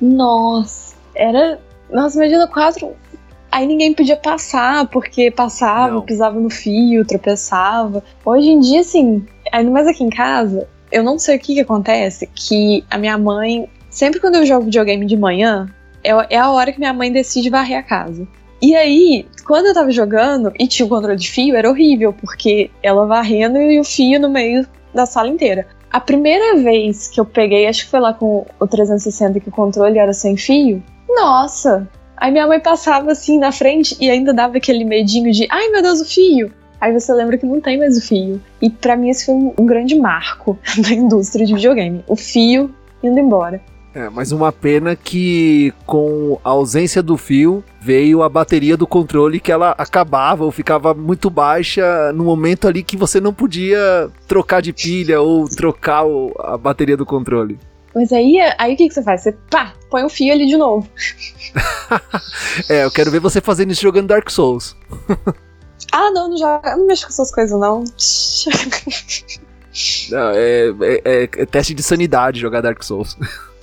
Nossa, 0.00 0.94
era. 1.14 1.58
Nossa, 1.90 2.16
imagina 2.18 2.46
quatro. 2.46 2.92
Aí 3.50 3.66
ninguém 3.66 3.94
podia 3.94 4.16
passar, 4.16 4.88
porque 4.88 5.30
passava, 5.30 5.94
Não. 5.94 6.02
pisava 6.02 6.40
no 6.40 6.50
fio, 6.50 7.04
tropeçava. 7.04 8.02
Hoje 8.24 8.48
em 8.48 8.58
dia, 8.58 8.80
assim, 8.80 9.24
ainda 9.52 9.70
mais 9.70 9.86
aqui 9.86 10.02
em 10.02 10.10
casa, 10.10 10.66
eu 10.90 11.04
não 11.04 11.18
sei 11.18 11.36
o 11.36 11.38
que 11.38 11.54
que 11.54 11.60
acontece, 11.60 12.28
que 12.34 12.84
a 12.90 12.98
minha 12.98 13.16
mãe, 13.16 13.68
sempre 13.88 14.18
quando 14.18 14.36
eu 14.36 14.46
jogo 14.46 14.64
videogame 14.64 15.06
de 15.06 15.16
manhã, 15.16 15.68
é, 16.02 16.34
é 16.34 16.38
a 16.38 16.50
hora 16.50 16.72
que 16.72 16.80
minha 16.80 16.92
mãe 16.92 17.12
decide 17.12 17.48
varrer 17.48 17.78
a 17.78 17.82
casa. 17.82 18.26
E 18.64 18.74
aí, 18.74 19.26
quando 19.46 19.66
eu 19.66 19.74
tava 19.74 19.90
jogando 19.90 20.50
e 20.58 20.66
tinha 20.66 20.86
o 20.86 20.88
controle 20.88 21.18
de 21.18 21.30
fio, 21.30 21.54
era 21.54 21.68
horrível, 21.68 22.14
porque 22.14 22.70
ela 22.82 23.04
varrendo 23.04 23.58
e 23.58 23.78
o 23.78 23.84
fio 23.84 24.18
no 24.18 24.30
meio 24.30 24.66
da 24.94 25.04
sala 25.04 25.28
inteira. 25.28 25.66
A 25.92 26.00
primeira 26.00 26.56
vez 26.56 27.08
que 27.08 27.20
eu 27.20 27.26
peguei, 27.26 27.66
acho 27.66 27.84
que 27.84 27.90
foi 27.90 28.00
lá 28.00 28.14
com 28.14 28.46
o 28.58 28.66
360 28.66 29.38
que 29.38 29.50
o 29.50 29.52
controle 29.52 29.98
era 29.98 30.14
sem 30.14 30.34
fio, 30.38 30.82
nossa! 31.06 31.86
Aí 32.16 32.32
minha 32.32 32.46
mãe 32.46 32.58
passava 32.58 33.12
assim 33.12 33.38
na 33.38 33.52
frente 33.52 33.98
e 34.00 34.08
ainda 34.08 34.32
dava 34.32 34.56
aquele 34.56 34.86
medinho 34.86 35.30
de 35.30 35.46
ai 35.50 35.68
meu 35.68 35.82
Deus, 35.82 36.00
o 36.00 36.06
fio! 36.06 36.50
Aí 36.80 36.90
você 36.90 37.12
lembra 37.12 37.36
que 37.36 37.44
não 37.44 37.60
tem 37.60 37.78
mais 37.78 37.98
o 37.98 38.00
fio. 38.00 38.40
E 38.62 38.70
pra 38.70 38.96
mim 38.96 39.10
esse 39.10 39.26
foi 39.26 39.34
um, 39.34 39.52
um 39.58 39.66
grande 39.66 39.94
marco 39.94 40.58
da 40.80 40.94
indústria 40.94 41.44
de 41.44 41.52
videogame. 41.52 42.02
O 42.08 42.16
fio 42.16 42.74
indo 43.02 43.20
embora. 43.20 43.60
É, 43.94 44.10
mas 44.10 44.32
uma 44.32 44.50
pena 44.50 44.96
que 44.96 45.72
com 45.86 46.40
a 46.42 46.48
ausência 46.50 47.00
do 47.00 47.16
fio 47.16 47.62
veio 47.80 48.22
a 48.24 48.28
bateria 48.28 48.76
do 48.76 48.88
controle 48.88 49.38
que 49.38 49.52
ela 49.52 49.70
acabava 49.78 50.44
ou 50.44 50.50
ficava 50.50 50.92
muito 50.92 51.30
baixa 51.30 52.12
no 52.12 52.24
momento 52.24 52.66
ali 52.66 52.82
que 52.82 52.96
você 52.96 53.20
não 53.20 53.32
podia 53.32 54.10
trocar 54.26 54.60
de 54.60 54.72
pilha 54.72 55.20
ou 55.20 55.48
trocar 55.48 56.02
a 56.40 56.58
bateria 56.58 56.96
do 56.96 57.06
controle. 57.06 57.56
Mas 57.94 58.12
aí, 58.12 58.36
aí 58.58 58.74
o 58.74 58.76
que, 58.76 58.88
que 58.88 58.94
você 58.94 59.02
faz? 59.04 59.22
Você 59.22 59.32
pá, 59.48 59.72
põe 59.88 60.02
o 60.02 60.08
fio 60.08 60.32
ali 60.32 60.46
de 60.46 60.56
novo. 60.56 60.88
É, 62.68 62.84
eu 62.84 62.90
quero 62.90 63.10
ver 63.10 63.20
você 63.20 63.40
fazendo 63.40 63.70
isso 63.72 63.82
jogando 63.82 64.08
Dark 64.08 64.28
Souls. 64.30 64.76
Ah, 65.92 66.10
não, 66.10 66.28
não 66.30 66.36
joga, 66.36 66.70
eu 66.70 66.78
não 66.78 66.86
mexo 66.88 67.04
com 67.06 67.12
essas 67.12 67.30
coisas, 67.32 67.60
não. 67.60 67.84
Não, 70.10 70.30
é- 70.30 70.72
é- 71.04 71.22
é 71.42 71.46
teste 71.46 71.72
de 71.74 71.82
sanidade 71.84 72.40
jogar 72.40 72.60
Dark 72.62 72.82
Souls. 72.82 73.16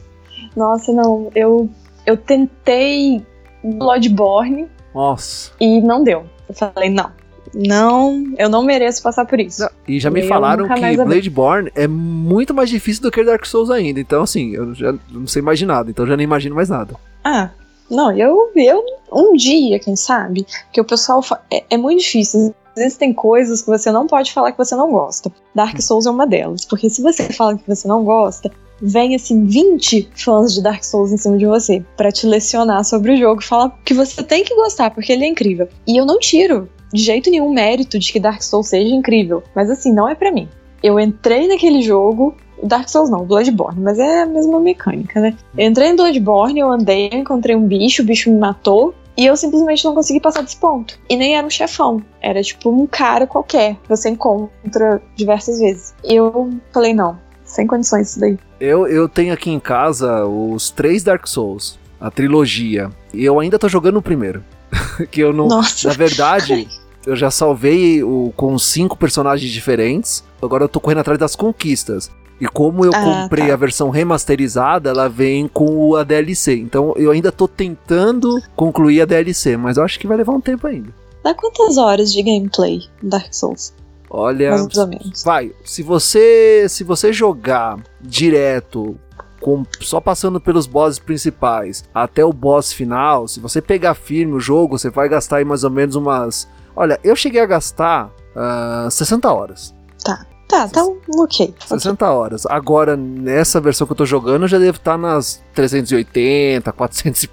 Nossa, 0.55 0.91
não. 0.91 1.29
Eu, 1.35 1.69
eu 2.05 2.17
tentei 2.17 3.25
Bloodborne 3.63 4.67
Nossa. 4.93 5.51
e 5.59 5.81
não 5.81 6.03
deu. 6.03 6.23
Eu 6.47 6.55
falei, 6.55 6.89
não. 6.89 7.11
Não, 7.53 8.23
eu 8.37 8.47
não 8.47 8.63
mereço 8.63 9.03
passar 9.03 9.25
por 9.25 9.39
isso. 9.39 9.67
E 9.87 9.99
já 9.99 10.09
me 10.09 10.21
Eu 10.21 10.27
falaram 10.27 10.67
que. 10.67 10.97
Bloodborne 10.97 11.71
é 11.75 11.87
muito 11.87 12.53
mais 12.53 12.69
difícil 12.69 13.03
do 13.03 13.11
que 13.11 13.23
Dark 13.23 13.45
Souls 13.45 13.69
ainda. 13.69 13.99
Então, 13.99 14.23
assim, 14.23 14.51
eu 14.55 14.73
já 14.73 14.93
não 15.11 15.27
sei 15.27 15.41
mais 15.41 15.59
de 15.59 15.65
nada. 15.65 15.89
Então, 15.89 16.05
eu 16.05 16.09
já 16.09 16.17
nem 16.17 16.23
imagino 16.23 16.55
mais 16.55 16.69
nada. 16.69 16.95
Ah, 17.23 17.49
não, 17.89 18.15
eu, 18.17 18.51
eu 18.55 18.83
um 19.11 19.35
dia, 19.35 19.77
quem 19.79 19.97
sabe, 19.97 20.45
que 20.71 20.79
o 20.79 20.85
pessoal 20.85 21.21
é, 21.51 21.63
é 21.69 21.77
muito 21.77 21.99
difícil. 21.99 22.55
Existem 22.77 23.13
coisas 23.13 23.61
que 23.61 23.67
você 23.67 23.91
não 23.91 24.07
pode 24.07 24.31
falar 24.31 24.53
que 24.53 24.57
você 24.57 24.75
não 24.75 24.89
gosta. 24.89 25.29
Dark 25.53 25.79
Souls 25.81 26.05
é 26.05 26.09
uma 26.09 26.25
delas, 26.25 26.63
porque 26.63 26.89
se 26.89 27.01
você 27.01 27.23
fala 27.33 27.57
que 27.57 27.67
você 27.67 27.85
não 27.85 28.05
gosta, 28.05 28.49
vem 28.81 29.15
assim 29.15 29.45
20 29.45 30.09
fãs 30.15 30.53
de 30.53 30.61
Dark 30.61 30.83
Souls 30.83 31.11
em 31.11 31.17
cima 31.17 31.37
de 31.37 31.45
você 31.45 31.83
pra 31.95 32.11
te 32.11 32.25
lecionar 32.25 32.83
sobre 32.83 33.13
o 33.13 33.17
jogo, 33.17 33.43
falar 33.43 33.77
que 33.85 33.93
você 33.93 34.23
tem 34.23 34.43
que 34.43 34.55
gostar 34.55 34.91
porque 34.91 35.11
ele 35.11 35.25
é 35.25 35.27
incrível. 35.27 35.67
E 35.87 35.97
eu 35.97 36.05
não 36.05 36.19
tiro 36.19 36.67
de 36.93 37.01
jeito 37.01 37.29
nenhum 37.29 37.53
mérito 37.53 37.97
de 37.97 38.11
que 38.11 38.19
Dark 38.19 38.41
Souls 38.41 38.67
seja 38.67 38.93
incrível, 38.93 39.43
mas 39.55 39.69
assim, 39.69 39.93
não 39.93 40.09
é 40.09 40.15
pra 40.15 40.31
mim. 40.31 40.49
Eu 40.83 40.99
entrei 40.99 41.47
naquele 41.47 41.81
jogo, 41.81 42.35
Dark 42.63 42.89
Souls 42.89 43.09
não, 43.09 43.25
Bloodborne, 43.25 43.79
mas 43.79 43.99
é 43.99 44.23
a 44.23 44.25
mesma 44.25 44.59
mecânica, 44.59 45.19
né? 45.19 45.35
Eu 45.57 45.67
entrei 45.67 45.89
em 45.89 45.95
Bloodborne, 45.95 46.59
eu 46.59 46.71
andei, 46.71 47.09
eu 47.11 47.19
encontrei 47.19 47.55
um 47.55 47.67
bicho, 47.67 48.01
o 48.01 48.05
bicho 48.05 48.31
me 48.31 48.39
matou. 48.39 48.93
E 49.17 49.25
eu 49.25 49.35
simplesmente 49.35 49.83
não 49.83 49.93
consegui 49.93 50.21
passar 50.21 50.41
desse 50.41 50.55
ponto. 50.55 50.97
E 51.09 51.17
nem 51.17 51.35
era 51.35 51.45
um 51.45 51.49
chefão. 51.49 52.01
Era 52.21 52.41
tipo 52.41 52.71
um 52.71 52.87
cara 52.87 53.27
qualquer. 53.27 53.75
que 53.75 53.89
Você 53.89 54.09
encontra 54.09 55.01
diversas 55.15 55.59
vezes. 55.59 55.93
Eu 56.01 56.49
falei, 56.71 56.93
não, 56.93 57.19
sem 57.51 57.67
condições 57.67 58.09
isso 58.11 58.19
daí. 58.19 58.37
Eu, 58.59 58.87
eu 58.87 59.07
tenho 59.09 59.33
aqui 59.33 59.49
em 59.51 59.59
casa 59.59 60.25
os 60.25 60.69
três 60.69 61.03
Dark 61.03 61.27
Souls, 61.27 61.77
a 61.99 62.09
trilogia. 62.11 62.89
E 63.13 63.23
eu 63.23 63.39
ainda 63.39 63.59
tô 63.59 63.67
jogando 63.69 63.97
o 63.97 64.01
primeiro. 64.01 64.43
que 65.11 65.19
eu 65.21 65.33
não. 65.33 65.47
Nossa. 65.47 65.89
Na 65.89 65.93
verdade, 65.93 66.67
eu 67.05 67.15
já 67.15 67.29
salvei 67.29 68.01
o, 68.03 68.31
com 68.37 68.57
cinco 68.57 68.97
personagens 68.97 69.51
diferentes. 69.51 70.23
Agora 70.41 70.63
eu 70.63 70.69
tô 70.69 70.79
correndo 70.79 70.99
atrás 70.99 71.19
das 71.19 71.35
conquistas. 71.35 72.09
E 72.39 72.47
como 72.47 72.83
eu 72.83 72.91
Ah, 72.95 73.01
comprei 73.23 73.47
tá. 73.47 73.53
a 73.53 73.57
versão 73.57 73.89
remasterizada, 73.89 74.89
ela 74.89 75.07
vem 75.07 75.47
com 75.47 75.95
a 75.95 76.03
DLC. 76.03 76.55
Então 76.55 76.93
eu 76.97 77.11
ainda 77.11 77.31
tô 77.31 77.47
tentando 77.47 78.41
concluir 78.55 79.01
a 79.01 79.05
DLC, 79.05 79.55
mas 79.57 79.77
eu 79.77 79.83
acho 79.83 79.99
que 79.99 80.07
vai 80.07 80.17
levar 80.17 80.33
um 80.33 80.41
tempo 80.41 80.65
ainda. 80.65 80.89
Dá 81.23 81.35
quantas 81.35 81.77
horas 81.77 82.11
de 82.11 82.23
gameplay 82.23 82.79
no 83.03 83.09
Dark 83.11 83.31
Souls? 83.31 83.73
Olha, 84.13 84.51
Mais 84.51 84.77
ou 84.77 84.87
menos. 84.87 85.23
vai, 85.23 85.53
se 85.63 85.81
você 85.81 86.65
se 86.67 86.83
você 86.83 87.13
jogar 87.13 87.79
direto 88.01 88.97
com, 89.39 89.63
só 89.79 90.01
passando 90.01 90.39
pelos 90.41 90.67
bosses 90.67 90.99
principais 90.99 91.85
até 91.95 92.23
o 92.23 92.33
boss 92.33 92.73
final, 92.73 93.25
se 93.25 93.39
você 93.39 93.61
pegar 93.61 93.93
firme 93.93 94.33
o 94.33 94.39
jogo, 94.39 94.77
você 94.77 94.89
vai 94.89 95.07
gastar 95.07 95.37
aí 95.37 95.45
mais 95.45 95.63
ou 95.63 95.69
menos 95.69 95.95
umas. 95.95 96.45
Olha, 96.75 96.99
eu 97.05 97.15
cheguei 97.15 97.39
a 97.39 97.45
gastar 97.45 98.11
uh, 98.35 98.91
60 98.91 99.31
horas. 99.31 99.73
Tá. 100.03 100.25
Tá, 100.49 100.67
tá 100.67 100.85
ok. 101.15 101.53
60 101.65 101.93
okay. 101.93 102.07
horas. 102.17 102.45
Agora, 102.45 102.97
nessa 102.97 103.61
versão 103.61 103.87
que 103.87 103.93
eu 103.93 103.97
tô 103.97 104.05
jogando, 104.05 104.41
eu 104.41 104.47
já 104.49 104.59
devo 104.59 104.77
estar 104.77 104.97
nas 104.97 105.41
380, 105.55 106.69
400 106.73 107.29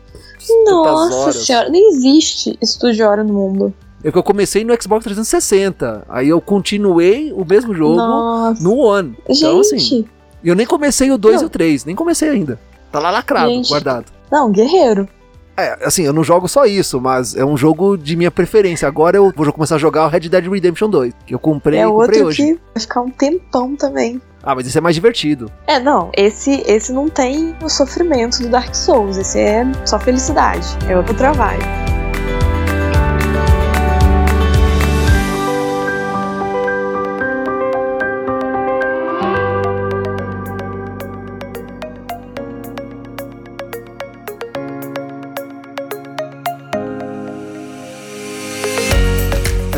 Nossa 0.64 1.14
horas. 1.16 1.36
senhora, 1.44 1.68
nem 1.68 1.88
existe 1.94 2.56
isso 2.62 2.92
de 2.92 3.02
hora 3.02 3.24
no 3.24 3.34
mundo. 3.34 3.74
É 4.02 4.12
que 4.12 4.18
eu 4.18 4.22
comecei 4.22 4.64
no 4.64 4.80
Xbox 4.80 5.04
360. 5.04 6.04
Aí 6.08 6.28
eu 6.28 6.40
continuei 6.40 7.32
o 7.32 7.44
mesmo 7.44 7.74
jogo 7.74 7.96
Nossa. 7.96 8.62
no 8.62 8.76
One. 8.76 9.16
Gente. 9.28 9.38
Então, 9.38 9.60
assim. 9.60 10.04
Eu 10.42 10.54
nem 10.54 10.66
comecei 10.66 11.10
o 11.10 11.18
2 11.18 11.42
e 11.42 11.44
o 11.44 11.48
3, 11.48 11.84
nem 11.84 11.96
comecei 11.96 12.28
ainda. 12.28 12.60
Tá 12.92 13.00
lá 13.00 13.10
lacrado, 13.10 13.50
Gente. 13.50 13.68
guardado. 13.68 14.06
Não, 14.30 14.50
guerreiro. 14.50 15.08
É, 15.56 15.76
assim, 15.84 16.04
eu 16.04 16.12
não 16.12 16.22
jogo 16.22 16.46
só 16.46 16.64
isso, 16.64 17.00
mas 17.00 17.34
é 17.34 17.44
um 17.44 17.56
jogo 17.56 17.98
de 17.98 18.14
minha 18.14 18.30
preferência. 18.30 18.86
Agora 18.86 19.16
eu 19.16 19.32
vou 19.34 19.52
começar 19.52 19.74
a 19.74 19.78
jogar 19.78 20.06
o 20.06 20.08
Red 20.08 20.20
Dead 20.20 20.46
Redemption 20.46 20.88
2, 20.88 21.12
que 21.26 21.34
eu 21.34 21.38
comprei, 21.40 21.80
é 21.80 21.86
comprei 21.86 22.22
hoje. 22.22 22.44
Que 22.44 22.52
vai 22.52 22.80
ficar 22.80 23.00
um 23.00 23.10
tempão 23.10 23.74
também. 23.74 24.22
Ah, 24.40 24.54
mas 24.54 24.68
esse 24.68 24.78
é 24.78 24.80
mais 24.80 24.94
divertido. 24.94 25.50
É, 25.66 25.80
não, 25.80 26.12
esse 26.16 26.62
esse 26.64 26.92
não 26.92 27.08
tem 27.08 27.56
o 27.60 27.68
sofrimento 27.68 28.40
do 28.40 28.48
Dark 28.48 28.72
Souls, 28.72 29.16
esse 29.16 29.40
é 29.40 29.66
só 29.84 29.98
felicidade, 29.98 30.64
é 30.88 30.96
outro 30.96 31.14
trabalho. 31.14 31.62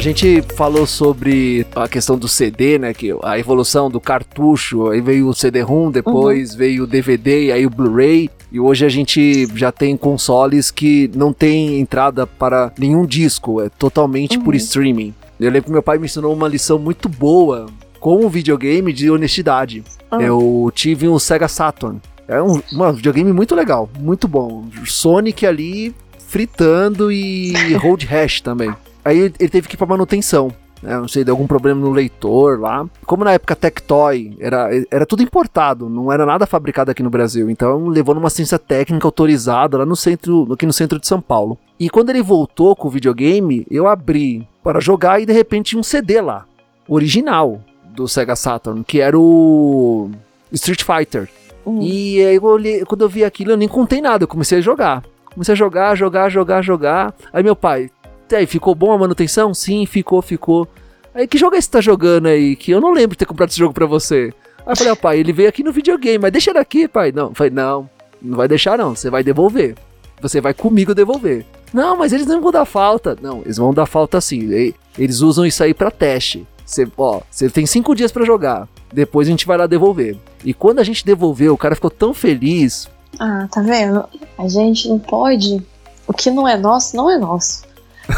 A 0.01 0.03
gente 0.03 0.41
falou 0.57 0.87
sobre 0.87 1.67
a 1.77 1.87
questão 1.87 2.17
do 2.17 2.27
CD, 2.27 2.79
né? 2.79 2.95
Que 2.95 3.15
a 3.23 3.39
evolução 3.39 3.91
do 3.91 4.01
cartucho, 4.01 4.89
aí 4.89 4.99
veio 4.99 5.29
o 5.29 5.35
CD-ROM, 5.35 5.91
depois 5.91 6.53
uhum. 6.53 6.57
veio 6.57 6.85
o 6.85 6.87
DVD 6.87 7.45
e 7.45 7.53
aí 7.53 7.67
o 7.67 7.71
Blu-ray. 7.71 8.31
E 8.51 8.59
hoje 8.59 8.87
a 8.87 8.89
gente 8.89 9.47
já 9.55 9.71
tem 9.71 9.99
consoles 9.99 10.71
que 10.71 11.11
não 11.15 11.35
tem 11.35 11.79
entrada 11.79 12.27
para 12.27 12.73
nenhum 12.79 13.05
disco, 13.05 13.61
é 13.61 13.69
totalmente 13.69 14.39
uhum. 14.39 14.45
por 14.45 14.55
streaming. 14.55 15.15
Eu 15.39 15.51
lembro 15.51 15.67
que 15.67 15.73
meu 15.73 15.83
pai 15.83 15.99
me 15.99 16.07
ensinou 16.07 16.33
uma 16.33 16.49
lição 16.49 16.79
muito 16.79 17.07
boa 17.07 17.67
com 18.01 18.25
o 18.25 18.29
videogame 18.31 18.95
de 18.95 19.11
honestidade. 19.11 19.85
Uhum. 20.11 20.21
Eu 20.23 20.73
tive 20.75 21.11
um 21.11 21.19
Sega 21.19 21.47
Saturn. 21.47 22.01
É 22.27 22.41
um, 22.41 22.55
videogame 22.95 23.35
muito 23.35 23.55
legal, 23.55 23.87
muito 23.99 24.27
bom. 24.27 24.65
Sonic 24.87 25.45
ali 25.45 25.95
fritando 26.27 27.13
e 27.13 27.75
Road 27.75 28.07
Rash 28.07 28.41
também. 28.41 28.75
Aí 29.11 29.19
ele 29.19 29.49
teve 29.49 29.67
que 29.67 29.75
ir 29.75 29.77
pra 29.77 29.89
manutenção. 29.89 30.53
Né? 30.81 30.97
Não 30.97 31.09
sei, 31.09 31.25
deu 31.25 31.35
algum 31.35 31.47
problema 31.49 31.81
no 31.81 31.91
leitor 31.91 32.61
lá. 32.61 32.89
Como 33.05 33.25
na 33.25 33.33
época 33.33 33.57
Tectoy 33.57 34.37
era, 34.39 34.69
era 34.89 35.05
tudo 35.05 35.21
importado, 35.21 35.89
não 35.89 36.13
era 36.13 36.25
nada 36.25 36.47
fabricado 36.47 36.93
aqui 36.93 37.03
no 37.03 37.11
Brasil. 37.11 37.51
Então 37.51 37.89
levou 37.89 38.15
numa 38.15 38.31
ciência 38.31 38.57
técnica 38.57 39.09
autorizada 39.09 39.79
lá 39.79 39.85
no 39.85 39.97
centro, 39.97 40.53
aqui 40.53 40.65
no 40.65 40.73
centro 40.73 41.01
de 41.01 41.09
São 41.09 41.21
Paulo. 41.21 41.59
E 41.79 41.91
quando 41.91 42.11
ele 42.11 42.23
voltou 42.23 42.77
com 42.77 42.87
o 42.87 42.91
videogame, 42.91 43.67
eu 43.69 43.89
abri 43.89 44.47
para 44.63 44.79
jogar 44.79 45.21
e 45.21 45.27
de 45.27 45.33
repente 45.33 45.77
um 45.77 45.83
CD 45.83 46.21
lá, 46.21 46.47
original 46.87 47.61
do 47.85 48.07
Sega 48.07 48.37
Saturn, 48.37 48.85
que 48.85 49.01
era 49.01 49.19
o 49.19 50.09
Street 50.53 50.85
Fighter. 50.85 51.29
Uhum. 51.67 51.83
E 51.83 52.25
aí 52.25 52.37
eu 52.37 52.45
olhei, 52.45 52.85
quando 52.85 53.03
eu 53.03 53.09
vi 53.09 53.25
aquilo, 53.25 53.51
eu 53.51 53.57
nem 53.57 53.67
contei 53.67 54.01
nada, 54.01 54.23
eu 54.23 54.29
comecei 54.29 54.59
a 54.59 54.63
jogar. 54.63 55.03
Comecei 55.33 55.53
a 55.53 55.57
jogar, 55.57 55.97
jogar, 55.97 56.29
jogar, 56.29 56.63
jogar. 56.63 57.15
Aí 57.33 57.43
meu 57.43 57.57
pai, 57.57 57.91
aí, 58.37 58.47
ficou 58.47 58.75
bom 58.75 58.93
a 58.93 58.99
manutenção? 58.99 59.53
Sim, 59.55 59.87
ficou, 59.87 60.21
ficou. 60.23 60.69
Aí, 61.15 61.27
que 61.27 61.39
jogo 61.39 61.55
é 61.55 61.59
esse 61.59 61.69
que 61.69 61.73
tá 61.73 61.81
jogando 61.81 62.27
aí? 62.27 62.55
Que 62.57 62.71
eu 62.71 62.81
não 62.81 62.93
lembro 62.93 63.11
de 63.11 63.19
ter 63.19 63.27
comprado 63.27 63.51
esse 63.51 63.59
jogo 63.59 63.75
pra 63.75 63.87
você. 63.87 64.33
Aí 64.59 64.73
eu 64.73 64.77
falei, 64.77 64.93
ó, 64.93 64.97
pai, 64.97 65.19
ele 65.19 65.33
veio 65.33 65.49
aqui 65.49 65.65
no 65.65 65.73
videogame, 65.73 66.19
mas 66.19 66.33
deixa 66.33 66.51
ele 66.51 66.59
aqui, 66.59 66.87
pai. 66.87 67.13
Não, 67.13 67.35
falei, 67.35 67.53
não, 67.53 67.89
não 68.21 68.37
vai 68.37 68.47
deixar 68.47 68.79
não, 68.79 68.95
você 68.95 69.11
vai 69.11 69.25
devolver. 69.25 69.75
Você 70.21 70.41
vai 70.41 70.53
comigo 70.53 70.95
devolver. 70.95 71.45
Não, 71.73 71.97
mas 71.97 72.13
eles 72.13 72.27
não 72.27 72.41
vão 72.41 72.53
dar 72.53 72.65
falta. 72.65 73.17
Não, 73.21 73.41
eles 73.43 73.57
vão 73.57 73.73
dar 73.73 73.87
falta 73.87 74.21
sim. 74.21 74.75
Eles 74.99 75.21
usam 75.21 75.47
isso 75.47 75.63
aí 75.63 75.73
para 75.73 75.91
teste. 75.91 76.47
Você, 76.65 76.87
ó, 76.97 77.21
você 77.31 77.49
tem 77.49 77.67
cinco 77.67 77.95
dias 77.95 78.13
para 78.13 78.25
jogar. 78.25 78.69
Depois 78.93 79.27
a 79.27 79.31
gente 79.31 79.47
vai 79.47 79.57
lá 79.57 79.67
devolver. 79.67 80.17
E 80.45 80.53
quando 80.53 80.79
a 80.79 80.85
gente 80.85 81.05
devolveu, 81.05 81.55
o 81.55 81.59
cara 81.59 81.75
ficou 81.75 81.91
tão 81.91 82.13
feliz. 82.13 82.89
Ah, 83.19 83.49
tá 83.51 83.63
vendo? 83.63 84.05
A 84.39 84.47
gente 84.47 84.89
não 84.89 84.99
pode. 84.99 85.61
O 86.07 86.13
que 86.13 86.31
não 86.31 86.47
é 86.47 86.57
nosso, 86.57 86.97
não 86.97 87.11
é 87.11 87.19
nosso. 87.19 87.63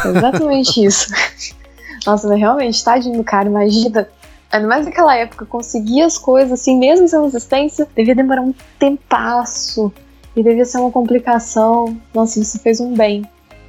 Exatamente 0.05 0.83
isso. 0.85 1.07
Nossa, 2.05 2.27
mas 2.27 2.39
realmente, 2.39 2.83
tadinho 2.83 3.17
do 3.17 3.23
cara, 3.23 3.47
imagina. 3.47 4.07
Ainda 4.51 4.67
mais 4.67 4.85
naquela 4.85 5.15
época, 5.15 5.45
conseguir 5.45 6.03
as 6.03 6.17
coisas 6.17 6.51
assim, 6.51 6.77
mesmo 6.77 7.07
sem 7.07 7.21
resistência, 7.23 7.87
devia 7.95 8.13
demorar 8.13 8.41
um 8.41 8.53
tempasso. 8.77 9.91
E 10.35 10.43
devia 10.43 10.65
ser 10.65 10.79
uma 10.79 10.91
complicação. 10.91 11.97
Nossa, 12.13 12.43
você 12.43 12.57
fez 12.59 12.79
um 12.79 12.93
bem 12.93 13.23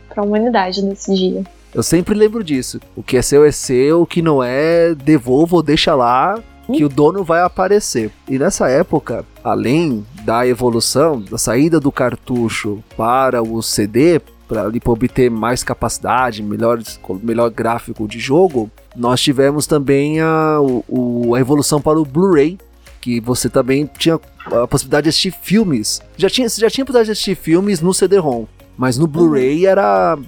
para 0.08 0.22
a 0.22 0.26
humanidade 0.26 0.82
nesse 0.82 1.14
dia. 1.14 1.44
Eu 1.74 1.82
sempre 1.82 2.14
lembro 2.14 2.44
disso. 2.44 2.80
O 2.94 3.02
que 3.02 3.16
é 3.16 3.22
seu 3.22 3.44
é 3.44 3.52
seu, 3.52 4.02
o 4.02 4.06
que 4.06 4.22
não 4.22 4.42
é, 4.42 4.94
devolva 4.94 5.56
ou 5.56 5.62
deixa 5.62 5.94
lá, 5.94 6.38
que 6.72 6.84
o 6.84 6.88
dono 6.88 7.24
vai 7.24 7.42
aparecer. 7.42 8.10
E 8.28 8.38
nessa 8.38 8.68
época, 8.68 9.24
além 9.42 10.06
da 10.24 10.46
evolução, 10.46 11.20
da 11.20 11.36
saída 11.36 11.78
do 11.78 11.92
cartucho 11.92 12.82
para 12.96 13.42
o 13.42 13.62
CD, 13.62 14.20
para 14.46 14.66
obter 14.86 15.30
mais 15.30 15.64
capacidade, 15.64 16.42
melhor, 16.42 16.80
melhor 17.22 17.50
gráfico 17.50 18.06
de 18.06 18.18
jogo, 18.18 18.70
nós 18.94 19.20
tivemos 19.20 19.66
também 19.66 20.20
a, 20.20 20.58
o, 20.88 21.34
a 21.34 21.40
evolução 21.40 21.80
para 21.80 21.98
o 21.98 22.04
Blu-ray, 22.04 22.58
que 23.00 23.20
você 23.20 23.48
também 23.48 23.88
tinha 23.98 24.18
a 24.46 24.66
possibilidade 24.66 25.04
de 25.04 25.08
assistir 25.10 25.32
filmes. 25.32 26.00
Já 26.16 26.28
tinha, 26.28 26.48
você 26.48 26.60
já 26.60 26.70
tinha 26.70 26.82
a 26.82 26.86
possibilidade 26.86 27.06
de 27.06 27.12
assistir 27.12 27.34
filmes 27.34 27.80
no 27.80 27.92
CD-ROM, 27.92 28.46
mas 28.76 28.98
no 28.98 29.06
Blu-ray 29.06 29.64
uhum. 29.64 29.70
era, 29.70 30.18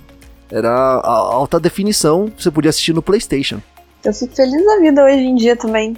era 0.51 0.71
a 0.71 1.11
alta 1.11 1.61
definição, 1.61 2.31
você 2.37 2.51
podia 2.51 2.71
assistir 2.71 2.93
no 2.93 3.03
PlayStation. 3.03 3.61
Eu 4.05 4.15
fico 4.15 4.35
feliz 4.37 4.65
da 4.65 4.79
vida 4.79 5.05
hoje 5.05 5.17
em 5.17 5.35
dia 5.35 5.57
também. 5.57 5.97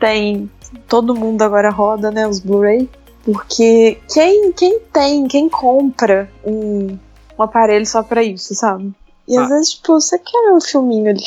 Tem. 0.00 0.50
Todo 0.88 1.14
mundo 1.14 1.42
agora 1.42 1.70
roda, 1.70 2.10
né? 2.10 2.26
Os 2.26 2.40
Blu-ray. 2.40 2.88
Porque 3.24 3.98
quem, 4.12 4.52
quem 4.52 4.78
tem, 4.92 5.26
quem 5.26 5.48
compra 5.48 6.30
um, 6.44 6.96
um 7.38 7.42
aparelho 7.42 7.86
só 7.86 8.02
para 8.02 8.22
isso, 8.22 8.54
sabe? 8.54 8.92
E 9.28 9.36
ah. 9.36 9.42
às 9.42 9.48
vezes, 9.48 9.70
tipo, 9.70 10.00
você 10.00 10.18
quer 10.18 10.52
um 10.52 10.60
filminho 10.60 11.10
ali. 11.10 11.22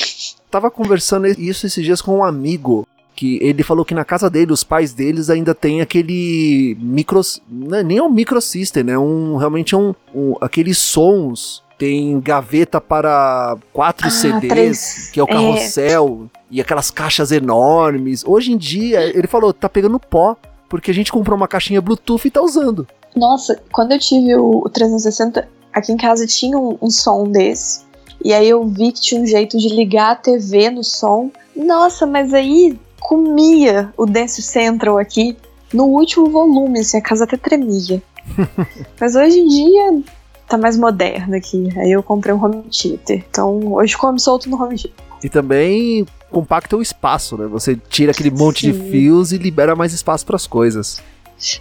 Tava 0.50 0.72
conversando 0.72 1.28
isso 1.28 1.66
esses 1.66 1.84
dias 1.84 2.02
com 2.02 2.18
um 2.18 2.24
amigo 2.24 2.88
que 3.20 3.38
ele 3.42 3.64
falou 3.64 3.84
que 3.84 3.94
na 3.94 4.06
casa 4.06 4.30
dele, 4.30 4.54
os 4.54 4.64
pais 4.64 4.94
deles 4.94 5.30
ainda 5.30 5.54
tem 5.54 5.82
aquele 5.82 6.78
micro. 6.80 7.20
Não 7.50 7.78
é 7.78 7.84
nem 7.84 8.00
um 8.00 8.10
microsystem, 8.10 8.82
né? 8.82 8.98
Um, 8.98 9.36
realmente 9.36 9.76
é 9.76 9.78
um, 9.78 9.94
um. 10.16 10.36
Aqueles 10.40 10.78
sons. 10.78 11.62
Tem 11.78 12.20
gaveta 12.20 12.82
para 12.82 13.58
quatro 13.72 14.08
ah, 14.08 14.10
CDs, 14.10 14.50
três. 14.50 15.10
que 15.14 15.20
é 15.20 15.24
o 15.24 15.28
carrossel, 15.28 16.28
é. 16.36 16.40
e 16.52 16.60
aquelas 16.60 16.92
caixas 16.92 17.32
enormes. 17.32 18.22
Hoje 18.26 18.52
em 18.52 18.58
dia, 18.58 19.02
ele 19.18 19.28
falou, 19.28 19.54
tá 19.54 19.70
pegando 19.70 19.98
pó, 19.98 20.36
porque 20.68 20.92
a 20.92 20.94
gente 20.94 21.10
comprou 21.10 21.38
uma 21.38 21.48
caixinha 21.48 21.82
Bluetooth 21.82 22.28
e 22.28 22.32
tá 22.32 22.42
usando. 22.42 22.86
Nossa, 23.16 23.60
quando 23.72 23.92
eu 23.92 24.00
tive 24.00 24.36
o 24.36 24.70
360, 24.70 25.48
Aqui 25.74 25.92
em 25.92 25.98
casa 25.98 26.26
tinha 26.26 26.58
um, 26.58 26.78
um 26.82 26.90
som 26.90 27.24
desse. 27.26 27.82
E 28.24 28.34
aí 28.34 28.50
eu 28.50 28.68
vi 28.68 28.92
que 28.92 29.02
tinha 29.02 29.22
um 29.22 29.26
jeito 29.26 29.58
de 29.58 29.70
ligar 29.70 30.12
a 30.12 30.16
TV 30.16 30.70
no 30.70 30.84
som. 30.84 31.32
Nossa, 31.56 32.06
mas 32.06 32.34
aí 32.34 32.78
comia 33.00 33.94
o 33.96 34.06
Dance 34.06 34.42
Central 34.42 34.98
aqui 34.98 35.38
no 35.74 35.86
último 35.86 36.30
volume, 36.30 36.80
assim, 36.80 36.98
a 36.98 37.02
casa 37.02 37.24
até 37.24 37.38
tremia. 37.38 38.02
mas 39.00 39.16
hoje 39.16 39.40
em 39.40 39.48
dia 39.48 40.04
tá 40.48 40.58
mais 40.58 40.76
moderno 40.76 41.36
aqui. 41.36 41.70
Aí 41.78 41.92
eu 41.92 42.04
comprei 42.04 42.34
um 42.34 42.44
home 42.44 42.64
theater. 42.64 43.24
Então 43.30 43.74
hoje 43.74 43.96
come 43.96 44.20
solto 44.20 44.50
no 44.50 44.62
home 44.62 44.76
theater. 44.76 45.06
E 45.24 45.30
também 45.30 46.06
compacta 46.32 46.76
o 46.76 46.82
espaço, 46.82 47.38
né? 47.38 47.46
Você 47.48 47.76
tira 47.90 48.12
aquele 48.12 48.32
monte 48.32 48.66
Sim. 48.66 48.72
de 48.72 48.90
fios 48.90 49.32
e 49.32 49.38
libera 49.38 49.76
mais 49.76 49.94
espaço 49.94 50.26
para 50.26 50.36
as 50.36 50.48
coisas. 50.48 51.02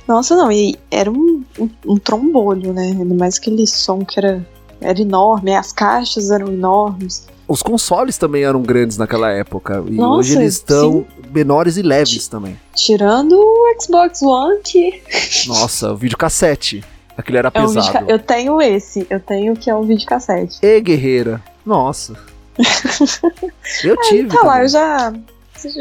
Nossa, 0.06 0.34
não, 0.34 0.50
e 0.50 0.76
era 0.90 1.10
um, 1.10 1.44
um, 1.58 1.70
um 1.86 1.96
trombolho, 1.96 2.72
né? 2.72 2.88
Ainda 2.88 3.14
mais 3.14 3.38
aquele 3.38 3.66
som 3.66 4.04
que 4.04 4.18
era, 4.18 4.46
era 4.80 5.00
enorme, 5.00 5.54
as 5.54 5.72
caixas 5.72 6.30
eram 6.30 6.48
enormes. 6.48 7.26
Os 7.46 7.62
consoles 7.62 8.18
também 8.18 8.44
eram 8.44 8.60
grandes 8.60 8.98
naquela 8.98 9.30
época. 9.30 9.82
E 9.86 9.92
Nossa, 9.92 10.18
hoje 10.18 10.36
eles 10.36 10.54
estão 10.54 11.06
menores 11.32 11.76
e 11.78 11.82
leves 11.82 12.26
T 12.26 12.30
também. 12.30 12.60
Tirando 12.74 13.32
o 13.32 13.74
Xbox 13.80 14.20
One, 14.20 14.60
que. 14.62 15.02
Nossa, 15.48 15.92
o 15.92 15.96
videocassete. 15.96 16.84
Aquele 17.16 17.38
era 17.38 17.48
é 17.48 17.50
pesado. 17.50 18.04
Um 18.04 18.08
eu 18.08 18.18
tenho 18.18 18.60
esse, 18.60 19.06
eu 19.08 19.18
tenho 19.18 19.56
que 19.56 19.70
é 19.70 19.74
um 19.74 19.82
videocassete. 19.82 20.58
E 20.62 20.80
guerreira. 20.80 21.42
Nossa. 21.64 22.14
eu 23.82 23.96
tive. 24.02 24.28
Tá 24.28 24.36
também. 24.36 24.46
lá, 24.46 24.62
eu 24.62 24.68
já, 24.68 25.12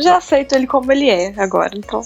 já 0.02 0.18
aceito 0.18 0.56
ele 0.56 0.68
como 0.68 0.92
ele 0.92 1.10
é 1.10 1.34
agora, 1.38 1.78
então 1.78 2.02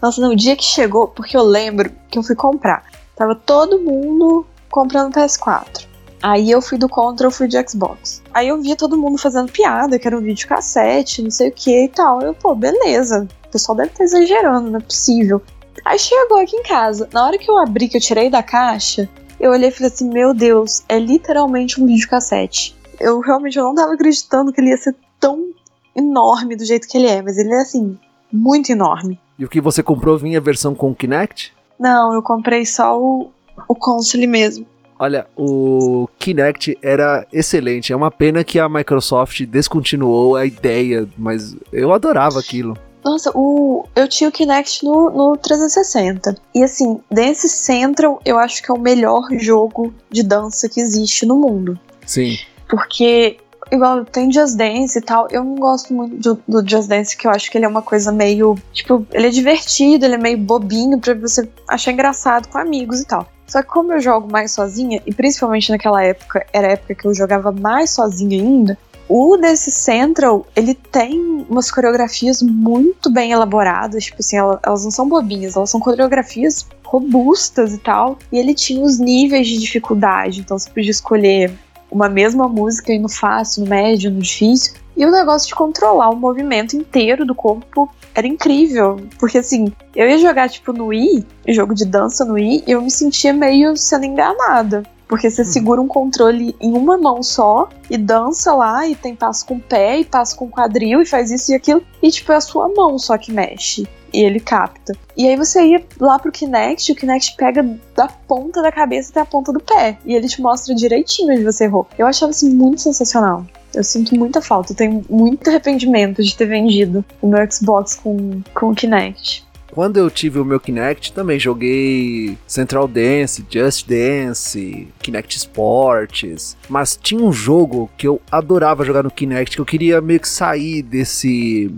Nossa, 0.00 0.20
no 0.20 0.34
dia 0.34 0.56
que 0.56 0.64
chegou, 0.64 1.08
porque 1.08 1.36
eu 1.36 1.42
lembro 1.42 1.90
que 2.08 2.18
eu 2.18 2.22
fui 2.22 2.34
comprar. 2.34 2.84
Tava 3.14 3.34
todo 3.34 3.78
mundo 3.78 4.46
comprando 4.70 5.14
PS4. 5.14 5.86
Aí 6.22 6.50
eu 6.50 6.60
fui 6.62 6.78
do 6.78 6.88
contra, 6.88 7.26
eu 7.26 7.30
fui 7.30 7.46
de 7.46 7.56
Xbox. 7.68 8.22
Aí 8.32 8.48
eu 8.48 8.60
via 8.60 8.74
todo 8.74 8.96
mundo 8.96 9.18
fazendo 9.18 9.52
piada, 9.52 9.98
que 9.98 10.06
era 10.06 10.16
um 10.16 10.22
vídeo 10.22 10.48
cassete, 10.48 11.22
não 11.22 11.30
sei 11.30 11.48
o 11.48 11.52
que 11.52 11.84
e 11.84 11.88
tal. 11.88 12.20
Eu, 12.22 12.34
pô, 12.34 12.54
beleza. 12.54 13.28
O 13.46 13.50
pessoal 13.50 13.76
deve 13.76 13.90
estar 13.90 14.04
exagerando, 14.04 14.70
não 14.70 14.78
é 14.78 14.82
possível. 14.82 15.42
Aí 15.84 15.98
chegou 15.98 16.38
aqui 16.38 16.56
em 16.56 16.62
casa. 16.62 17.08
Na 17.12 17.24
hora 17.26 17.38
que 17.38 17.50
eu 17.50 17.58
abri, 17.58 17.88
que 17.88 17.96
eu 17.96 18.00
tirei 18.00 18.30
da 18.30 18.42
caixa, 18.42 19.08
eu 19.38 19.50
olhei 19.50 19.68
e 19.68 19.72
falei 19.72 19.92
assim: 19.92 20.08
Meu 20.08 20.34
Deus, 20.34 20.82
é 20.88 20.98
literalmente 20.98 21.80
um 21.80 21.86
vídeo 21.86 22.08
cassete. 22.08 22.76
Eu 22.98 23.20
realmente 23.20 23.58
eu 23.58 23.64
não 23.64 23.74
tava 23.74 23.92
acreditando 23.92 24.52
que 24.52 24.60
ele 24.60 24.70
ia 24.70 24.76
ser 24.76 24.96
tão 25.20 25.50
enorme 25.94 26.56
do 26.56 26.64
jeito 26.64 26.88
que 26.88 26.96
ele 26.96 27.06
é, 27.06 27.22
mas 27.22 27.38
ele 27.38 27.52
é 27.52 27.60
assim, 27.60 27.98
muito 28.32 28.70
enorme. 28.70 29.20
E 29.38 29.44
o 29.44 29.48
que 29.48 29.60
você 29.60 29.82
comprou 29.82 30.16
vinha 30.16 30.38
a 30.38 30.42
versão 30.42 30.74
com 30.74 30.94
Kinect? 30.94 31.52
Não, 31.78 32.14
eu 32.14 32.22
comprei 32.22 32.64
só 32.64 32.98
o, 32.98 33.30
o 33.68 33.74
console 33.74 34.26
mesmo. 34.26 34.66
Olha, 34.98 35.26
o 35.36 36.08
Kinect 36.18 36.78
era 36.80 37.26
excelente. 37.30 37.92
É 37.92 37.96
uma 37.96 38.10
pena 38.10 38.42
que 38.42 38.58
a 38.58 38.68
Microsoft 38.68 39.42
descontinuou 39.42 40.36
a 40.36 40.46
ideia, 40.46 41.06
mas 41.18 41.54
eu 41.70 41.92
adorava 41.92 42.40
aquilo. 42.40 42.76
Nossa, 43.04 43.30
o, 43.34 43.86
eu 43.94 44.08
tinha 44.08 44.28
o 44.28 44.32
Kinect 44.32 44.84
no, 44.84 45.10
no 45.10 45.36
360. 45.36 46.36
E 46.54 46.64
assim, 46.64 46.98
Dance 47.10 47.48
Central 47.48 48.20
eu 48.24 48.38
acho 48.38 48.62
que 48.62 48.70
é 48.70 48.74
o 48.74 48.80
melhor 48.80 49.28
jogo 49.38 49.94
de 50.10 50.22
dança 50.22 50.68
que 50.68 50.80
existe 50.80 51.24
no 51.24 51.36
mundo. 51.36 51.78
Sim. 52.04 52.38
Porque, 52.68 53.36
igual, 53.70 54.04
tem 54.04 54.30
Just 54.32 54.56
Dance 54.56 54.98
e 54.98 55.02
tal. 55.02 55.28
Eu 55.30 55.44
não 55.44 55.56
gosto 55.56 55.92
muito 55.92 56.16
do, 56.16 56.42
do 56.46 56.68
Just 56.68 56.88
Dance, 56.88 57.16
que 57.16 57.26
eu 57.26 57.30
acho 57.30 57.50
que 57.50 57.58
ele 57.58 57.64
é 57.64 57.68
uma 57.68 57.82
coisa 57.82 58.12
meio. 58.12 58.56
Tipo, 58.72 59.06
ele 59.12 59.26
é 59.26 59.30
divertido, 59.30 60.04
ele 60.04 60.14
é 60.14 60.18
meio 60.18 60.38
bobinho 60.38 60.98
pra 60.98 61.14
você 61.14 61.48
achar 61.68 61.92
engraçado 61.92 62.48
com 62.48 62.58
amigos 62.58 63.00
e 63.00 63.06
tal. 63.06 63.26
Só 63.46 63.62
que 63.62 63.68
como 63.68 63.92
eu 63.92 64.00
jogo 64.00 64.30
mais 64.30 64.50
sozinha, 64.52 65.00
e 65.06 65.14
principalmente 65.14 65.70
naquela 65.70 66.02
época, 66.02 66.44
era 66.52 66.68
a 66.68 66.70
época 66.72 66.94
que 66.96 67.06
eu 67.06 67.14
jogava 67.14 67.52
mais 67.52 67.90
sozinha 67.90 68.42
ainda, 68.42 68.76
o 69.08 69.36
desse 69.36 69.70
Central, 69.70 70.44
ele 70.56 70.74
tem 70.74 71.46
umas 71.48 71.70
coreografias 71.70 72.42
muito 72.42 73.08
bem 73.08 73.30
elaboradas, 73.30 74.04
tipo 74.04 74.16
assim, 74.18 74.36
elas 74.36 74.82
não 74.82 74.90
são 74.90 75.08
bobinhas, 75.08 75.54
elas 75.54 75.70
são 75.70 75.78
coreografias 75.78 76.66
robustas 76.84 77.72
e 77.72 77.78
tal. 77.78 78.18
E 78.32 78.38
ele 78.38 78.52
tinha 78.52 78.82
os 78.84 78.98
níveis 78.98 79.46
de 79.46 79.58
dificuldade, 79.58 80.40
então 80.40 80.58
você 80.58 80.68
podia 80.68 80.90
escolher 80.90 81.52
uma 81.96 82.10
mesma 82.10 82.46
música 82.46 82.96
no 82.98 83.08
fácil, 83.08 83.64
no 83.64 83.70
médio, 83.70 84.10
no 84.10 84.20
difícil. 84.20 84.74
E 84.94 85.04
o 85.04 85.10
negócio 85.10 85.48
de 85.48 85.54
controlar 85.54 86.10
o 86.10 86.16
movimento 86.16 86.76
inteiro 86.76 87.24
do 87.24 87.34
corpo 87.34 87.90
era 88.14 88.26
incrível. 88.26 89.00
Porque 89.18 89.38
assim, 89.38 89.72
eu 89.94 90.08
ia 90.08 90.18
jogar 90.18 90.48
tipo 90.48 90.72
no 90.72 90.86
Wii, 90.86 91.26
jogo 91.48 91.74
de 91.74 91.86
dança 91.86 92.24
no 92.24 92.34
Wii, 92.34 92.64
e 92.66 92.70
eu 92.72 92.82
me 92.82 92.90
sentia 92.90 93.32
meio 93.32 93.76
sendo 93.76 94.04
enganada. 94.04 94.82
Porque 95.08 95.30
você 95.30 95.42
hum. 95.42 95.46
segura 95.46 95.80
um 95.80 95.88
controle 95.88 96.54
em 96.60 96.72
uma 96.72 96.98
mão 96.98 97.22
só 97.22 97.68
e 97.88 97.96
dança 97.96 98.52
lá, 98.54 98.86
e 98.86 98.94
tem 98.94 99.14
passo 99.14 99.46
com 99.46 99.54
o 99.54 99.60
pé, 99.60 100.00
e 100.00 100.04
passo 100.04 100.36
com 100.36 100.46
o 100.46 100.50
quadril, 100.50 101.00
e 101.00 101.06
faz 101.06 101.30
isso 101.30 101.52
e 101.52 101.54
aquilo. 101.54 101.82
E 102.02 102.10
tipo, 102.10 102.30
é 102.32 102.36
a 102.36 102.40
sua 102.40 102.68
mão 102.68 102.98
só 102.98 103.16
que 103.16 103.32
mexe. 103.32 103.86
E 104.16 104.24
ele 104.24 104.40
capta. 104.40 104.94
E 105.14 105.28
aí 105.28 105.36
você 105.36 105.62
ia 105.62 105.84
lá 106.00 106.18
pro 106.18 106.32
Kinect, 106.32 106.90
o 106.90 106.94
Kinect 106.94 107.36
pega 107.36 107.62
da 107.94 108.08
ponta 108.08 108.62
da 108.62 108.72
cabeça 108.72 109.10
até 109.10 109.20
a 109.20 109.26
ponta 109.26 109.52
do 109.52 109.60
pé. 109.60 109.98
E 110.06 110.14
ele 110.14 110.26
te 110.26 110.40
mostra 110.40 110.74
direitinho 110.74 111.34
onde 111.34 111.44
você 111.44 111.64
errou. 111.64 111.86
Eu 111.98 112.06
achava 112.06 112.32
isso 112.32 112.48
muito 112.48 112.80
sensacional. 112.80 113.44
Eu 113.74 113.84
sinto 113.84 114.16
muita 114.16 114.40
falta, 114.40 114.72
eu 114.72 114.76
tenho 114.76 115.04
muito 115.10 115.46
arrependimento 115.50 116.22
de 116.22 116.34
ter 116.34 116.46
vendido 116.46 117.04
o 117.20 117.28
meu 117.28 117.46
Xbox 117.52 117.96
com, 117.96 118.40
com 118.54 118.70
o 118.70 118.74
Kinect. 118.74 119.44
Quando 119.70 119.98
eu 119.98 120.10
tive 120.10 120.38
o 120.38 120.44
meu 120.46 120.58
Kinect, 120.58 121.12
também 121.12 121.38
joguei 121.38 122.38
Central 122.46 122.88
Dance, 122.88 123.44
Just 123.50 123.86
Dance, 123.86 124.88
Kinect 125.02 125.36
Sports. 125.36 126.56
Mas 126.70 126.96
tinha 126.96 127.22
um 127.22 127.30
jogo 127.30 127.90
que 127.98 128.08
eu 128.08 128.18
adorava 128.32 128.86
jogar 128.86 129.02
no 129.02 129.10
Kinect, 129.10 129.54
que 129.54 129.60
eu 129.60 129.66
queria 129.66 130.00
meio 130.00 130.20
que 130.20 130.28
sair 130.30 130.80
desse. 130.80 131.70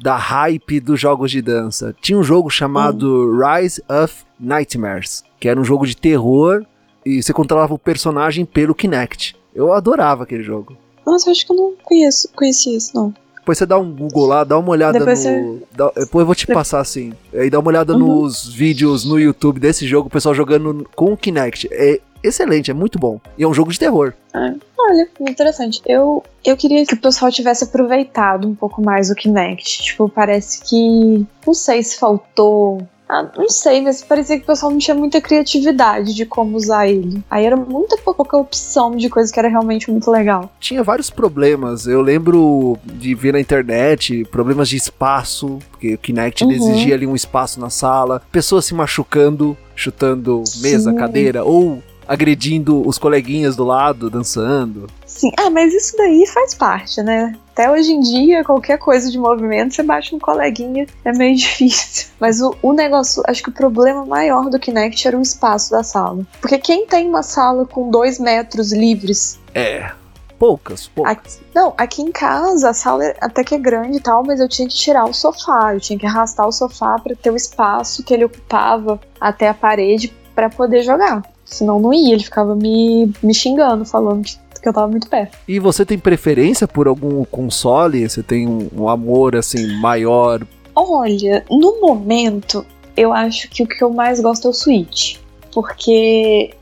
Da 0.00 0.16
hype 0.16 0.80
dos 0.80 1.00
jogos 1.00 1.30
de 1.30 1.40
dança. 1.40 1.94
Tinha 2.00 2.18
um 2.18 2.22
jogo 2.22 2.50
chamado 2.50 3.06
hum. 3.06 3.38
Rise 3.38 3.82
of 3.88 4.24
Nightmares, 4.38 5.24
que 5.40 5.48
era 5.48 5.58
um 5.58 5.64
jogo 5.64 5.86
de 5.86 5.96
terror 5.96 6.64
e 7.04 7.22
você 7.22 7.32
controlava 7.32 7.72
o 7.72 7.78
personagem 7.78 8.44
pelo 8.44 8.74
Kinect. 8.74 9.36
Eu 9.54 9.72
adorava 9.72 10.24
aquele 10.24 10.42
jogo. 10.42 10.76
Nossa, 11.06 11.30
acho 11.30 11.46
que 11.46 11.52
eu 11.52 11.56
não 11.56 11.74
conheço, 11.82 12.28
conhecia 12.34 12.76
isso, 12.76 12.90
não. 12.94 13.14
Depois 13.36 13.58
você 13.58 13.64
dá 13.64 13.78
um 13.78 13.92
Google 13.92 14.26
lá, 14.26 14.42
dá 14.42 14.58
uma 14.58 14.70
olhada 14.70 14.98
depois 14.98 15.24
no. 15.24 15.30
Você... 15.30 15.62
Dá, 15.72 15.92
depois 15.94 16.22
eu 16.22 16.26
vou 16.26 16.34
te 16.34 16.48
passar 16.48 16.80
assim. 16.80 17.12
Aí 17.32 17.48
dá 17.48 17.60
uma 17.60 17.68
olhada 17.68 17.92
uhum. 17.92 18.00
nos 18.22 18.48
vídeos 18.48 19.04
no 19.04 19.20
YouTube 19.20 19.60
desse 19.60 19.86
jogo, 19.86 20.08
o 20.08 20.10
pessoal 20.10 20.34
jogando 20.34 20.84
com 20.96 21.12
o 21.12 21.16
Kinect. 21.16 21.68
É 21.70 22.00
excelente, 22.28 22.70
é 22.70 22.74
muito 22.74 22.98
bom. 22.98 23.20
E 23.36 23.44
é 23.44 23.48
um 23.48 23.54
jogo 23.54 23.72
de 23.72 23.78
terror. 23.78 24.12
É, 24.34 24.54
olha, 24.78 25.08
interessante. 25.20 25.80
Eu, 25.86 26.22
eu 26.44 26.56
queria 26.56 26.84
que 26.84 26.94
o 26.94 27.00
pessoal 27.00 27.30
tivesse 27.30 27.64
aproveitado 27.64 28.46
um 28.46 28.54
pouco 28.54 28.82
mais 28.82 29.10
o 29.10 29.14
Kinect. 29.14 29.82
Tipo, 29.82 30.08
parece 30.08 30.62
que. 30.62 31.26
Não 31.46 31.54
sei 31.54 31.82
se 31.82 31.98
faltou 31.98 32.86
ah, 33.08 33.28
não 33.36 33.48
sei, 33.48 33.80
mas 33.80 34.02
parecia 34.02 34.36
que 34.36 34.42
o 34.42 34.46
pessoal 34.46 34.72
não 34.72 34.78
tinha 34.78 34.94
muita 34.94 35.20
criatividade 35.20 36.12
de 36.12 36.26
como 36.26 36.56
usar 36.56 36.88
ele. 36.88 37.22
Aí 37.30 37.44
era 37.44 37.56
muita 37.56 37.96
pouca 37.98 38.36
opção 38.36 38.96
de 38.96 39.08
coisa 39.08 39.32
que 39.32 39.38
era 39.38 39.48
realmente 39.48 39.90
muito 39.90 40.10
legal. 40.10 40.50
Tinha 40.58 40.82
vários 40.82 41.08
problemas. 41.08 41.86
Eu 41.86 42.02
lembro 42.02 42.76
de 42.84 43.14
ver 43.14 43.32
na 43.32 43.40
internet 43.40 44.24
problemas 44.24 44.68
de 44.68 44.76
espaço, 44.76 45.60
porque 45.70 45.94
o 45.94 45.98
Kinect 45.98 46.44
uhum. 46.44 46.50
exigia 46.50 46.94
ali 46.94 47.06
um 47.06 47.14
espaço 47.14 47.60
na 47.60 47.70
sala, 47.70 48.20
pessoas 48.32 48.64
se 48.64 48.74
machucando, 48.74 49.56
chutando 49.76 50.42
mesa, 50.56 50.90
Sim. 50.90 50.96
cadeira, 50.96 51.44
ou 51.44 51.80
agredindo 52.06 52.86
os 52.86 52.98
coleguinhas 52.98 53.56
do 53.56 53.64
lado, 53.64 54.08
dançando. 54.10 54.86
Sim, 55.04 55.30
ah, 55.38 55.50
mas 55.50 55.72
isso 55.74 55.96
daí 55.96 56.26
faz 56.26 56.54
parte, 56.54 57.02
né? 57.02 57.34
Até 57.52 57.70
hoje 57.70 57.90
em 57.90 58.00
dia, 58.00 58.44
qualquer 58.44 58.78
coisa 58.78 59.10
de 59.10 59.18
movimento, 59.18 59.74
você 59.74 59.82
bate 59.82 60.12
no 60.12 60.20
coleguinha, 60.20 60.86
é 61.04 61.12
meio 61.12 61.34
difícil. 61.36 62.08
Mas 62.20 62.40
o, 62.40 62.54
o 62.62 62.72
negócio, 62.72 63.22
acho 63.26 63.42
que 63.42 63.48
o 63.48 63.52
problema 63.52 64.04
maior 64.04 64.50
do 64.50 64.58
Kinect 64.58 65.08
era 65.08 65.18
o 65.18 65.22
espaço 65.22 65.70
da 65.70 65.82
sala. 65.82 66.26
Porque 66.40 66.58
quem 66.58 66.86
tem 66.86 67.08
uma 67.08 67.22
sala 67.22 67.64
com 67.64 67.90
dois 67.90 68.18
metros 68.18 68.72
livres. 68.72 69.38
É. 69.54 69.90
Poucas, 70.38 70.86
poucas. 70.86 71.16
Aqui, 71.16 71.46
não, 71.54 71.72
aqui 71.78 72.02
em 72.02 72.12
casa 72.12 72.68
a 72.68 72.74
sala 72.74 73.06
é 73.06 73.16
até 73.22 73.42
que 73.42 73.54
é 73.54 73.58
grande 73.58 73.96
e 73.96 74.00
tal, 74.00 74.22
mas 74.22 74.38
eu 74.38 74.46
tinha 74.46 74.68
que 74.68 74.74
tirar 74.74 75.06
o 75.06 75.14
sofá, 75.14 75.72
eu 75.72 75.80
tinha 75.80 75.98
que 75.98 76.04
arrastar 76.04 76.46
o 76.46 76.52
sofá 76.52 76.98
para 76.98 77.16
ter 77.16 77.30
o 77.30 77.36
espaço 77.36 78.04
que 78.04 78.12
ele 78.12 78.26
ocupava 78.26 79.00
até 79.18 79.48
a 79.48 79.54
parede 79.54 80.14
para 80.34 80.50
poder 80.50 80.82
jogar. 80.82 81.22
Senão 81.46 81.80
não 81.80 81.94
ia, 81.94 82.12
ele 82.12 82.24
ficava 82.24 82.54
me, 82.54 83.10
me 83.22 83.32
xingando, 83.32 83.86
falando 83.86 84.24
que 84.24 84.36
que 84.66 84.70
eu 84.70 84.72
tava 84.72 84.88
muito 84.88 85.08
perto. 85.08 85.38
E 85.46 85.60
você 85.60 85.86
tem 85.86 85.96
preferência 85.96 86.66
por 86.66 86.88
algum 86.88 87.24
console? 87.24 88.08
Você 88.08 88.20
tem 88.20 88.48
um, 88.48 88.68
um 88.76 88.88
amor 88.88 89.36
assim 89.36 89.78
maior? 89.78 90.44
Olha, 90.74 91.44
no 91.48 91.80
momento, 91.80 92.66
eu 92.96 93.12
acho 93.12 93.48
que 93.48 93.62
o 93.62 93.66
que 93.66 93.82
eu 93.82 93.90
mais 93.90 94.20
gosto 94.20 94.48
é 94.48 94.50
o 94.50 94.52
Switch. 94.52 95.18
Porque 95.52 96.52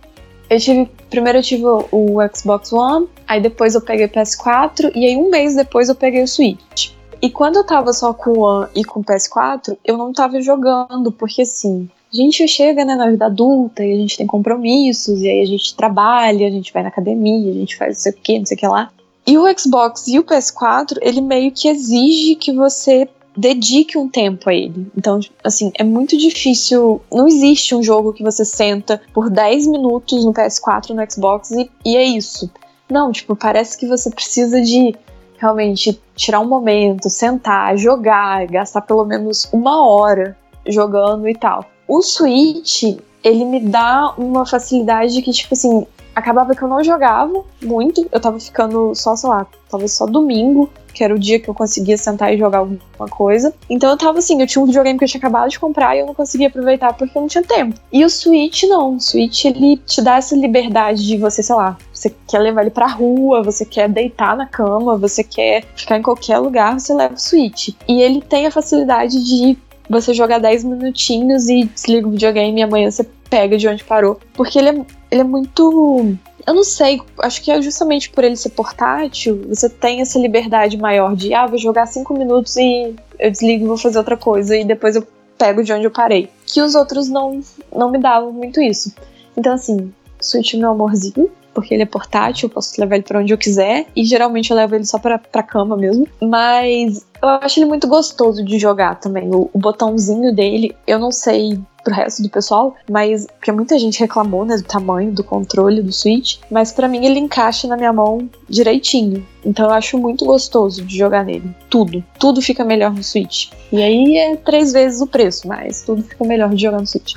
eu 0.51 0.61
tive. 0.61 0.91
Primeiro 1.09 1.39
eu 1.39 1.43
tive 1.43 1.65
o, 1.65 1.87
o 1.91 2.17
Xbox 2.35 2.73
One, 2.73 3.09
aí 3.27 3.41
depois 3.41 3.75
eu 3.75 3.81
peguei 3.81 4.07
o 4.07 4.09
PS4, 4.09 4.91
e 4.95 5.07
aí 5.07 5.17
um 5.17 5.31
mês 5.31 5.55
depois 5.55 5.89
eu 5.89 5.95
peguei 5.95 6.23
o 6.23 6.29
Switch. 6.29 6.91
E 7.23 7.31
quando 7.31 7.57
eu 7.57 7.65
tava 7.65 7.93
só 7.93 8.13
com 8.13 8.31
o 8.33 8.41
One 8.41 8.69
e 8.75 8.85
com 8.85 9.01
o 9.01 9.05
PS4, 9.05 9.79
eu 9.85 9.97
não 9.97 10.13
tava 10.13 10.43
jogando, 10.43 11.11
porque 11.11 11.43
assim, 11.43 11.89
a 12.15 12.17
gente 12.17 12.47
chega 12.47 12.85
né, 12.85 12.95
na 12.95 13.11
vida 13.11 13.27
adulta 13.27 13.85
e 13.85 13.93
a 13.93 13.97
gente 13.97 14.17
tem 14.17 14.27
compromissos, 14.27 15.21
e 15.21 15.29
aí 15.29 15.41
a 15.41 15.47
gente 15.47 15.75
trabalha, 15.75 16.47
a 16.47 16.51
gente 16.51 16.73
vai 16.73 16.83
na 16.83 16.89
academia, 16.89 17.51
a 17.51 17.55
gente 17.55 17.77
faz 17.77 17.97
não 17.97 18.03
sei 18.03 18.13
o 18.13 18.15
que, 18.15 18.39
não 18.39 18.47
sei 18.47 18.57
o 18.57 18.61
que 18.61 18.67
lá. 18.69 18.91
E 19.27 19.37
o 19.37 19.59
Xbox 19.59 20.07
e 20.07 20.19
o 20.19 20.25
PS4, 20.25 20.99
ele 21.01 21.21
meio 21.21 21.51
que 21.51 21.67
exige 21.67 22.37
que 22.37 22.53
você 22.53 23.09
dedique 23.37 23.99
um 23.99 24.09
tempo 24.09 24.49
a 24.49 24.55
ele. 24.55 24.87
Então, 24.97 25.19
assim, 25.43 25.73
é 25.77 25.83
muito 25.83 26.17
difícil. 26.17 27.01
Não 27.11 27.27
existe 27.27 27.75
um 27.75 27.83
jogo 27.83 28.13
que 28.13 28.23
você 28.23 28.45
senta 28.45 29.01
por 29.13 29.29
10 29.29 29.67
minutos 29.67 30.25
no 30.25 30.33
PS4 30.33 30.91
no 30.91 31.11
Xbox 31.11 31.51
e, 31.51 31.69
e 31.85 31.97
é 31.97 32.05
isso. 32.05 32.49
Não, 32.89 33.11
tipo, 33.11 33.35
parece 33.35 33.77
que 33.77 33.87
você 33.87 34.11
precisa 34.11 34.61
de 34.61 34.95
realmente 35.39 36.01
tirar 36.15 36.41
um 36.41 36.47
momento, 36.47 37.11
sentar, 37.11 37.77
jogar, 37.77 38.47
gastar 38.47 38.83
pelo 38.83 39.05
menos 39.05 39.49
uma 39.53 39.85
hora 39.85 40.37
jogando 40.67 41.29
e 41.29 41.35
tal. 41.35 41.65
O 41.87 42.03
Switch, 42.03 42.85
ele 43.23 43.45
me 43.45 43.61
dá 43.61 44.15
uma 44.17 44.47
facilidade 44.47 45.21
que, 45.23 45.33
tipo 45.33 45.55
assim, 45.55 45.87
acabava 46.15 46.55
que 46.55 46.63
eu 46.63 46.69
não 46.69 46.83
jogava 46.83 47.45
muito, 47.63 48.07
eu 48.11 48.21
tava 48.21 48.39
ficando 48.39 48.95
só, 48.95 49.17
sei 49.17 49.29
lá, 49.29 49.47
talvez 49.69 49.93
só 49.93 50.07
domingo, 50.07 50.71
que 50.95 51.03
era 51.03 51.13
o 51.13 51.19
dia 51.19 51.41
que 51.41 51.49
eu 51.51 51.55
conseguia 51.55 51.99
sentar 51.99 52.33
e 52.33 52.39
jogar 52.39 52.59
alguma 52.59 53.09
coisa. 53.11 53.53
Então 53.69 53.91
eu 53.91 53.97
tava 53.97 54.19
assim, 54.19 54.41
eu 54.41 54.47
tinha 54.47 54.63
um 54.63 54.67
videogame 54.67 54.97
que 54.97 55.05
eu 55.05 55.09
tinha 55.09 55.19
acabado 55.19 55.51
de 55.51 55.59
comprar 55.59 55.97
e 55.97 56.01
eu 56.01 56.07
não 56.07 56.15
conseguia 56.15 56.47
aproveitar 56.47 56.93
porque 56.95 57.19
eu 57.19 57.23
não 57.23 57.29
tinha 57.29 57.43
tempo. 57.43 57.79
E 57.93 58.05
o 58.05 58.09
Switch 58.09 58.63
não, 58.65 58.97
o 58.97 59.01
Switch 59.01 59.45
ele 59.45 59.77
te 59.79 60.01
dá 60.01 60.17
essa 60.17 60.37
liberdade 60.37 61.05
de 61.05 61.17
você, 61.17 61.43
sei 61.43 61.57
lá, 61.57 61.77
você 61.93 62.15
quer 62.29 62.39
levar 62.39 62.63
ele 62.63 62.71
pra 62.71 62.87
rua, 62.87 63.43
você 63.43 63.65
quer 63.65 63.89
deitar 63.89 64.37
na 64.37 64.47
cama, 64.47 64.97
você 64.97 65.25
quer 65.25 65.65
ficar 65.75 65.99
em 65.99 66.03
qualquer 66.03 66.39
lugar, 66.39 66.79
você 66.79 66.95
leva 66.95 67.15
o 67.15 67.19
Switch. 67.19 67.71
E 67.89 68.01
ele 68.01 68.23
tem 68.23 68.47
a 68.47 68.51
facilidade 68.51 69.23
de 69.25 69.59
você 69.89 70.15
jogar 70.15 70.39
10 70.39 70.65
minutinhos 70.65 71.49
e 71.49 71.65
desliga 71.65 72.09
o 72.09 72.11
videogame 72.11 72.61
e 72.61 72.63
amanhã 72.63 72.91
você 72.91 73.05
pega 73.29 73.57
de 73.57 73.69
onde 73.69 73.85
parou. 73.85 74.19
Porque 74.35 74.59
ele 74.59 74.69
é, 74.69 74.87
ele 75.11 75.21
é 75.21 75.25
muito. 75.25 76.17
Eu 76.47 76.55
não 76.55 76.65
sei, 76.65 77.01
acho 77.21 77.43
que 77.43 77.51
é 77.51 77.61
justamente 77.63 78.11
por 78.11 78.23
ele 78.23 78.37
ser 78.37 78.51
portátil, 78.51 79.47
você 79.49 79.69
tem 79.69 80.03
essa 80.03 80.19
liberdade 80.19 80.77
maior 80.77 81.17
de, 81.17 81.33
ah, 81.33 81.47
vou 81.47 81.57
jogar 81.57 81.87
5 81.87 82.13
minutos 82.19 82.55
e 82.57 82.95
eu 83.19 83.31
desligo 83.31 83.65
e 83.65 83.69
vou 83.69 83.79
fazer 83.79 83.97
outra 83.97 84.17
coisa 84.17 84.55
e 84.55 84.63
depois 84.63 84.95
eu 84.95 85.07
pego 85.39 85.63
de 85.63 85.73
onde 85.73 85.87
eu 85.87 85.91
parei. 85.91 86.29
Que 86.47 86.61
os 86.61 86.75
outros 86.75 87.09
não, 87.09 87.41
não 87.75 87.91
me 87.91 87.99
davam 87.99 88.31
muito 88.31 88.61
isso. 88.61 88.95
Então, 89.37 89.55
assim, 89.55 89.93
Switch 90.21 90.55
meu 90.55 90.71
amorzinho, 90.71 91.31
porque 91.53 91.73
ele 91.73 91.85
é 91.85 91.87
portátil, 91.87 92.49
eu 92.49 92.51
posso 92.51 92.79
levar 92.81 92.97
ele 92.97 93.05
para 93.05 93.21
onde 93.21 93.33
eu 93.33 93.39
quiser, 93.39 93.87
e 93.95 94.05
geralmente 94.05 94.51
eu 94.51 94.57
levo 94.57 94.75
ele 94.75 94.85
só 94.85 94.99
pra, 94.99 95.19
pra 95.19 95.43
cama 95.43 95.77
mesmo. 95.77 96.07
Mas 96.21 97.07
eu 97.25 97.41
acho 97.43 97.59
ele 97.59 97.67
muito 97.67 97.87
gostoso 97.87 98.45
de 98.45 98.59
jogar 98.59 98.97
também. 98.97 99.31
O, 99.35 99.51
o 99.53 99.59
botãozinho 99.59 100.35
dele, 100.35 100.75
eu 100.87 100.99
não 100.99 101.11
sei 101.11 101.59
pro 101.85 101.95
resto 101.95 102.23
do 102.23 102.31
pessoal, 102.31 102.75
mas 102.91 103.27
porque 103.27 103.53
muita 103.53 103.79
gente 103.79 104.01
reclamou, 104.01 104.45
né, 104.45 104.57
do 104.57 104.63
tamanho 104.63 105.13
do 105.13 105.23
controle 105.23 105.83
do 105.83 105.93
Switch, 105.93 106.39
mas 106.51 106.73
para 106.73 106.89
mim 106.89 107.05
ele 107.05 107.21
encaixa 107.21 107.69
na 107.69 107.77
minha 107.77 107.93
mão 107.93 108.29
direitinho. 108.49 109.25
Então 109.45 109.67
eu 109.67 109.73
acho 109.73 109.99
muito 109.99 110.25
gostoso 110.25 110.83
de 110.83 110.97
jogar 110.97 111.25
nele. 111.25 111.55
Tudo, 111.69 112.03
tudo 112.19 112.41
fica 112.41 112.65
melhor 112.65 112.93
no 112.93 113.05
Switch. 113.05 113.51
E 113.71 113.83
aí 113.83 114.17
é 114.17 114.37
três 114.37 114.73
vezes 114.73 115.03
o 115.03 115.07
preço, 115.07 115.47
mas 115.47 115.83
tudo 115.83 116.03
fica 116.03 116.25
melhor 116.25 116.49
de 116.51 116.63
jogar 116.63 116.81
no 116.81 116.87
Switch. 116.87 117.15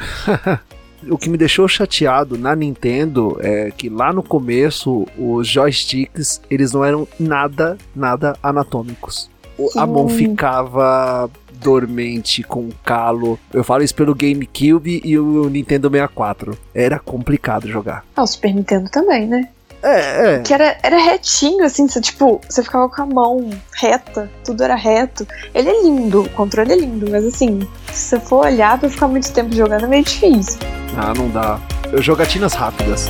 o 1.10 1.18
que 1.18 1.30
me 1.30 1.38
deixou 1.38 1.68
chateado 1.68 2.38
na 2.38 2.56
Nintendo 2.56 3.38
é 3.40 3.72
que 3.72 3.90
lá 3.90 4.12
no 4.12 4.22
começo 4.22 5.08
os 5.18 5.48
joysticks 5.48 6.42
eles 6.50 6.74
não 6.74 6.84
eram 6.84 7.08
nada, 7.18 7.78
nada 7.96 8.38
anatômicos. 8.44 9.30
A 9.76 9.86
mão 9.86 10.08
ficava 10.08 11.30
dormente 11.54 12.44
com 12.44 12.70
calo. 12.86 13.40
Eu 13.54 13.64
falo 13.64 13.84
isso 13.84 13.96
pelo 13.96 14.14
GameCube 14.14 15.02
e 15.04 15.18
o 15.18 15.50
Nintendo 15.50 15.90
64. 15.90 16.58
Era 16.74 17.00
complicado 17.00 17.68
jogar. 17.68 18.06
Ah, 18.16 18.24
o 18.24 18.28
Super 18.28 18.54
Nintendo 18.54 18.90
também, 18.90 19.28
né? 19.28 19.50
É, 19.84 20.36
é. 20.36 20.40
Que 20.40 20.54
era, 20.54 20.78
era 20.82 20.98
retinho, 20.98 21.64
assim, 21.64 21.88
você, 21.88 22.02
tipo, 22.02 22.42
você 22.48 22.64
ficava 22.64 22.90
com 22.90 23.02
a 23.02 23.06
mão 23.06 23.50
reta, 23.74 24.30
tudo 24.44 24.64
era 24.64 24.76
reto. 24.76 25.26
Ele 25.54 25.70
é 25.70 25.84
lindo, 25.84 26.24
o 26.24 26.30
controle 26.30 26.72
é 26.72 26.76
lindo, 26.76 27.10
mas 27.10 27.26
assim, 27.26 27.60
se 27.94 28.10
você 28.10 28.20
for 28.20 28.46
olhar 28.46 28.80
pra 28.80 28.90
ficar 28.90 29.08
muito 29.08 29.32
tempo 29.32 29.54
jogando 29.54 29.86
é 29.86 29.88
meio 29.88 30.04
difícil. 30.04 30.60
Ah, 30.98 31.14
não 31.16 31.30
dá. 31.30 31.60
Eu 31.92 32.02
jogatinas 32.02 32.54
rápidas. 32.54 33.10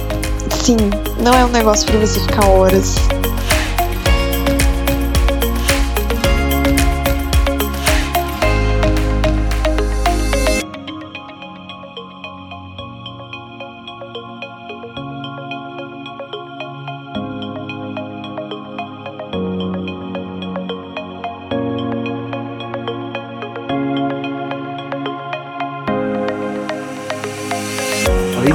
Sim, 0.62 0.78
não 1.24 1.34
é 1.34 1.46
um 1.46 1.50
negócio 1.50 1.86
para 1.88 2.00
você 2.00 2.20
ficar 2.20 2.46
horas. 2.46 2.96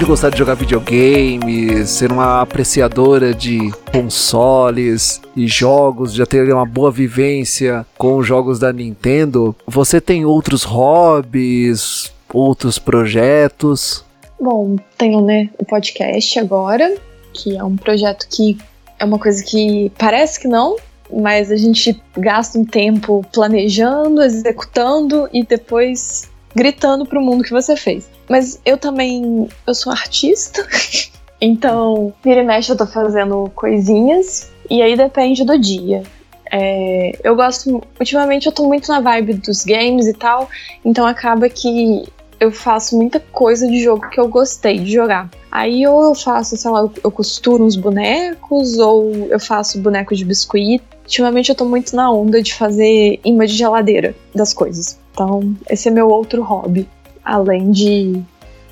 De 0.03 0.09
gostar 0.09 0.31
de 0.31 0.39
jogar 0.39 0.55
videogames, 0.55 1.91
ser 1.91 2.11
uma 2.11 2.41
apreciadora 2.41 3.33
de 3.33 3.71
consoles 3.93 5.23
e 5.37 5.47
jogos, 5.47 6.13
já 6.13 6.27
ter 6.27 6.53
uma 6.53 6.67
boa 6.67 6.91
vivência 6.91 7.87
com 7.97 8.17
os 8.17 8.27
jogos 8.27 8.59
da 8.59 8.73
Nintendo, 8.73 9.55
você 9.65 10.01
tem 10.01 10.25
outros 10.25 10.65
hobbies, 10.65 12.13
outros 12.35 12.81
projetos? 12.81 14.05
Bom, 14.41 14.75
tenho, 14.99 15.21
né, 15.21 15.49
o 15.57 15.65
podcast 15.65 16.37
agora, 16.37 16.97
que 17.33 17.57
é 17.57 17.63
um 17.63 17.77
projeto 17.77 18.27
que 18.29 18.59
é 18.99 19.05
uma 19.05 19.21
coisa 19.21 19.41
que 19.45 19.93
parece 19.97 20.41
que 20.41 20.49
não, 20.49 20.75
mas 21.13 21.53
a 21.53 21.57
gente 21.57 22.03
gasta 22.19 22.59
um 22.59 22.65
tempo 22.65 23.25
planejando, 23.33 24.21
executando 24.21 25.29
e 25.33 25.45
depois 25.45 26.32
gritando 26.55 27.07
pro 27.07 27.21
mundo 27.21 27.45
que 27.45 27.51
você 27.51 27.77
fez. 27.77 28.11
Mas 28.29 28.61
eu 28.65 28.77
também, 28.77 29.49
eu 29.67 29.75
sou 29.75 29.93
artista, 29.93 30.67
então 31.41 32.13
vira 32.25 32.41
e 32.41 32.45
mexe 32.45 32.71
eu 32.71 32.77
tô 32.77 32.87
fazendo 32.87 33.51
coisinhas 33.55 34.51
e 34.71 34.83
aí 34.83 34.97
depende 34.97 35.45
do 35.45 35.59
dia. 35.59 36.03
É, 36.51 37.13
eu 37.25 37.35
gosto, 37.35 37.83
ultimamente 37.99 38.47
eu 38.47 38.53
tô 38.53 38.67
muito 38.69 38.87
na 38.89 39.01
vibe 39.01 39.35
dos 39.35 39.65
games 39.65 40.07
e 40.07 40.13
tal, 40.13 40.51
então 40.85 41.07
acaba 41.07 41.49
que 41.49 42.05
eu 42.43 42.51
faço 42.51 42.97
muita 42.97 43.21
coisa 43.21 43.69
de 43.69 43.81
jogo 43.81 44.11
que 44.11 44.19
eu 44.19 44.27
gostei 44.27 44.81
de 44.81 44.93
jogar. 44.93 45.31
Aí 45.51 45.87
ou 45.87 46.03
eu 46.03 46.15
faço, 46.15 46.57
sei 46.57 46.71
lá, 46.73 46.91
eu 47.05 47.11
costuro 47.11 47.65
uns 47.65 47.77
bonecos, 47.77 48.79
ou 48.79 49.13
eu 49.31 49.39
faço 49.39 49.79
boneco 49.79 50.13
de 50.17 50.25
biscoito. 50.25 50.85
Ultimamente 51.05 51.51
eu 51.51 51.55
tô 51.55 51.65
muito 51.65 51.95
na 51.95 52.11
onda 52.11 52.43
de 52.43 52.53
fazer 52.53 53.21
imã 53.25 53.47
de 53.47 53.55
geladeira 53.55 54.13
das 54.35 54.53
coisas. 54.53 54.99
Então, 55.13 55.55
esse 55.69 55.89
é 55.89 55.91
meu 55.91 56.09
outro 56.09 56.43
hobby, 56.43 56.89
além 57.25 57.71
de 57.71 58.23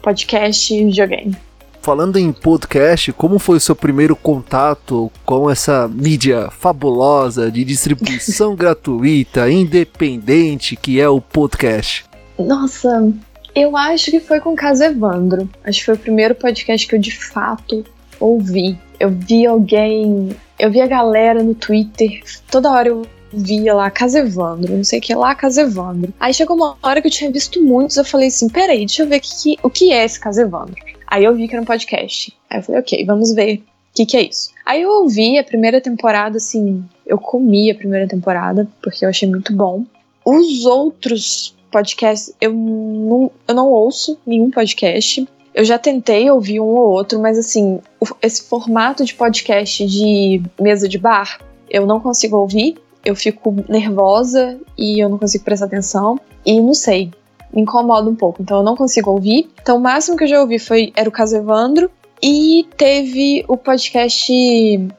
podcast 0.02 0.74
e 0.74 0.86
videogame. 0.86 1.36
Falando 1.82 2.18
em 2.18 2.30
podcast, 2.30 3.10
como 3.12 3.38
foi 3.38 3.56
o 3.56 3.60
seu 3.60 3.74
primeiro 3.74 4.14
contato 4.14 5.10
com 5.24 5.50
essa 5.50 5.88
mídia 5.88 6.50
fabulosa 6.50 7.50
de 7.50 7.64
distribuição 7.64 8.54
gratuita, 8.56 9.50
independente, 9.50 10.76
que 10.76 11.00
é 11.00 11.08
o 11.08 11.22
podcast? 11.22 12.04
Nossa, 12.38 13.10
eu 13.54 13.76
acho 13.76 14.10
que 14.10 14.20
foi 14.20 14.40
com 14.40 14.52
o 14.52 14.56
caso 14.56 14.84
Evandro. 14.84 15.48
Acho 15.64 15.80
que 15.80 15.86
foi 15.86 15.94
o 15.94 15.98
primeiro 15.98 16.34
podcast 16.34 16.86
que 16.86 16.94
eu 16.94 17.00
de 17.00 17.16
fato 17.16 17.84
ouvi. 18.18 18.78
Eu 18.98 19.10
vi 19.10 19.46
alguém, 19.46 20.36
eu 20.58 20.70
vi 20.70 20.82
a 20.82 20.86
galera 20.86 21.42
no 21.42 21.54
Twitter, 21.54 22.22
toda 22.50 22.70
hora 22.70 22.88
eu 22.88 23.06
via 23.32 23.74
lá 23.74 23.90
Casevandro, 23.90 24.76
não 24.76 24.84
sei 24.84 24.98
o 24.98 25.02
que 25.02 25.14
lá 25.14 25.34
Casevandro. 25.34 26.12
Aí 26.18 26.34
chegou 26.34 26.56
uma 26.56 26.76
hora 26.82 27.00
que 27.00 27.08
eu 27.08 27.12
tinha 27.12 27.30
visto 27.30 27.62
muitos, 27.62 27.96
eu 27.96 28.04
falei 28.04 28.28
assim, 28.28 28.48
peraí, 28.48 28.80
deixa 28.80 29.02
eu 29.02 29.08
ver 29.08 29.20
que, 29.20 29.30
que, 29.42 29.58
o 29.62 29.70
que 29.70 29.92
é 29.92 30.04
esse 30.04 30.18
Casevandro. 30.18 30.76
Aí 31.06 31.24
eu 31.24 31.34
vi 31.34 31.48
que 31.48 31.54
era 31.54 31.62
um 31.62 31.66
podcast. 31.66 32.32
Aí 32.48 32.58
eu 32.58 32.62
falei, 32.62 32.80
ok, 32.80 33.04
vamos 33.04 33.32
ver 33.32 33.56
o 33.56 33.62
que, 33.94 34.06
que 34.06 34.16
é 34.16 34.22
isso. 34.22 34.50
Aí 34.64 34.82
eu 34.82 34.90
ouvi 34.90 35.38
a 35.38 35.44
primeira 35.44 35.80
temporada, 35.80 36.36
assim, 36.36 36.84
eu 37.06 37.18
comi 37.18 37.70
a 37.70 37.74
primeira 37.74 38.06
temporada, 38.06 38.68
porque 38.80 39.04
eu 39.04 39.08
achei 39.08 39.28
muito 39.28 39.52
bom. 39.52 39.84
Os 40.24 40.64
outros 40.64 41.56
podcasts, 41.70 42.34
eu 42.40 42.52
não, 42.52 43.30
eu 43.48 43.54
não 43.54 43.68
ouço 43.68 44.18
nenhum 44.26 44.50
podcast. 44.50 45.26
Eu 45.52 45.64
já 45.64 45.78
tentei 45.78 46.30
ouvir 46.30 46.60
um 46.60 46.66
ou 46.66 46.90
outro, 46.90 47.20
mas 47.20 47.36
assim, 47.36 47.80
esse 48.22 48.44
formato 48.44 49.04
de 49.04 49.14
podcast 49.14 49.84
de 49.84 50.40
mesa 50.60 50.88
de 50.88 50.98
bar, 50.98 51.40
eu 51.68 51.86
não 51.86 51.98
consigo 51.98 52.36
ouvir 52.36 52.76
eu 53.04 53.14
fico 53.16 53.54
nervosa 53.68 54.58
e 54.76 55.02
eu 55.02 55.08
não 55.08 55.18
consigo 55.18 55.44
prestar 55.44 55.66
atenção. 55.66 56.18
E 56.44 56.60
não 56.60 56.74
sei, 56.74 57.10
me 57.52 57.62
incomoda 57.62 58.08
um 58.08 58.14
pouco. 58.14 58.42
Então 58.42 58.58
eu 58.58 58.62
não 58.62 58.76
consigo 58.76 59.10
ouvir. 59.10 59.50
Então 59.62 59.76
o 59.76 59.80
máximo 59.80 60.16
que 60.16 60.24
eu 60.24 60.28
já 60.28 60.40
ouvi 60.40 60.58
foi 60.58 60.92
era 60.94 61.08
o 61.08 61.12
caso 61.12 61.36
Evandro. 61.36 61.90
E 62.22 62.68
teve 62.76 63.44
o 63.48 63.56
podcast 63.56 64.30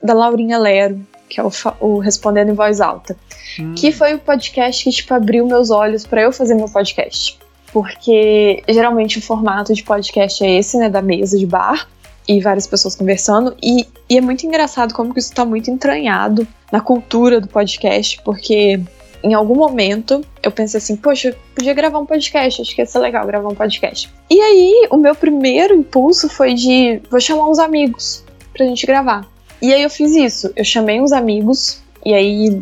da 0.01 0.13
Laurinha 0.13 0.57
Lero, 0.57 0.99
que 1.29 1.39
é 1.39 1.43
o, 1.43 1.51
o 1.79 1.99
Respondendo 1.99 2.49
em 2.49 2.55
Voz 2.55 2.81
Alta. 2.81 3.15
Hum. 3.59 3.75
Que 3.75 3.91
foi 3.91 4.15
o 4.15 4.19
podcast 4.19 4.83
que, 4.83 4.89
tipo, 4.89 5.13
abriu 5.13 5.45
meus 5.45 5.69
olhos 5.69 6.05
para 6.05 6.23
eu 6.23 6.31
fazer 6.31 6.55
meu 6.55 6.67
podcast. 6.67 7.37
Porque 7.71 8.63
geralmente 8.67 9.19
o 9.19 9.21
formato 9.21 9.73
de 9.73 9.83
podcast 9.83 10.43
é 10.43 10.57
esse, 10.57 10.77
né? 10.77 10.89
Da 10.89 11.01
mesa 11.01 11.37
de 11.37 11.45
bar 11.45 11.87
e 12.27 12.39
várias 12.39 12.65
pessoas 12.65 12.95
conversando. 12.95 13.55
E, 13.61 13.87
e 14.09 14.17
é 14.17 14.21
muito 14.21 14.45
engraçado 14.45 14.93
como 14.93 15.13
que 15.13 15.19
isso 15.19 15.29
está 15.29 15.45
muito 15.45 15.69
entranhado 15.69 16.47
na 16.71 16.79
cultura 16.79 17.41
do 17.41 17.47
podcast, 17.47 18.21
porque 18.23 18.79
em 19.23 19.33
algum 19.33 19.55
momento 19.55 20.21
eu 20.41 20.51
pensei 20.51 20.77
assim, 20.77 20.95
poxa, 20.95 21.35
podia 21.55 21.73
gravar 21.73 21.99
um 21.99 22.05
podcast, 22.05 22.61
acho 22.61 22.75
que 22.75 22.81
ia 22.81 22.85
ser 22.85 22.99
legal 22.99 23.25
gravar 23.25 23.47
um 23.47 23.55
podcast. 23.55 24.09
E 24.29 24.39
aí 24.39 24.87
o 24.89 24.97
meu 24.97 25.13
primeiro 25.13 25.75
impulso 25.75 26.29
foi 26.29 26.53
de 26.53 27.01
vou 27.09 27.19
chamar 27.19 27.47
uns 27.49 27.59
amigos 27.59 28.23
pra 28.53 28.65
gente 28.65 28.85
gravar. 28.85 29.27
E 29.61 29.73
aí 29.73 29.83
eu 29.83 29.89
fiz 29.89 30.15
isso, 30.15 30.51
eu 30.55 30.63
chamei 30.63 30.99
uns 30.99 31.11
amigos 31.11 31.81
e 32.05 32.13
aí 32.13 32.61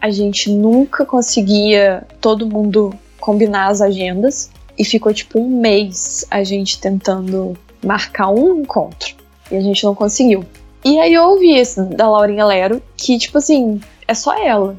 a 0.00 0.10
gente 0.10 0.50
nunca 0.50 1.04
conseguia 1.04 2.06
todo 2.20 2.46
mundo 2.46 2.94
combinar 3.20 3.68
as 3.68 3.82
agendas 3.82 4.50
e 4.78 4.84
ficou 4.84 5.12
tipo 5.12 5.40
um 5.40 5.60
mês 5.60 6.24
a 6.30 6.42
gente 6.44 6.80
tentando 6.80 7.56
marcar 7.84 8.30
um 8.30 8.60
encontro. 8.60 9.16
E 9.50 9.56
a 9.56 9.60
gente 9.60 9.84
não 9.84 9.94
conseguiu. 9.94 10.44
E 10.88 10.98
aí 10.98 11.12
eu 11.12 11.24
ouvi 11.24 11.54
esse 11.54 11.82
da 11.82 12.08
Laurinha 12.08 12.46
Lero, 12.46 12.82
que, 12.96 13.18
tipo 13.18 13.36
assim, 13.36 13.78
é 14.06 14.14
só 14.14 14.34
ela. 14.42 14.74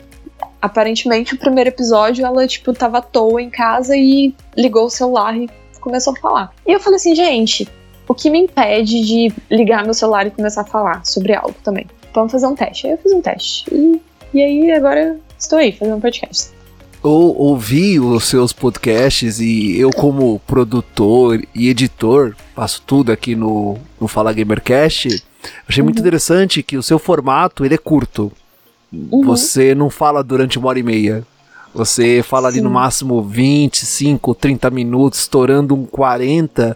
Aparentemente, 0.60 1.36
o 1.36 1.38
primeiro 1.38 1.70
episódio, 1.70 2.26
ela, 2.26 2.48
tipo, 2.48 2.74
tava 2.74 2.98
à 2.98 3.02
toa 3.02 3.40
em 3.40 3.50
casa 3.50 3.96
e 3.96 4.34
ligou 4.58 4.86
o 4.86 4.90
celular 4.90 5.38
e 5.38 5.48
começou 5.80 6.14
a 6.14 6.20
falar. 6.20 6.52
E 6.66 6.72
eu 6.72 6.80
falei 6.80 6.98
assim, 6.98 7.14
gente, 7.14 7.68
o 8.08 8.16
que 8.16 8.32
me 8.32 8.40
impede 8.40 9.06
de 9.06 9.32
ligar 9.52 9.84
meu 9.84 9.94
celular 9.94 10.26
e 10.26 10.32
começar 10.32 10.62
a 10.62 10.66
falar 10.66 11.06
sobre 11.06 11.36
algo 11.36 11.56
também? 11.64 11.86
Vamos 12.12 12.32
fazer 12.32 12.48
um 12.48 12.56
teste. 12.56 12.88
Aí 12.88 12.94
eu 12.94 12.98
fiz 12.98 13.12
um 13.12 13.22
teste. 13.22 13.66
E, 13.72 14.02
e 14.34 14.42
aí 14.42 14.72
agora 14.72 15.16
estou 15.38 15.60
aí 15.60 15.72
fazendo 15.72 15.98
um 15.98 16.02
podcast. 16.02 16.50
ou 17.04 17.38
ouvi 17.38 18.00
os 18.00 18.26
seus 18.26 18.52
podcasts 18.52 19.40
e 19.40 19.80
eu 19.80 19.92
como 19.92 20.42
produtor 20.48 21.40
e 21.54 21.70
editor 21.70 22.36
faço 22.56 22.82
tudo 22.86 23.12
aqui 23.12 23.36
no, 23.36 23.78
no 24.02 24.08
Fala 24.08 24.34
Gamercast. 24.34 25.24
Achei 25.68 25.82
uhum. 25.82 25.86
muito 25.86 26.00
interessante 26.00 26.64
que 26.64 26.78
o 26.78 26.84
seu 26.84 27.00
formato 27.00 27.66
ele 27.66 27.76
é 27.76 27.78
curto. 27.78 28.32
Uhum. 28.92 29.24
Você 29.24 29.76
não 29.76 29.90
fala 29.90 30.24
durante 30.24 30.58
uma 30.58 30.70
hora 30.70 30.80
e 30.80 30.84
meia. 30.84 31.24
Você 31.74 32.24
fala 32.24 32.50
Sim. 32.50 32.58
ali 32.58 32.64
no 32.64 32.70
máximo 32.70 33.22
25, 33.22 34.34
30 34.34 34.70
minutos, 34.72 35.20
estourando 35.20 35.76
um 35.76 35.86
40. 35.86 36.76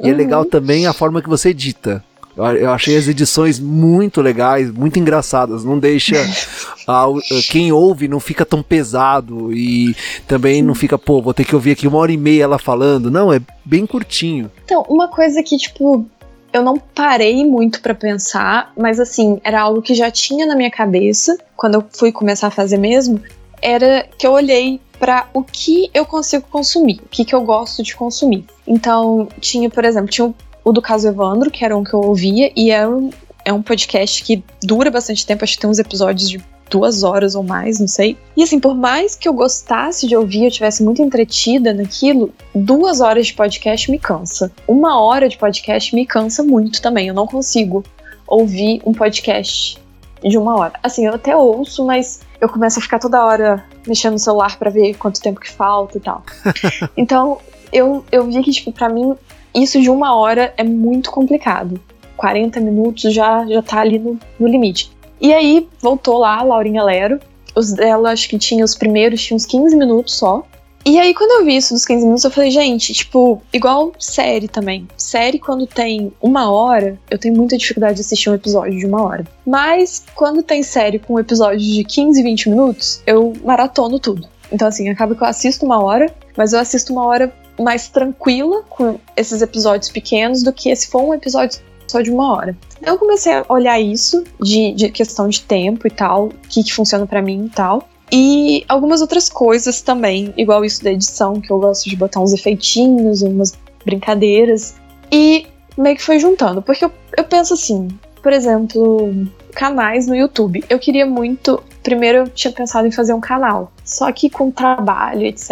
E 0.00 0.02
é 0.02 0.06
uhum. 0.06 0.12
é 0.12 0.16
legal 0.16 0.44
também 0.44 0.86
a 0.86 0.92
forma 0.92 1.22
que 1.22 1.28
você 1.28 1.50
edita. 1.50 2.04
Eu 2.34 2.70
achei 2.70 2.96
as 2.96 3.06
edições 3.06 3.60
muito 3.60 4.22
legais, 4.22 4.70
muito 4.70 4.98
engraçadas. 4.98 5.64
Não 5.64 5.78
deixa. 5.78 6.16
A, 6.88 7.04
quem 7.48 7.70
ouve 7.70 8.08
não 8.08 8.18
fica 8.18 8.44
tão 8.44 8.60
pesado 8.60 9.52
e 9.52 9.94
também 10.26 10.62
não 10.62 10.74
fica, 10.74 10.98
pô, 10.98 11.22
vou 11.22 11.32
ter 11.32 11.44
que 11.44 11.54
ouvir 11.54 11.72
aqui 11.72 11.86
uma 11.86 11.98
hora 11.98 12.10
e 12.10 12.16
meia 12.16 12.42
ela 12.44 12.58
falando. 12.58 13.10
Não, 13.10 13.32
é 13.32 13.40
bem 13.64 13.86
curtinho. 13.86 14.50
Então, 14.64 14.84
uma 14.88 15.06
coisa 15.06 15.42
que, 15.44 15.56
tipo, 15.56 16.04
eu 16.52 16.62
não 16.62 16.76
parei 16.76 17.44
muito 17.46 17.80
para 17.80 17.94
pensar, 17.94 18.72
mas 18.76 19.00
assim, 19.00 19.40
era 19.42 19.60
algo 19.60 19.80
que 19.80 19.94
já 19.94 20.10
tinha 20.10 20.46
na 20.46 20.54
minha 20.54 20.70
cabeça 20.70 21.36
quando 21.56 21.74
eu 21.74 21.84
fui 21.90 22.12
começar 22.12 22.48
a 22.48 22.50
fazer 22.50 22.76
mesmo. 22.76 23.20
Era 23.60 24.06
que 24.18 24.26
eu 24.26 24.32
olhei 24.32 24.80
para 24.98 25.28
o 25.32 25.42
que 25.42 25.90
eu 25.94 26.04
consigo 26.04 26.44
consumir, 26.50 27.00
o 27.04 27.08
que, 27.08 27.24
que 27.24 27.34
eu 27.34 27.42
gosto 27.42 27.82
de 27.82 27.96
consumir. 27.96 28.44
Então, 28.66 29.28
tinha, 29.40 29.70
por 29.70 29.84
exemplo, 29.84 30.10
tinha 30.10 30.32
o 30.64 30.72
do 30.72 30.82
caso 30.82 31.08
Evandro, 31.08 31.50
que 31.50 31.64
era 31.64 31.76
um 31.76 31.82
que 31.82 31.94
eu 31.94 32.00
ouvia, 32.00 32.52
e 32.54 32.70
é 32.70 32.86
um, 32.86 33.10
é 33.44 33.52
um 33.52 33.62
podcast 33.62 34.22
que 34.22 34.44
dura 34.62 34.90
bastante 34.90 35.26
tempo, 35.26 35.42
acho 35.42 35.54
que 35.54 35.60
tem 35.60 35.70
uns 35.70 35.78
episódios 35.78 36.28
de 36.28 36.38
duas 36.72 37.02
horas 37.02 37.34
ou 37.34 37.42
mais, 37.42 37.78
não 37.78 37.86
sei. 37.86 38.16
E 38.34 38.42
assim, 38.42 38.58
por 38.58 38.74
mais 38.74 39.14
que 39.14 39.28
eu 39.28 39.34
gostasse 39.34 40.06
de 40.06 40.16
ouvir, 40.16 40.46
eu 40.46 40.50
tivesse 40.50 40.82
muito 40.82 41.02
entretida 41.02 41.74
naquilo, 41.74 42.32
duas 42.54 43.02
horas 43.02 43.26
de 43.26 43.34
podcast 43.34 43.90
me 43.90 43.98
cansa. 43.98 44.50
Uma 44.66 44.98
hora 44.98 45.28
de 45.28 45.36
podcast 45.36 45.94
me 45.94 46.06
cansa 46.06 46.42
muito 46.42 46.80
também. 46.80 47.08
Eu 47.08 47.14
não 47.14 47.26
consigo 47.26 47.84
ouvir 48.26 48.80
um 48.86 48.94
podcast 48.94 49.78
de 50.24 50.38
uma 50.38 50.56
hora. 50.56 50.72
Assim, 50.82 51.04
eu 51.04 51.14
até 51.14 51.36
ouço, 51.36 51.84
mas 51.84 52.20
eu 52.40 52.48
começo 52.48 52.78
a 52.78 52.82
ficar 52.82 52.98
toda 52.98 53.22
hora 53.22 53.62
mexendo 53.86 54.14
no 54.14 54.18
celular 54.18 54.58
para 54.58 54.70
ver 54.70 54.94
quanto 54.94 55.20
tempo 55.20 55.40
que 55.40 55.50
falta 55.50 55.98
e 55.98 56.00
tal. 56.00 56.24
então, 56.96 57.38
eu, 57.70 58.02
eu 58.10 58.24
vi 58.26 58.42
que, 58.42 58.50
tipo, 58.50 58.72
pra 58.72 58.88
mim, 58.88 59.14
isso 59.54 59.78
de 59.78 59.90
uma 59.90 60.16
hora 60.16 60.54
é 60.56 60.64
muito 60.64 61.10
complicado. 61.10 61.78
40 62.16 62.60
minutos 62.60 63.12
já, 63.12 63.44
já 63.46 63.60
tá 63.60 63.80
ali 63.80 63.98
no, 63.98 64.18
no 64.40 64.48
limite. 64.48 64.90
E 65.22 65.32
aí 65.32 65.68
voltou 65.80 66.18
lá 66.18 66.40
a 66.40 66.42
Laurinha 66.42 66.82
Lero. 66.82 67.20
Os 67.54 67.72
dela, 67.72 68.10
acho 68.10 68.28
que 68.28 68.38
tinha 68.38 68.64
os 68.64 68.74
primeiros, 68.74 69.22
tinha 69.22 69.36
uns 69.36 69.46
15 69.46 69.76
minutos 69.76 70.16
só. 70.16 70.44
E 70.84 70.98
aí, 70.98 71.14
quando 71.14 71.30
eu 71.38 71.44
vi 71.44 71.56
isso 71.56 71.72
dos 71.72 71.86
15 71.86 72.02
minutos, 72.02 72.24
eu 72.24 72.30
falei, 72.30 72.50
gente, 72.50 72.92
tipo, 72.92 73.40
igual 73.52 73.92
série 74.00 74.48
também. 74.48 74.88
Série, 74.96 75.38
quando 75.38 75.64
tem 75.64 76.12
uma 76.20 76.50
hora, 76.50 76.98
eu 77.08 77.16
tenho 77.18 77.36
muita 77.36 77.56
dificuldade 77.56 77.94
de 77.94 78.00
assistir 78.00 78.30
um 78.30 78.34
episódio 78.34 78.76
de 78.76 78.84
uma 78.84 79.00
hora. 79.00 79.24
Mas, 79.46 80.04
quando 80.12 80.42
tem 80.42 80.60
série 80.64 80.98
com 80.98 81.20
episódios 81.20 81.62
de 81.62 81.84
15, 81.84 82.20
20 82.20 82.50
minutos, 82.50 83.00
eu 83.06 83.32
maratono 83.44 84.00
tudo. 84.00 84.28
Então, 84.50 84.66
assim, 84.66 84.88
acaba 84.88 85.14
que 85.14 85.22
eu 85.22 85.28
assisto 85.28 85.64
uma 85.64 85.80
hora, 85.80 86.12
mas 86.36 86.52
eu 86.52 86.58
assisto 86.58 86.92
uma 86.92 87.04
hora 87.06 87.32
mais 87.60 87.86
tranquila 87.86 88.64
com 88.68 88.98
esses 89.16 89.40
episódios 89.40 89.88
pequenos 89.88 90.42
do 90.42 90.52
que 90.52 90.74
se 90.74 90.88
for 90.88 91.02
um 91.02 91.14
episódio 91.14 91.60
só 91.86 92.00
de 92.00 92.10
uma 92.10 92.32
hora. 92.32 92.56
Eu 92.80 92.98
comecei 92.98 93.32
a 93.32 93.44
olhar 93.48 93.80
isso 93.80 94.24
de, 94.40 94.72
de 94.72 94.90
questão 94.90 95.28
de 95.28 95.40
tempo 95.42 95.86
e 95.86 95.90
tal, 95.90 96.26
o 96.26 96.48
que, 96.48 96.62
que 96.64 96.72
funciona 96.72 97.06
para 97.06 97.22
mim 97.22 97.46
e 97.46 97.50
tal. 97.50 97.88
E 98.10 98.64
algumas 98.68 99.00
outras 99.00 99.28
coisas 99.28 99.80
também, 99.80 100.34
igual 100.36 100.64
isso 100.64 100.84
da 100.84 100.92
edição, 100.92 101.40
que 101.40 101.50
eu 101.50 101.58
gosto 101.58 101.88
de 101.88 101.96
botar 101.96 102.20
uns 102.20 102.32
efeitinhos, 102.32 103.22
umas 103.22 103.58
brincadeiras. 103.84 104.74
E 105.10 105.46
meio 105.78 105.96
que 105.96 106.02
foi 106.02 106.18
juntando, 106.18 106.60
porque 106.60 106.84
eu, 106.84 106.92
eu 107.16 107.24
penso 107.24 107.54
assim, 107.54 107.88
por 108.22 108.32
exemplo, 108.32 109.10
canais 109.54 110.06
no 110.06 110.14
YouTube. 110.14 110.64
Eu 110.68 110.78
queria 110.78 111.04
muito. 111.04 111.62
Primeiro 111.82 112.18
eu 112.18 112.28
tinha 112.28 112.52
pensado 112.52 112.86
em 112.86 112.92
fazer 112.92 113.12
um 113.12 113.20
canal. 113.20 113.72
Só 113.84 114.10
que 114.12 114.30
com 114.30 114.50
trabalho, 114.50 115.22
etc. 115.22 115.50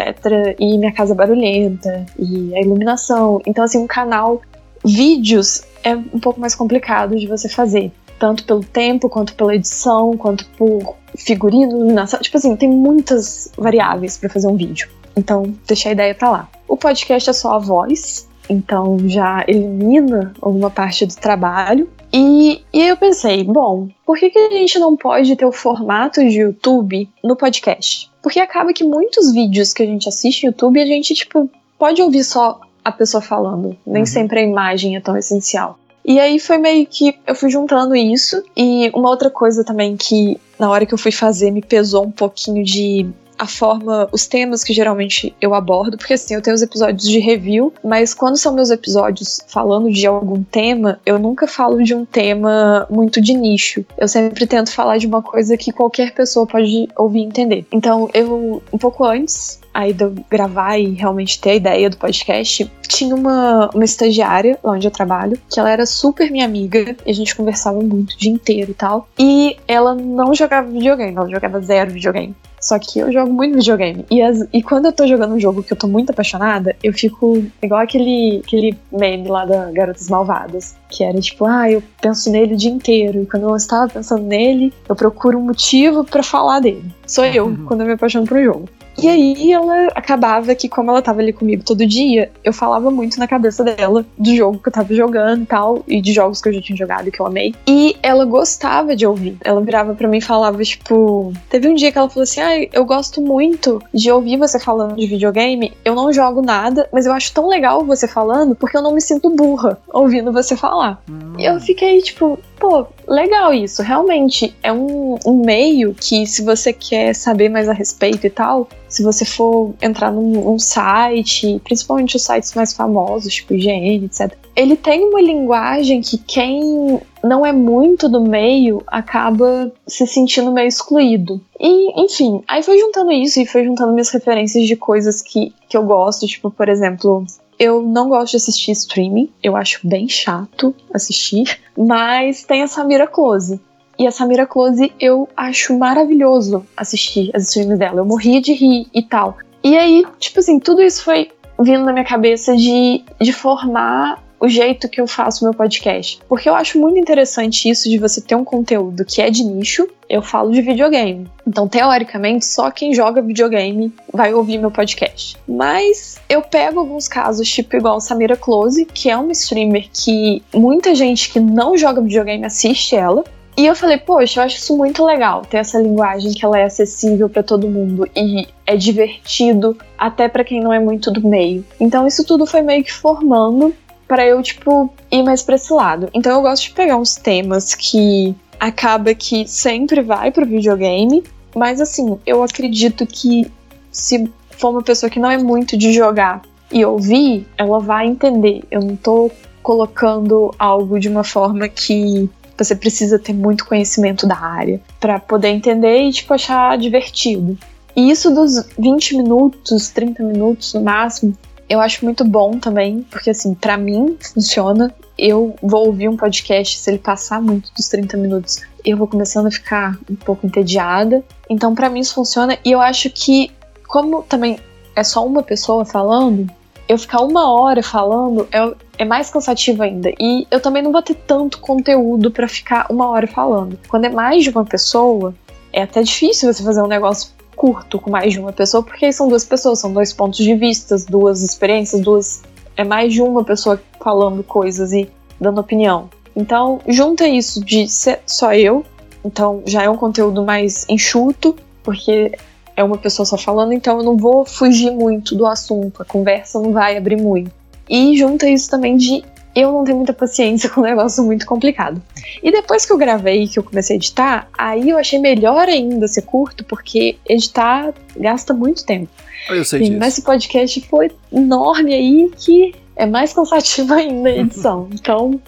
E 0.58 0.78
minha 0.78 0.92
casa 0.92 1.14
barulhenta. 1.14 2.06
E 2.18 2.54
a 2.54 2.60
iluminação. 2.60 3.40
Então, 3.44 3.64
assim, 3.64 3.78
um 3.78 3.86
canal. 3.86 4.40
Vídeos 4.82 5.62
é 5.82 5.94
um 5.94 6.20
pouco 6.20 6.40
mais 6.40 6.54
complicado 6.54 7.16
de 7.16 7.26
você 7.26 7.48
fazer. 7.48 7.92
Tanto 8.18 8.44
pelo 8.44 8.62
tempo, 8.62 9.08
quanto 9.08 9.34
pela 9.34 9.54
edição, 9.54 10.16
quanto 10.16 10.46
por 10.50 10.96
figurino, 11.16 11.72
iluminação. 11.72 12.20
Tipo 12.20 12.36
assim, 12.36 12.54
tem 12.56 12.68
muitas 12.68 13.50
variáveis 13.56 14.18
para 14.18 14.28
fazer 14.28 14.46
um 14.46 14.56
vídeo. 14.56 14.88
Então, 15.16 15.54
deixa 15.66 15.88
a 15.88 15.92
ideia 15.92 16.14
pra 16.14 16.30
lá. 16.30 16.48
O 16.68 16.76
podcast 16.76 17.30
é 17.30 17.32
só 17.32 17.54
a 17.54 17.58
voz, 17.58 18.28
então 18.48 18.98
já 19.08 19.44
elimina 19.46 20.32
alguma 20.40 20.70
parte 20.70 21.06
do 21.06 21.14
trabalho. 21.14 21.88
E, 22.12 22.62
e 22.72 22.82
eu 22.82 22.96
pensei, 22.96 23.44
bom, 23.44 23.88
por 24.04 24.18
que, 24.18 24.30
que 24.30 24.38
a 24.38 24.50
gente 24.50 24.78
não 24.78 24.96
pode 24.96 25.34
ter 25.36 25.46
o 25.46 25.52
formato 25.52 26.20
de 26.20 26.40
YouTube 26.40 27.08
no 27.22 27.36
podcast? 27.36 28.10
Porque 28.22 28.40
acaba 28.40 28.72
que 28.72 28.84
muitos 28.84 29.32
vídeos 29.32 29.72
que 29.72 29.82
a 29.82 29.86
gente 29.86 30.08
assiste 30.08 30.44
no 30.44 30.50
YouTube, 30.50 30.80
a 30.80 30.86
gente, 30.86 31.14
tipo, 31.14 31.48
pode 31.78 32.02
ouvir 32.02 32.24
só 32.24 32.60
a 32.84 32.92
pessoa 32.92 33.20
falando. 33.20 33.76
Nem 33.86 34.02
uhum. 34.02 34.06
sempre 34.06 34.40
a 34.40 34.42
imagem 34.42 34.96
é 34.96 35.00
tão 35.00 35.16
essencial. 35.16 35.78
E 36.04 36.18
aí 36.18 36.38
foi 36.38 36.58
meio 36.58 36.86
que 36.86 37.18
eu 37.26 37.34
fui 37.34 37.50
juntando 37.50 37.94
isso. 37.94 38.42
E 38.56 38.90
uma 38.94 39.10
outra 39.10 39.30
coisa 39.30 39.62
também 39.62 39.96
que 39.96 40.40
na 40.58 40.70
hora 40.70 40.86
que 40.86 40.94
eu 40.94 40.98
fui 40.98 41.12
fazer 41.12 41.50
me 41.50 41.62
pesou 41.62 42.04
um 42.04 42.10
pouquinho 42.10 42.64
de 42.64 43.06
a 43.40 43.46
forma, 43.46 44.06
os 44.12 44.26
temas 44.26 44.62
que 44.62 44.74
geralmente 44.74 45.34
eu 45.40 45.54
abordo, 45.54 45.96
porque 45.96 46.12
assim, 46.12 46.34
eu 46.34 46.42
tenho 46.42 46.54
os 46.54 46.60
episódios 46.60 47.08
de 47.08 47.18
review, 47.18 47.72
mas 47.82 48.12
quando 48.12 48.36
são 48.36 48.54
meus 48.54 48.68
episódios 48.68 49.40
falando 49.48 49.90
de 49.90 50.06
algum 50.06 50.42
tema, 50.42 51.00
eu 51.06 51.18
nunca 51.18 51.46
falo 51.46 51.82
de 51.82 51.94
um 51.94 52.04
tema 52.04 52.86
muito 52.90 53.18
de 53.18 53.32
nicho. 53.32 53.82
Eu 53.96 54.06
sempre 54.06 54.46
tento 54.46 54.70
falar 54.70 54.98
de 54.98 55.06
uma 55.06 55.22
coisa 55.22 55.56
que 55.56 55.72
qualquer 55.72 56.12
pessoa 56.12 56.46
pode 56.46 56.86
ouvir 56.94 57.20
e 57.20 57.24
entender. 57.24 57.66
Então, 57.72 58.10
eu, 58.12 58.62
um 58.70 58.76
pouco 58.76 59.06
antes 59.06 59.58
aí 59.72 59.92
de 59.94 60.04
eu 60.04 60.14
gravar 60.28 60.76
e 60.76 60.90
realmente 60.94 61.40
ter 61.40 61.50
a 61.50 61.54
ideia 61.54 61.88
do 61.88 61.96
podcast, 61.96 62.70
tinha 62.88 63.14
uma, 63.14 63.70
uma 63.72 63.84
estagiária 63.84 64.58
lá 64.62 64.72
onde 64.72 64.86
eu 64.86 64.90
trabalho, 64.90 65.38
que 65.48 65.58
ela 65.58 65.70
era 65.70 65.86
super 65.86 66.30
minha 66.30 66.44
amiga, 66.44 66.94
e 67.06 67.10
a 67.10 67.14
gente 67.14 67.34
conversava 67.34 67.80
muito 67.80 68.12
o 68.12 68.18
dia 68.18 68.32
inteiro 68.32 68.72
e 68.72 68.74
tal. 68.74 69.08
E 69.18 69.56
ela 69.66 69.94
não 69.94 70.34
jogava 70.34 70.68
videogame, 70.68 71.16
ela 71.16 71.28
jogava 71.28 71.60
zero 71.60 71.92
videogame. 71.92 72.34
Só 72.60 72.78
que 72.78 72.98
eu 72.98 73.10
jogo 73.10 73.32
muito 73.32 73.56
videogame. 73.56 74.04
E, 74.10 74.20
as, 74.20 74.46
e 74.52 74.62
quando 74.62 74.86
eu 74.86 74.92
tô 74.92 75.06
jogando 75.06 75.34
um 75.34 75.40
jogo 75.40 75.62
que 75.62 75.72
eu 75.72 75.76
tô 75.76 75.88
muito 75.88 76.10
apaixonada, 76.10 76.76
eu 76.82 76.92
fico 76.92 77.42
igual 77.62 77.80
aquele, 77.80 78.42
aquele 78.44 78.76
meme 78.92 79.28
lá 79.28 79.46
da 79.46 79.70
Garotas 79.70 80.08
Malvadas. 80.10 80.76
Que 80.88 81.02
era 81.02 81.18
tipo, 81.20 81.46
ah, 81.46 81.70
eu 81.70 81.82
penso 82.00 82.30
nele 82.30 82.54
o 82.54 82.56
dia 82.56 82.70
inteiro. 82.70 83.22
E 83.22 83.26
quando 83.26 83.48
eu 83.48 83.56
estava 83.56 83.90
pensando 83.90 84.22
nele, 84.22 84.72
eu 84.88 84.94
procuro 84.94 85.38
um 85.38 85.42
motivo 85.42 86.04
para 86.04 86.22
falar 86.22 86.60
dele. 86.60 86.84
Sou 87.06 87.24
eu, 87.24 87.46
uhum. 87.46 87.64
quando 87.64 87.80
eu 87.80 87.86
me 87.86 87.92
apaixono 87.94 88.26
por 88.26 88.36
um 88.36 88.44
jogo. 88.44 88.68
E 89.02 89.08
aí 89.08 89.52
ela 89.52 89.86
acabava 89.94 90.54
que, 90.54 90.68
como 90.68 90.90
ela 90.90 91.02
tava 91.02 91.20
ali 91.20 91.32
comigo 91.32 91.62
todo 91.64 91.86
dia, 91.86 92.30
eu 92.44 92.52
falava 92.52 92.90
muito 92.90 93.18
na 93.18 93.26
cabeça 93.26 93.64
dela 93.64 94.04
do 94.18 94.36
jogo 94.36 94.58
que 94.58 94.68
eu 94.68 94.72
tava 94.72 94.94
jogando 94.94 95.42
e 95.42 95.46
tal, 95.46 95.84
e 95.86 96.00
de 96.00 96.12
jogos 96.12 96.40
que 96.40 96.48
eu 96.48 96.52
já 96.52 96.60
tinha 96.60 96.76
jogado 96.76 97.08
e 97.08 97.10
que 97.10 97.20
eu 97.20 97.26
amei. 97.26 97.54
E 97.66 97.96
ela 98.02 98.24
gostava 98.24 98.94
de 98.94 99.06
ouvir. 99.06 99.36
Ela 99.44 99.60
virava 99.60 99.94
para 99.94 100.08
mim 100.08 100.18
e 100.18 100.22
falava, 100.22 100.62
tipo. 100.62 101.32
Teve 101.48 101.68
um 101.68 101.74
dia 101.74 101.90
que 101.90 101.98
ela 101.98 102.08
falou 102.08 102.24
assim: 102.24 102.40
ah, 102.40 102.68
eu 102.72 102.84
gosto 102.84 103.20
muito 103.20 103.82
de 103.92 104.10
ouvir 104.10 104.36
você 104.36 104.58
falando 104.58 104.96
de 104.96 105.06
videogame. 105.06 105.72
Eu 105.84 105.94
não 105.94 106.12
jogo 106.12 106.42
nada, 106.42 106.88
mas 106.92 107.06
eu 107.06 107.12
acho 107.12 107.32
tão 107.32 107.48
legal 107.48 107.84
você 107.84 108.06
falando 108.06 108.54
porque 108.54 108.76
eu 108.76 108.82
não 108.82 108.92
me 108.92 109.00
sinto 109.00 109.30
burra 109.30 109.78
ouvindo 109.92 110.32
você 110.32 110.56
falar. 110.56 111.02
Hum. 111.08 111.34
E 111.38 111.44
eu 111.44 111.58
fiquei, 111.60 112.00
tipo, 112.02 112.38
pô, 112.58 112.86
legal 113.08 113.52
isso. 113.52 113.82
Realmente 113.82 114.54
é 114.62 114.72
um, 114.72 115.18
um 115.26 115.44
meio 115.44 115.94
que, 115.94 116.26
se 116.26 116.42
você 116.42 116.72
quer 116.72 117.14
saber 117.14 117.48
mais 117.48 117.68
a 117.68 117.72
respeito 117.72 118.26
e 118.26 118.30
tal, 118.30 118.68
se 118.90 119.04
você 119.04 119.24
for 119.24 119.72
entrar 119.80 120.10
num, 120.10 120.44
num, 120.44 120.58
site, 120.58 121.60
principalmente 121.64 122.16
os 122.16 122.22
sites 122.22 122.52
mais 122.54 122.74
famosos, 122.74 123.32
tipo 123.32 123.54
IGN, 123.54 124.04
etc., 124.04 124.36
ele 124.54 124.76
tem 124.76 125.04
uma 125.04 125.22
linguagem 125.22 126.00
que 126.00 126.18
quem 126.18 127.00
não 127.22 127.46
é 127.46 127.52
muito 127.52 128.08
do 128.08 128.20
meio 128.20 128.82
acaba 128.86 129.72
se 129.86 130.06
sentindo 130.06 130.52
meio 130.52 130.66
excluído. 130.66 131.40
E, 131.58 132.02
enfim, 132.04 132.42
aí 132.48 132.62
foi 132.62 132.78
juntando 132.78 133.12
isso 133.12 133.40
e 133.40 133.46
foi 133.46 133.64
juntando 133.64 133.92
minhas 133.92 134.10
referências 134.10 134.66
de 134.66 134.74
coisas 134.74 135.22
que, 135.22 135.54
que 135.68 135.76
eu 135.76 135.84
gosto, 135.84 136.26
tipo, 136.26 136.50
por 136.50 136.68
exemplo, 136.68 137.24
eu 137.60 137.80
não 137.82 138.08
gosto 138.08 138.32
de 138.32 138.38
assistir 138.38 138.72
streaming, 138.72 139.30
eu 139.42 139.54
acho 139.54 139.86
bem 139.86 140.08
chato 140.08 140.74
assistir, 140.92 141.60
mas 141.78 142.42
tem 142.42 142.62
a 142.62 142.66
Samira 142.66 143.06
Close. 143.06 143.60
E 144.00 144.06
a 144.06 144.10
Samira 144.10 144.46
Close 144.46 144.90
eu 144.98 145.28
acho 145.36 145.78
maravilhoso 145.78 146.66
assistir 146.74 147.30
as 147.34 147.42
streams 147.48 147.78
dela. 147.78 148.00
Eu 148.00 148.06
morria 148.06 148.40
de 148.40 148.54
rir 148.54 148.86
e 148.94 149.02
tal. 149.02 149.36
E 149.62 149.76
aí, 149.76 150.06
tipo 150.18 150.40
assim, 150.40 150.58
tudo 150.58 150.80
isso 150.80 151.04
foi 151.04 151.30
vindo 151.60 151.84
na 151.84 151.92
minha 151.92 152.04
cabeça 152.06 152.56
de, 152.56 153.04
de 153.20 153.30
formar 153.30 154.24
o 154.40 154.48
jeito 154.48 154.88
que 154.88 155.02
eu 155.02 155.06
faço 155.06 155.44
meu 155.44 155.52
podcast. 155.52 156.18
Porque 156.26 156.48
eu 156.48 156.54
acho 156.54 156.80
muito 156.80 156.98
interessante 156.98 157.68
isso 157.68 157.90
de 157.90 157.98
você 157.98 158.22
ter 158.22 158.34
um 158.34 158.42
conteúdo 158.42 159.04
que 159.04 159.20
é 159.20 159.28
de 159.28 159.44
nicho 159.44 159.86
eu 160.08 160.22
falo 160.22 160.50
de 160.50 160.62
videogame. 160.62 161.28
Então, 161.46 161.68
teoricamente, 161.68 162.46
só 162.46 162.70
quem 162.70 162.94
joga 162.94 163.20
videogame 163.20 163.92
vai 164.10 164.32
ouvir 164.32 164.56
meu 164.56 164.70
podcast. 164.70 165.36
Mas 165.46 166.18
eu 166.26 166.40
pego 166.40 166.80
alguns 166.80 167.06
casos, 167.06 167.48
tipo 167.48 167.76
igual 167.76 168.00
Samira 168.00 168.36
Close, 168.36 168.86
que 168.86 169.10
é 169.10 169.16
uma 169.16 169.30
streamer 169.32 169.90
que 169.92 170.42
muita 170.54 170.94
gente 170.94 171.30
que 171.30 171.38
não 171.38 171.76
joga 171.76 172.00
videogame 172.00 172.46
assiste 172.46 172.96
ela. 172.96 173.22
E 173.60 173.66
eu 173.66 173.76
falei, 173.76 173.98
poxa, 173.98 174.40
eu 174.40 174.44
acho 174.44 174.56
isso 174.56 174.74
muito 174.74 175.04
legal, 175.04 175.42
ter 175.42 175.58
essa 175.58 175.78
linguagem 175.78 176.32
que 176.32 176.42
ela 176.42 176.58
é 176.58 176.64
acessível 176.64 177.28
para 177.28 177.42
todo 177.42 177.68
mundo 177.68 178.08
e 178.16 178.48
é 178.66 178.74
divertido 178.74 179.76
até 179.98 180.30
para 180.30 180.42
quem 180.42 180.62
não 180.62 180.72
é 180.72 180.80
muito 180.80 181.10
do 181.10 181.28
meio. 181.28 181.62
Então 181.78 182.06
isso 182.06 182.24
tudo 182.24 182.46
foi 182.46 182.62
meio 182.62 182.82
que 182.82 182.90
formando 182.90 183.74
para 184.08 184.26
eu, 184.26 184.42
tipo, 184.42 184.90
ir 185.12 185.22
mais 185.22 185.42
pra 185.42 185.56
esse 185.56 185.70
lado. 185.74 186.08
Então 186.14 186.32
eu 186.32 186.40
gosto 186.40 186.62
de 186.62 186.70
pegar 186.70 186.96
uns 186.96 187.16
temas 187.16 187.74
que 187.74 188.34
acaba 188.58 189.12
que 189.12 189.46
sempre 189.46 190.00
vai 190.00 190.30
pro 190.30 190.46
videogame, 190.46 191.22
mas 191.54 191.82
assim, 191.82 192.18
eu 192.24 192.42
acredito 192.42 193.06
que 193.06 193.52
se 193.92 194.26
for 194.52 194.70
uma 194.70 194.82
pessoa 194.82 195.10
que 195.10 195.20
não 195.20 195.30
é 195.30 195.36
muito 195.36 195.76
de 195.76 195.92
jogar 195.92 196.40
e 196.72 196.82
ouvir, 196.82 197.46
ela 197.58 197.78
vai 197.78 198.06
entender. 198.06 198.62
Eu 198.70 198.80
não 198.80 198.96
tô 198.96 199.30
colocando 199.62 200.50
algo 200.58 200.98
de 200.98 201.10
uma 201.10 201.22
forma 201.22 201.68
que 201.68 202.26
você 202.62 202.74
precisa 202.74 203.18
ter 203.18 203.32
muito 203.32 203.66
conhecimento 203.66 204.26
da 204.26 204.38
área 204.38 204.80
para 204.98 205.18
poder 205.18 205.48
entender 205.48 206.02
e 206.02 206.12
tipo 206.12 206.34
achar 206.34 206.76
divertido. 206.76 207.58
E 207.96 208.10
isso 208.10 208.30
dos 208.30 208.64
20 208.78 209.16
minutos, 209.16 209.90
30 209.90 210.22
minutos 210.22 210.74
no 210.74 210.82
máximo, 210.82 211.34
eu 211.68 211.80
acho 211.80 212.04
muito 212.04 212.24
bom 212.24 212.58
também, 212.58 213.06
porque 213.10 213.30
assim, 213.30 213.54
para 213.54 213.76
mim 213.76 214.16
funciona. 214.20 214.92
Eu 215.16 215.54
vou 215.62 215.86
ouvir 215.86 216.08
um 216.08 216.16
podcast, 216.16 216.78
se 216.78 216.90
ele 216.90 216.98
passar 216.98 217.40
muito 217.40 217.72
dos 217.74 217.88
30 217.88 218.16
minutos, 218.16 218.60
eu 218.84 218.96
vou 218.96 219.06
começando 219.06 219.46
a 219.46 219.50
ficar 219.50 219.98
um 220.10 220.16
pouco 220.16 220.46
entediada. 220.46 221.22
Então, 221.48 221.74
para 221.74 221.88
mim 221.88 222.00
isso 222.00 222.14
funciona 222.14 222.58
e 222.64 222.72
eu 222.72 222.80
acho 222.80 223.08
que 223.10 223.50
como 223.86 224.22
também 224.22 224.58
é 224.96 225.04
só 225.04 225.24
uma 225.24 225.42
pessoa 225.42 225.84
falando, 225.84 226.50
eu 226.90 226.98
ficar 226.98 227.20
uma 227.20 227.48
hora 227.54 227.84
falando 227.84 228.48
é, 228.50 228.74
é 228.98 229.04
mais 229.04 229.30
cansativo 229.30 229.80
ainda. 229.80 230.10
E 230.18 230.44
eu 230.50 230.58
também 230.58 230.82
não 230.82 230.90
vou 230.90 231.00
ter 231.00 231.14
tanto 231.14 231.60
conteúdo 231.60 232.32
para 232.32 232.48
ficar 232.48 232.86
uma 232.90 233.08
hora 233.08 233.28
falando. 233.28 233.78
Quando 233.88 234.06
é 234.06 234.08
mais 234.08 234.42
de 234.42 234.50
uma 234.50 234.64
pessoa, 234.64 235.32
é 235.72 235.82
até 235.82 236.02
difícil 236.02 236.52
você 236.52 236.64
fazer 236.64 236.82
um 236.82 236.88
negócio 236.88 237.30
curto 237.54 238.00
com 238.00 238.10
mais 238.10 238.32
de 238.32 238.40
uma 238.40 238.52
pessoa, 238.52 238.82
porque 238.82 239.12
são 239.12 239.28
duas 239.28 239.44
pessoas, 239.44 239.78
são 239.78 239.92
dois 239.92 240.12
pontos 240.12 240.40
de 240.40 240.52
vista, 240.56 240.96
duas 241.08 241.42
experiências, 241.42 242.00
duas. 242.00 242.42
É 242.76 242.82
mais 242.82 243.12
de 243.12 243.22
uma 243.22 243.44
pessoa 243.44 243.80
falando 244.02 244.42
coisas 244.42 244.92
e 244.92 245.08
dando 245.40 245.60
opinião. 245.60 246.10
Então, 246.34 246.80
junta 246.88 247.28
isso 247.28 247.64
de 247.64 247.86
ser 247.86 248.18
só 248.26 248.52
eu, 248.52 248.84
então 249.24 249.62
já 249.64 249.84
é 249.84 249.88
um 249.88 249.96
conteúdo 249.96 250.44
mais 250.44 250.88
enxuto, 250.88 251.54
porque 251.84 252.32
é 252.80 252.84
uma 252.84 252.96
pessoa 252.96 253.26
só 253.26 253.36
falando, 253.36 253.72
então 253.72 253.98
eu 253.98 254.04
não 254.04 254.16
vou 254.16 254.44
fugir 254.44 254.90
muito 254.90 255.36
do 255.36 255.46
assunto, 255.46 256.00
a 256.00 256.04
conversa 256.04 256.58
não 256.58 256.72
vai 256.72 256.96
abrir 256.96 257.16
muito. 257.16 257.50
E 257.88 258.16
junta 258.16 258.48
isso 258.48 258.70
também 258.70 258.96
de 258.96 259.22
eu 259.54 259.72
não 259.72 259.84
tenho 259.84 259.98
muita 259.98 260.12
paciência 260.12 260.68
com 260.70 260.80
um 260.80 260.84
negócio 260.84 261.22
muito 261.22 261.44
complicado. 261.44 262.00
E 262.42 262.50
depois 262.50 262.86
que 262.86 262.92
eu 262.92 262.96
gravei, 262.96 263.46
que 263.46 263.58
eu 263.58 263.62
comecei 263.62 263.96
a 263.96 263.98
editar, 263.98 264.48
aí 264.56 264.88
eu 264.88 264.96
achei 264.96 265.18
melhor 265.18 265.68
ainda 265.68 266.08
ser 266.08 266.22
curto, 266.22 266.64
porque 266.64 267.16
editar 267.28 267.92
gasta 268.16 268.54
muito 268.54 268.84
tempo. 268.86 269.10
Eu 269.48 269.64
sei 269.64 269.80
disso. 269.80 269.98
Mas 269.98 270.14
esse 270.14 270.22
podcast 270.22 270.80
foi 270.88 271.10
enorme 271.32 271.92
aí 271.92 272.30
que 272.36 272.74
é 272.96 273.04
mais 273.06 273.32
cansativo 273.32 273.92
ainda 273.94 274.28
a 274.30 274.36
edição. 274.36 274.88
então, 274.92 275.40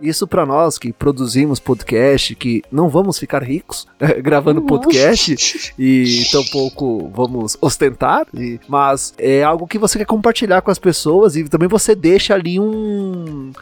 isso 0.00 0.26
para 0.26 0.44
nós 0.44 0.78
que 0.78 0.92
produzimos 0.92 1.58
podcast, 1.58 2.34
que 2.34 2.62
não 2.70 2.88
vamos 2.88 3.18
ficar 3.18 3.42
ricos 3.42 3.86
é, 3.98 4.14
gravando 4.20 4.62
podcast 4.62 5.72
e 5.78 6.24
tampouco 6.30 7.10
vamos 7.14 7.56
ostentar, 7.60 8.26
e, 8.34 8.60
mas 8.68 9.14
é 9.18 9.42
algo 9.42 9.66
que 9.66 9.78
você 9.78 9.98
quer 9.98 10.06
compartilhar 10.06 10.60
com 10.62 10.70
as 10.70 10.78
pessoas 10.78 11.36
e 11.36 11.44
também 11.44 11.68
você 11.68 11.94
deixa 11.94 12.34
ali 12.34 12.60
um. 12.60 13.52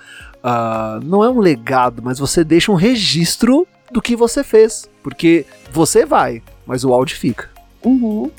Uh, 0.44 1.00
não 1.02 1.24
é 1.24 1.30
um 1.30 1.38
legado, 1.38 2.02
mas 2.02 2.18
você 2.18 2.44
deixa 2.44 2.70
um 2.70 2.74
registro 2.74 3.66
do 3.90 4.02
que 4.02 4.14
você 4.14 4.44
fez. 4.44 4.88
Porque 5.02 5.46
você 5.72 6.04
vai, 6.04 6.42
mas 6.66 6.84
o 6.84 6.92
áudio 6.92 7.16
fica. 7.16 7.50
Uhum. 7.82 8.30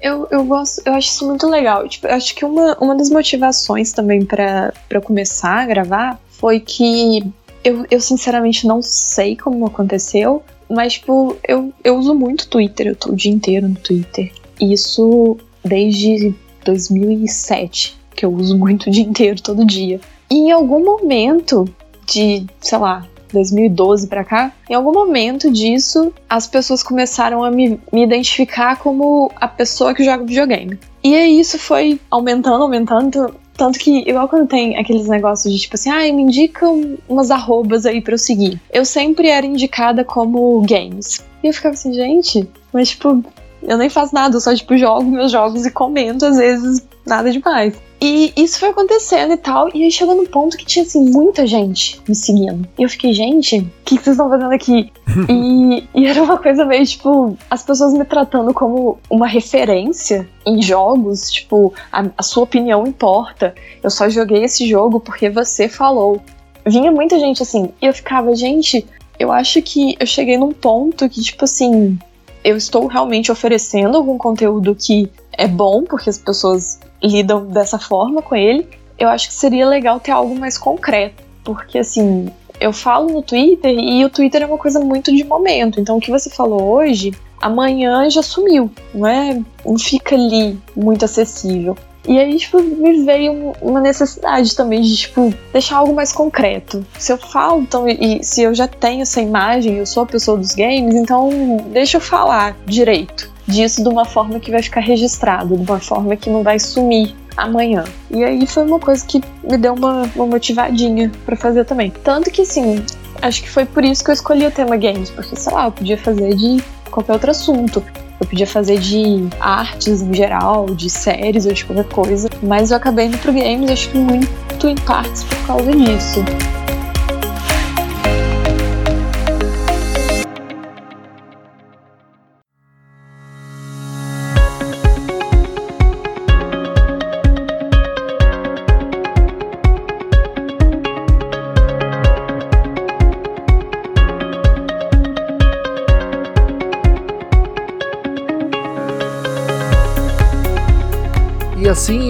Eu, 0.00 0.28
eu 0.30 0.44
gosto, 0.44 0.82
eu 0.86 0.94
acho 0.94 1.08
isso 1.08 1.26
muito 1.26 1.46
legal. 1.48 1.88
Tipo, 1.88 2.06
eu 2.06 2.14
acho 2.14 2.34
que 2.34 2.44
uma, 2.44 2.76
uma 2.78 2.94
das 2.94 3.10
motivações 3.10 3.92
também 3.92 4.24
para 4.24 4.72
começar 5.02 5.62
a 5.62 5.66
gravar 5.66 6.20
foi 6.38 6.60
que 6.60 7.22
eu, 7.64 7.84
eu 7.90 8.00
sinceramente 8.00 8.66
não 8.66 8.80
sei 8.80 9.36
como 9.36 9.66
aconteceu, 9.66 10.42
mas 10.68 10.94
tipo, 10.94 11.36
eu, 11.46 11.72
eu 11.82 11.96
uso 11.96 12.14
muito 12.14 12.48
Twitter, 12.48 12.88
eu 12.88 12.96
tô 12.96 13.10
o 13.10 13.16
dia 13.16 13.32
inteiro 13.32 13.68
no 13.68 13.76
Twitter. 13.76 14.32
Isso 14.60 15.36
desde 15.64 16.34
2007, 16.64 17.96
que 18.14 18.24
eu 18.24 18.32
uso 18.32 18.56
muito 18.56 18.86
o 18.86 18.90
dia 18.90 19.04
inteiro, 19.04 19.40
todo 19.42 19.66
dia. 19.66 20.00
E 20.30 20.34
em 20.34 20.52
algum 20.52 20.84
momento 20.84 21.64
de, 22.06 22.46
sei 22.60 22.78
lá, 22.78 23.06
2012 23.32 24.06
para 24.06 24.24
cá, 24.24 24.52
em 24.68 24.74
algum 24.74 24.92
momento 24.92 25.50
disso, 25.50 26.12
as 26.28 26.46
pessoas 26.46 26.82
começaram 26.82 27.42
a 27.44 27.50
me, 27.50 27.80
me 27.92 28.02
identificar 28.02 28.78
como 28.78 29.30
a 29.36 29.48
pessoa 29.48 29.94
que 29.94 30.04
joga 30.04 30.24
videogame. 30.24 30.78
E 31.02 31.14
aí 31.14 31.38
isso 31.38 31.58
foi 31.58 32.00
aumentando, 32.10 32.62
aumentando. 32.62 33.34
Tanto 33.56 33.78
que, 33.78 34.08
igual 34.08 34.28
quando 34.28 34.46
tem 34.46 34.76
aqueles 34.76 35.08
negócios 35.08 35.52
de 35.52 35.60
tipo 35.60 35.76
assim, 35.76 35.90
ah, 35.90 36.00
me 36.12 36.22
indicam 36.22 36.98
umas 37.08 37.30
arrobas 37.30 37.86
aí 37.86 38.00
pra 38.00 38.14
eu 38.14 38.18
seguir. 38.18 38.60
Eu 38.72 38.84
sempre 38.84 39.28
era 39.28 39.46
indicada 39.46 40.04
como 40.04 40.60
games. 40.62 41.24
E 41.42 41.46
eu 41.46 41.54
ficava 41.54 41.74
assim, 41.74 41.92
gente, 41.92 42.48
mas 42.72 42.90
tipo, 42.90 43.24
eu 43.62 43.78
nem 43.78 43.88
faço 43.88 44.14
nada, 44.14 44.36
eu 44.36 44.40
só 44.40 44.54
tipo 44.54 44.76
jogo 44.76 45.04
meus 45.04 45.32
jogos 45.32 45.64
e 45.64 45.70
comento, 45.70 46.26
às 46.26 46.36
vezes 46.36 46.86
nada 47.06 47.30
demais. 47.30 47.74
E 48.00 48.32
isso 48.36 48.60
foi 48.60 48.68
acontecendo 48.68 49.32
e 49.32 49.36
tal, 49.38 49.68
e 49.74 49.82
aí 49.82 49.90
chegou 49.90 50.14
num 50.14 50.26
ponto 50.26 50.56
que 50.56 50.66
tinha, 50.66 50.84
assim, 50.84 51.10
muita 51.10 51.46
gente 51.46 52.00
me 52.06 52.14
seguindo. 52.14 52.68
E 52.78 52.82
eu 52.82 52.88
fiquei, 52.90 53.12
gente, 53.14 53.58
o 53.58 53.70
que, 53.84 53.94
vocês 53.94 54.08
estão 54.08 54.28
fazendo 54.28 54.52
aqui? 54.52 54.92
e, 55.30 55.88
e 55.94 56.06
era 56.06 56.22
uma 56.22 56.36
coisa 56.36 56.64
meio, 56.66 56.84
tipo, 56.84 57.36
as 57.50 57.62
pessoas 57.62 57.94
me 57.94 58.04
tratando 58.04 58.52
como 58.52 58.98
uma 59.08 59.26
referência 59.26 60.28
em 60.44 60.60
jogos, 60.60 61.30
tipo, 61.30 61.72
a, 61.90 62.04
a 62.18 62.22
sua 62.22 62.44
opinião 62.44 62.86
importa. 62.86 63.54
Eu 63.82 63.90
só 63.90 64.08
joguei 64.10 64.44
esse 64.44 64.68
jogo 64.68 65.00
porque 65.00 65.30
você 65.30 65.68
falou. 65.68 66.20
Vinha 66.66 66.90
muita 66.90 67.18
gente 67.18 67.42
assim, 67.42 67.70
e 67.80 67.86
eu 67.86 67.94
ficava, 67.94 68.34
gente, 68.34 68.84
eu 69.18 69.32
acho 69.32 69.62
que 69.62 69.96
eu 69.98 70.06
cheguei 70.06 70.36
num 70.36 70.52
ponto 70.52 71.08
que, 71.08 71.22
tipo 71.22 71.44
assim, 71.44 71.98
eu 72.44 72.56
estou 72.56 72.86
realmente 72.86 73.32
oferecendo 73.32 73.96
algum 73.96 74.18
conteúdo 74.18 74.74
que 74.74 75.10
é 75.32 75.48
bom, 75.48 75.84
porque 75.84 76.10
as 76.10 76.18
pessoas 76.18 76.78
lidam 77.02 77.46
dessa 77.46 77.78
forma 77.78 78.22
com 78.22 78.34
ele, 78.34 78.68
eu 78.98 79.08
acho 79.08 79.28
que 79.28 79.34
seria 79.34 79.66
legal 79.66 80.00
ter 80.00 80.12
algo 80.12 80.34
mais 80.34 80.56
concreto. 80.56 81.22
Porque, 81.44 81.78
assim, 81.78 82.28
eu 82.60 82.72
falo 82.72 83.12
no 83.12 83.22
Twitter 83.22 83.72
e 83.78 84.04
o 84.04 84.10
Twitter 84.10 84.42
é 84.42 84.46
uma 84.46 84.58
coisa 84.58 84.80
muito 84.80 85.14
de 85.14 85.24
momento. 85.24 85.80
Então, 85.80 85.96
o 85.96 86.00
que 86.00 86.10
você 86.10 86.30
falou 86.30 86.62
hoje, 86.62 87.12
amanhã 87.40 88.08
já 88.10 88.22
sumiu, 88.22 88.70
não 88.94 89.06
é? 89.06 89.40
Não 89.64 89.78
fica 89.78 90.14
ali 90.14 90.58
muito 90.74 91.04
acessível. 91.04 91.76
E 92.08 92.18
aí, 92.18 92.36
tipo, 92.36 92.62
me 92.62 93.02
veio 93.04 93.52
uma 93.60 93.80
necessidade 93.80 94.54
também 94.54 94.80
de, 94.80 94.96
tipo, 94.96 95.34
deixar 95.52 95.78
algo 95.78 95.92
mais 95.92 96.12
concreto. 96.12 96.86
Se 96.96 97.12
eu 97.12 97.18
falo, 97.18 97.62
então, 97.62 97.86
e 97.88 98.22
se 98.22 98.42
eu 98.42 98.54
já 98.54 98.68
tenho 98.68 99.02
essa 99.02 99.20
imagem, 99.20 99.74
eu 99.74 99.86
sou 99.86 100.04
a 100.04 100.06
pessoa 100.06 100.38
dos 100.38 100.54
games, 100.54 100.94
então 100.94 101.30
deixa 101.72 101.96
eu 101.96 102.00
falar 102.00 102.56
direito 102.64 103.35
disso 103.46 103.82
de 103.82 103.88
uma 103.88 104.04
forma 104.04 104.40
que 104.40 104.50
vai 104.50 104.62
ficar 104.62 104.80
registrado, 104.80 105.56
de 105.56 105.70
uma 105.70 105.80
forma 105.80 106.16
que 106.16 106.28
não 106.28 106.42
vai 106.42 106.58
sumir 106.58 107.14
amanhã. 107.36 107.84
E 108.10 108.24
aí 108.24 108.46
foi 108.46 108.64
uma 108.64 108.78
coisa 108.78 109.04
que 109.06 109.20
me 109.44 109.56
deu 109.56 109.74
uma, 109.74 110.10
uma 110.14 110.26
motivadinha 110.26 111.12
para 111.24 111.36
fazer 111.36 111.64
também. 111.64 111.92
Tanto 112.02 112.30
que, 112.30 112.42
assim, 112.42 112.82
acho 113.22 113.42
que 113.42 113.50
foi 113.50 113.64
por 113.64 113.84
isso 113.84 114.02
que 114.02 114.10
eu 114.10 114.14
escolhi 114.14 114.46
o 114.46 114.50
tema 114.50 114.76
games, 114.76 115.10
porque, 115.10 115.36
sei 115.36 115.52
lá, 115.52 115.66
eu 115.66 115.72
podia 115.72 115.98
fazer 115.98 116.34
de 116.34 116.62
qualquer 116.90 117.12
outro 117.12 117.30
assunto. 117.30 117.82
Eu 118.18 118.26
podia 118.26 118.46
fazer 118.46 118.78
de 118.78 119.28
artes 119.38 120.00
em 120.00 120.14
geral, 120.14 120.66
de 120.66 120.88
séries 120.88 121.44
ou 121.44 121.52
de 121.52 121.64
qualquer 121.66 121.88
coisa, 121.88 122.30
mas 122.42 122.70
eu 122.70 122.78
acabei 122.78 123.06
indo 123.06 123.18
pro 123.18 123.32
games, 123.32 123.70
acho 123.70 123.90
que 123.90 123.98
muito 123.98 124.66
em 124.66 124.74
partes 124.74 125.22
por 125.24 125.46
causa 125.46 125.70
disso. 125.70 126.24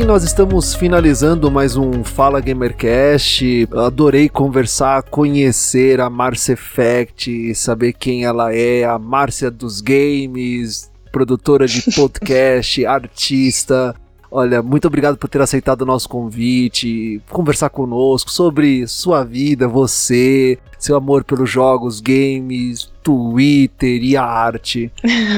Nós 0.07 0.23
estamos 0.23 0.73
finalizando 0.73 1.51
mais 1.51 1.77
um 1.77 2.05
Fala 2.05 2.41
Gamercast. 2.41 3.69
Adorei 3.73 4.29
conversar, 4.29 5.03
conhecer 5.03 6.01
a 6.01 6.09
Marcia 6.09 6.53
Effect, 6.53 7.53
saber 7.57 7.93
quem 7.93 8.25
ela 8.25 8.55
é, 8.55 8.85
a 8.85 9.01
Márcia 9.01 9.51
dos 9.51 9.81
games, 9.81 10.93
produtora 11.11 11.67
de 11.67 11.83
podcast, 11.93 12.87
artista. 12.87 13.97
Olha, 14.31 14.63
muito 14.63 14.87
obrigado 14.87 15.17
por 15.17 15.29
ter 15.29 15.41
aceitado 15.41 15.83
o 15.83 15.87
nosso 15.87 16.09
convite, 16.09 17.21
conversar 17.29 17.71
conosco 17.71 18.31
sobre 18.31 18.87
sua 18.87 19.25
vida, 19.25 19.67
você, 19.67 20.57
seu 20.79 20.97
amor 20.97 21.25
pelos 21.25 21.51
jogos, 21.51 22.01
games, 22.01 22.93
Twitter 23.03 24.05
e 24.05 24.17
a 24.17 24.23
arte. 24.23 24.93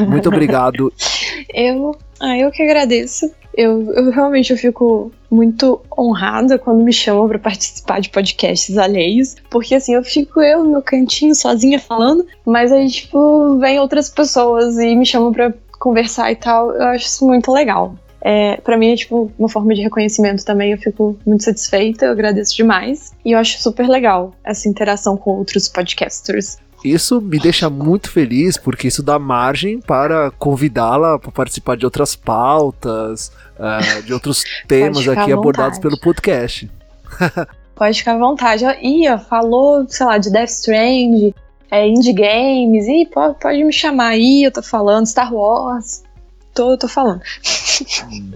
Muito 0.06 0.28
obrigado. 0.28 0.92
eu, 1.54 1.96
ah, 2.20 2.36
eu 2.36 2.50
que 2.50 2.62
agradeço. 2.62 3.30
Eu, 3.60 3.92
eu 3.92 4.10
realmente 4.12 4.52
eu 4.52 4.56
fico 4.56 5.10
muito 5.28 5.80
honrada 5.98 6.56
quando 6.60 6.84
me 6.84 6.92
chamam 6.92 7.26
para 7.26 7.40
participar 7.40 8.00
de 8.00 8.08
podcasts 8.08 8.78
alheios, 8.78 9.34
porque 9.50 9.74
assim, 9.74 9.94
eu 9.94 10.04
fico 10.04 10.40
eu 10.40 10.62
no 10.62 10.70
meu 10.70 10.82
cantinho 10.82 11.34
sozinha 11.34 11.80
falando, 11.80 12.24
mas 12.46 12.70
aí 12.70 12.88
tipo, 12.88 13.58
vem 13.58 13.80
outras 13.80 14.08
pessoas 14.08 14.78
e 14.78 14.94
me 14.94 15.04
chamam 15.04 15.32
para 15.32 15.52
conversar 15.80 16.30
e 16.30 16.36
tal. 16.36 16.70
Eu 16.70 16.84
acho 16.84 17.06
isso 17.06 17.26
muito 17.26 17.50
legal. 17.50 17.96
É, 18.20 18.58
para 18.58 18.76
mim 18.76 18.92
é 18.92 18.96
tipo 18.96 19.30
uma 19.36 19.48
forma 19.48 19.74
de 19.74 19.82
reconhecimento 19.82 20.44
também. 20.44 20.70
Eu 20.70 20.78
fico 20.78 21.18
muito 21.26 21.42
satisfeita, 21.42 22.06
eu 22.06 22.12
agradeço 22.12 22.54
demais. 22.54 23.12
E 23.24 23.32
eu 23.32 23.38
acho 23.40 23.60
super 23.60 23.88
legal 23.88 24.34
essa 24.44 24.68
interação 24.68 25.16
com 25.16 25.32
outros 25.32 25.68
podcasters. 25.68 26.58
Isso 26.84 27.20
me 27.20 27.38
deixa 27.38 27.68
muito 27.68 28.10
feliz 28.10 28.56
porque 28.56 28.88
isso 28.88 29.02
dá 29.02 29.18
margem 29.18 29.80
para 29.80 30.30
convidá-la 30.32 31.18
para 31.18 31.30
participar 31.30 31.76
de 31.76 31.84
outras 31.84 32.14
pautas, 32.14 33.32
uh, 33.58 34.02
de 34.02 34.12
outros 34.12 34.44
temas 34.66 35.08
aqui 35.08 35.32
abordados 35.32 35.78
pelo 35.78 35.98
podcast. 35.98 36.70
Pode 37.74 37.98
ficar 37.98 38.14
à 38.14 38.18
vontade. 38.18 38.64
Ih, 38.82 39.06
falou, 39.28 39.86
sei 39.88 40.06
lá, 40.06 40.18
de 40.18 40.30
Death 40.30 40.50
Strand, 40.50 41.32
é, 41.70 41.86
indie 41.86 42.12
games, 42.12 42.86
e 42.88 43.06
pode, 43.06 43.38
pode 43.38 43.62
me 43.62 43.72
chamar 43.72 44.08
aí, 44.08 44.42
eu 44.42 44.50
tô 44.50 44.62
falando, 44.62 45.06
Star 45.06 45.32
Wars 45.32 46.02
tô, 46.54 46.76
tô 46.76 46.88
falando. 46.88 47.20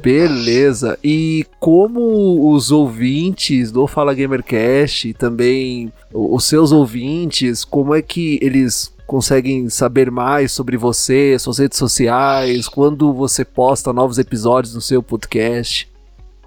Beleza. 0.03 0.99
E 1.03 1.47
como 1.59 2.53
os 2.53 2.71
ouvintes 2.71 3.71
do 3.73 3.87
Fala 3.87 4.15
Gamercast 4.15 5.09
e 5.09 5.15
também 5.15 5.93
os 6.13 6.45
seus 6.45 6.73
ouvintes, 6.73 7.65
como 7.65 7.95
é 7.95 8.03
que 8.03 8.39
eles 8.43 8.93
conseguem 9.07 9.69
saber 9.69 10.11
mais 10.11 10.53
sobre 10.53 10.77
você, 10.77 11.39
suas 11.39 11.59
redes 11.59 11.77
sociais, 11.79 12.69
quando 12.69 13.13
você 13.13 13.45
posta 13.45 13.93
novos 13.93 14.19
episódios 14.19 14.75
no 14.75 14.81
seu 14.81 15.03
podcast? 15.03 15.91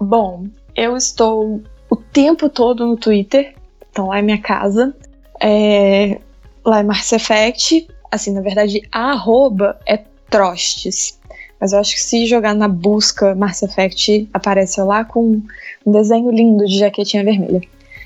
Bom, 0.00 0.46
eu 0.74 0.96
estou 0.96 1.62
o 1.88 1.96
tempo 1.96 2.48
todo 2.48 2.86
no 2.86 2.96
Twitter, 2.96 3.54
então 3.90 4.08
lá 4.08 4.18
é 4.18 4.22
minha 4.22 4.40
casa. 4.40 4.94
É, 5.40 6.18
lá 6.64 6.80
é 6.80 6.82
Mars 6.82 7.12
Effect, 7.12 7.86
assim, 8.10 8.32
na 8.32 8.40
verdade, 8.40 8.82
a 8.90 9.12
arroba 9.12 9.78
é 9.86 9.98
Trostes. 10.28 11.15
Mas 11.60 11.72
eu 11.72 11.78
acho 11.78 11.94
que 11.94 12.00
se 12.00 12.26
jogar 12.26 12.54
na 12.54 12.68
busca 12.68 13.34
Mass 13.34 13.62
Effect, 13.62 14.28
aparece 14.32 14.80
lá 14.82 15.04
com 15.04 15.40
um 15.84 15.92
desenho 15.92 16.30
lindo 16.30 16.66
de 16.66 16.78
jaquetinha 16.78 17.24
vermelha. 17.24 17.62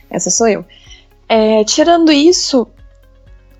Essa 0.08 0.30
sou 0.30 0.48
eu. 0.48 0.64
É, 1.28 1.64
tirando 1.64 2.10
isso, 2.10 2.66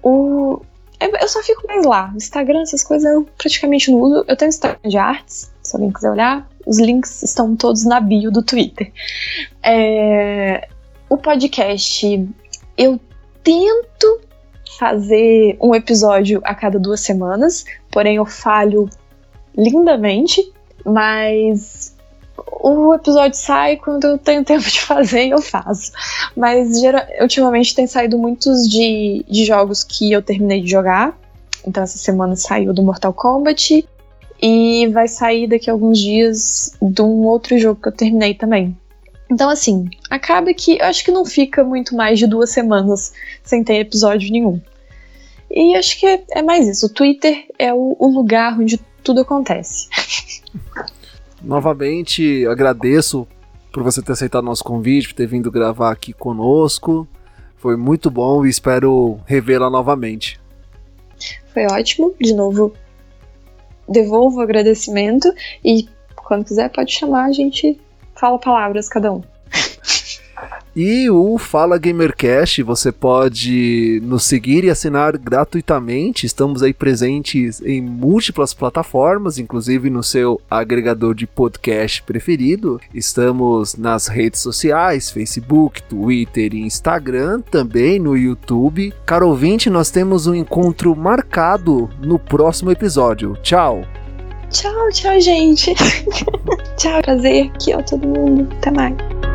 o... 0.03 0.61
eu 1.01 1.29
só 1.29 1.43
fico 1.43 1.67
mais 1.67 1.85
lá. 1.85 2.13
Instagram, 2.17 2.63
essas 2.63 2.85
coisas 2.85 3.11
eu 3.11 3.27
praticamente 3.39 3.91
não 3.91 4.01
uso. 4.01 4.25
Eu 4.27 4.37
tenho 4.37 4.49
Instagram 4.49 4.89
de 4.89 4.99
artes, 4.99 5.53
se 5.63 5.77
alguém 5.77 5.93
quiser 5.93 6.11
olhar. 6.11 6.49
Os 6.67 6.79
links 6.79 7.23
estão 7.23 7.57
todos 7.57 7.85
na 7.85 8.01
bio 8.01 8.31
do 8.31 8.43
Twitter. 8.43 8.93
É, 9.63 10.69
o 11.09 11.17
podcast, 11.17 12.29
eu 12.77 13.01
tento 13.43 14.21
fazer 14.79 15.57
um 15.61 15.75
episódio 15.75 16.41
a 16.45 16.55
cada 16.55 16.79
duas 16.79 17.01
semanas, 17.01 17.65
porém 17.91 18.17
eu 18.17 18.27
falho 18.27 18.89
lindamente, 19.57 20.53
mas 20.85 21.95
o 22.63 22.95
episódio 22.95 23.39
sai 23.39 23.77
quando 23.77 24.05
eu 24.05 24.19
tenho 24.19 24.45
tempo 24.45 24.69
de 24.69 24.81
fazer 24.81 25.27
e 25.27 25.31
eu 25.31 25.43
faço. 25.43 25.93
Mas 26.37 26.81
geral, 26.81 27.05
ultimamente 27.21 27.75
tem 27.75 27.87
saído 27.87 28.19
muitos 28.19 28.69
de, 28.69 29.25
de 29.29 29.45
jogos 29.45 29.85
que 29.85 30.13
eu 30.13 30.23
terminei 30.23 30.61
de 30.63 30.71
jogar. 30.71 31.19
Então 31.67 31.83
essa 31.83 31.99
semana 31.99 32.37
saiu 32.37 32.73
do 32.73 32.83
Mortal 32.83 33.13
Kombat. 33.13 33.87
E 34.43 34.89
vai 34.89 35.07
sair 35.07 35.47
daqui 35.47 35.69
a 35.69 35.73
alguns 35.75 35.99
dias 35.99 36.75
de 36.81 37.03
um 37.03 37.27
outro 37.27 37.59
jogo 37.59 37.79
que 37.79 37.89
eu 37.89 37.93
terminei 37.93 38.33
também. 38.33 38.75
Então, 39.31 39.49
assim, 39.49 39.89
acaba 40.09 40.53
que 40.55 40.79
eu 40.79 40.87
acho 40.87 41.05
que 41.05 41.11
não 41.13 41.25
fica 41.25 41.63
muito 41.63 41.95
mais 41.95 42.19
de 42.19 42.27
duas 42.27 42.51
semanas 42.51 43.13
sem 43.45 43.63
ter 43.63 43.75
episódio 43.75 44.33
nenhum. 44.33 44.61
E 45.51 45.77
acho 45.77 45.99
que 45.99 46.07
é, 46.07 46.23
é 46.33 46.43
mais 46.43 46.67
isso. 46.67 46.87
O 46.87 46.89
Twitter 46.89 47.47
é 47.59 47.73
o, 47.73 47.95
o 47.99 48.09
lugar 48.09 48.59
onde 48.59 48.79
tudo 49.03 49.21
acontece. 49.21 49.89
Novamente, 51.43 52.47
agradeço 52.47 53.27
por 53.73 53.83
você 53.83 54.03
ter 54.03 54.13
aceitado 54.13 54.45
nosso 54.45 54.65
convite, 54.65 55.09
por 55.09 55.15
ter 55.15 55.27
vindo 55.27 55.51
gravar 55.51 55.91
aqui 55.91 56.13
conosco. 56.13 57.09
Foi 57.57 57.77
muito 57.77 58.11
bom 58.11 58.45
e 58.45 58.51
espero 58.51 59.19
revê-la 59.27 59.71
novamente. 59.71 60.41
Foi 61.53 61.67
ótimo. 61.67 62.15
De 62.21 62.35
novo, 62.35 62.75
devolvo 63.89 64.39
o 64.39 64.41
agradecimento 64.41 65.33
e 65.65 65.89
quando 66.15 66.45
quiser 66.45 66.71
pode 66.71 66.93
chamar, 66.93 67.27
a 67.27 67.33
gente 67.33 67.81
fala 68.15 68.39
palavras 68.39 68.89
cada 68.89 69.13
um. 69.13 69.23
E 70.75 71.11
o 71.11 71.37
Fala 71.37 71.79
Gamercast, 71.79 72.63
você 72.63 72.93
pode 72.93 74.01
nos 74.05 74.25
seguir 74.25 74.63
e 74.63 74.71
assinar 74.71 75.19
gratuitamente. 75.19 76.27
Estamos 76.27 76.63
aí 76.63 76.73
presentes 76.73 77.61
em 77.61 77.81
múltiplas 77.81 78.55
plataformas, 78.55 79.39
inclusive 79.39 79.91
no 79.91 80.03
seu 80.03 80.41
agregador 80.49 81.15
de 81.15 81.27
podcast 81.27 82.03
preferido. 82.05 82.81
Estamos 82.95 83.75
nas 83.75 84.07
redes 84.07 84.41
sociais, 84.41 85.11
Facebook, 85.11 85.83
Twitter 85.83 86.55
e 86.55 86.61
Instagram, 86.61 87.41
também 87.41 87.99
no 87.99 88.17
YouTube. 88.17 88.95
Caro 89.05 89.29
ouvinte, 89.29 89.69
nós 89.69 89.91
temos 89.91 90.29
um 90.29 90.35
encontro 90.35 90.95
marcado 90.95 91.91
no 92.01 92.19
próximo 92.19 92.71
episódio. 92.71 93.37
Tchau! 93.43 93.83
Tchau, 94.51 94.89
tchau, 94.93 95.21
gente. 95.21 95.75
tchau, 96.77 97.03
prazer 97.03 97.47
aqui, 97.47 97.73
ó, 97.73 97.83
todo 97.83 98.07
mundo. 98.07 98.49
Até 98.59 98.71
mais. 98.73 99.30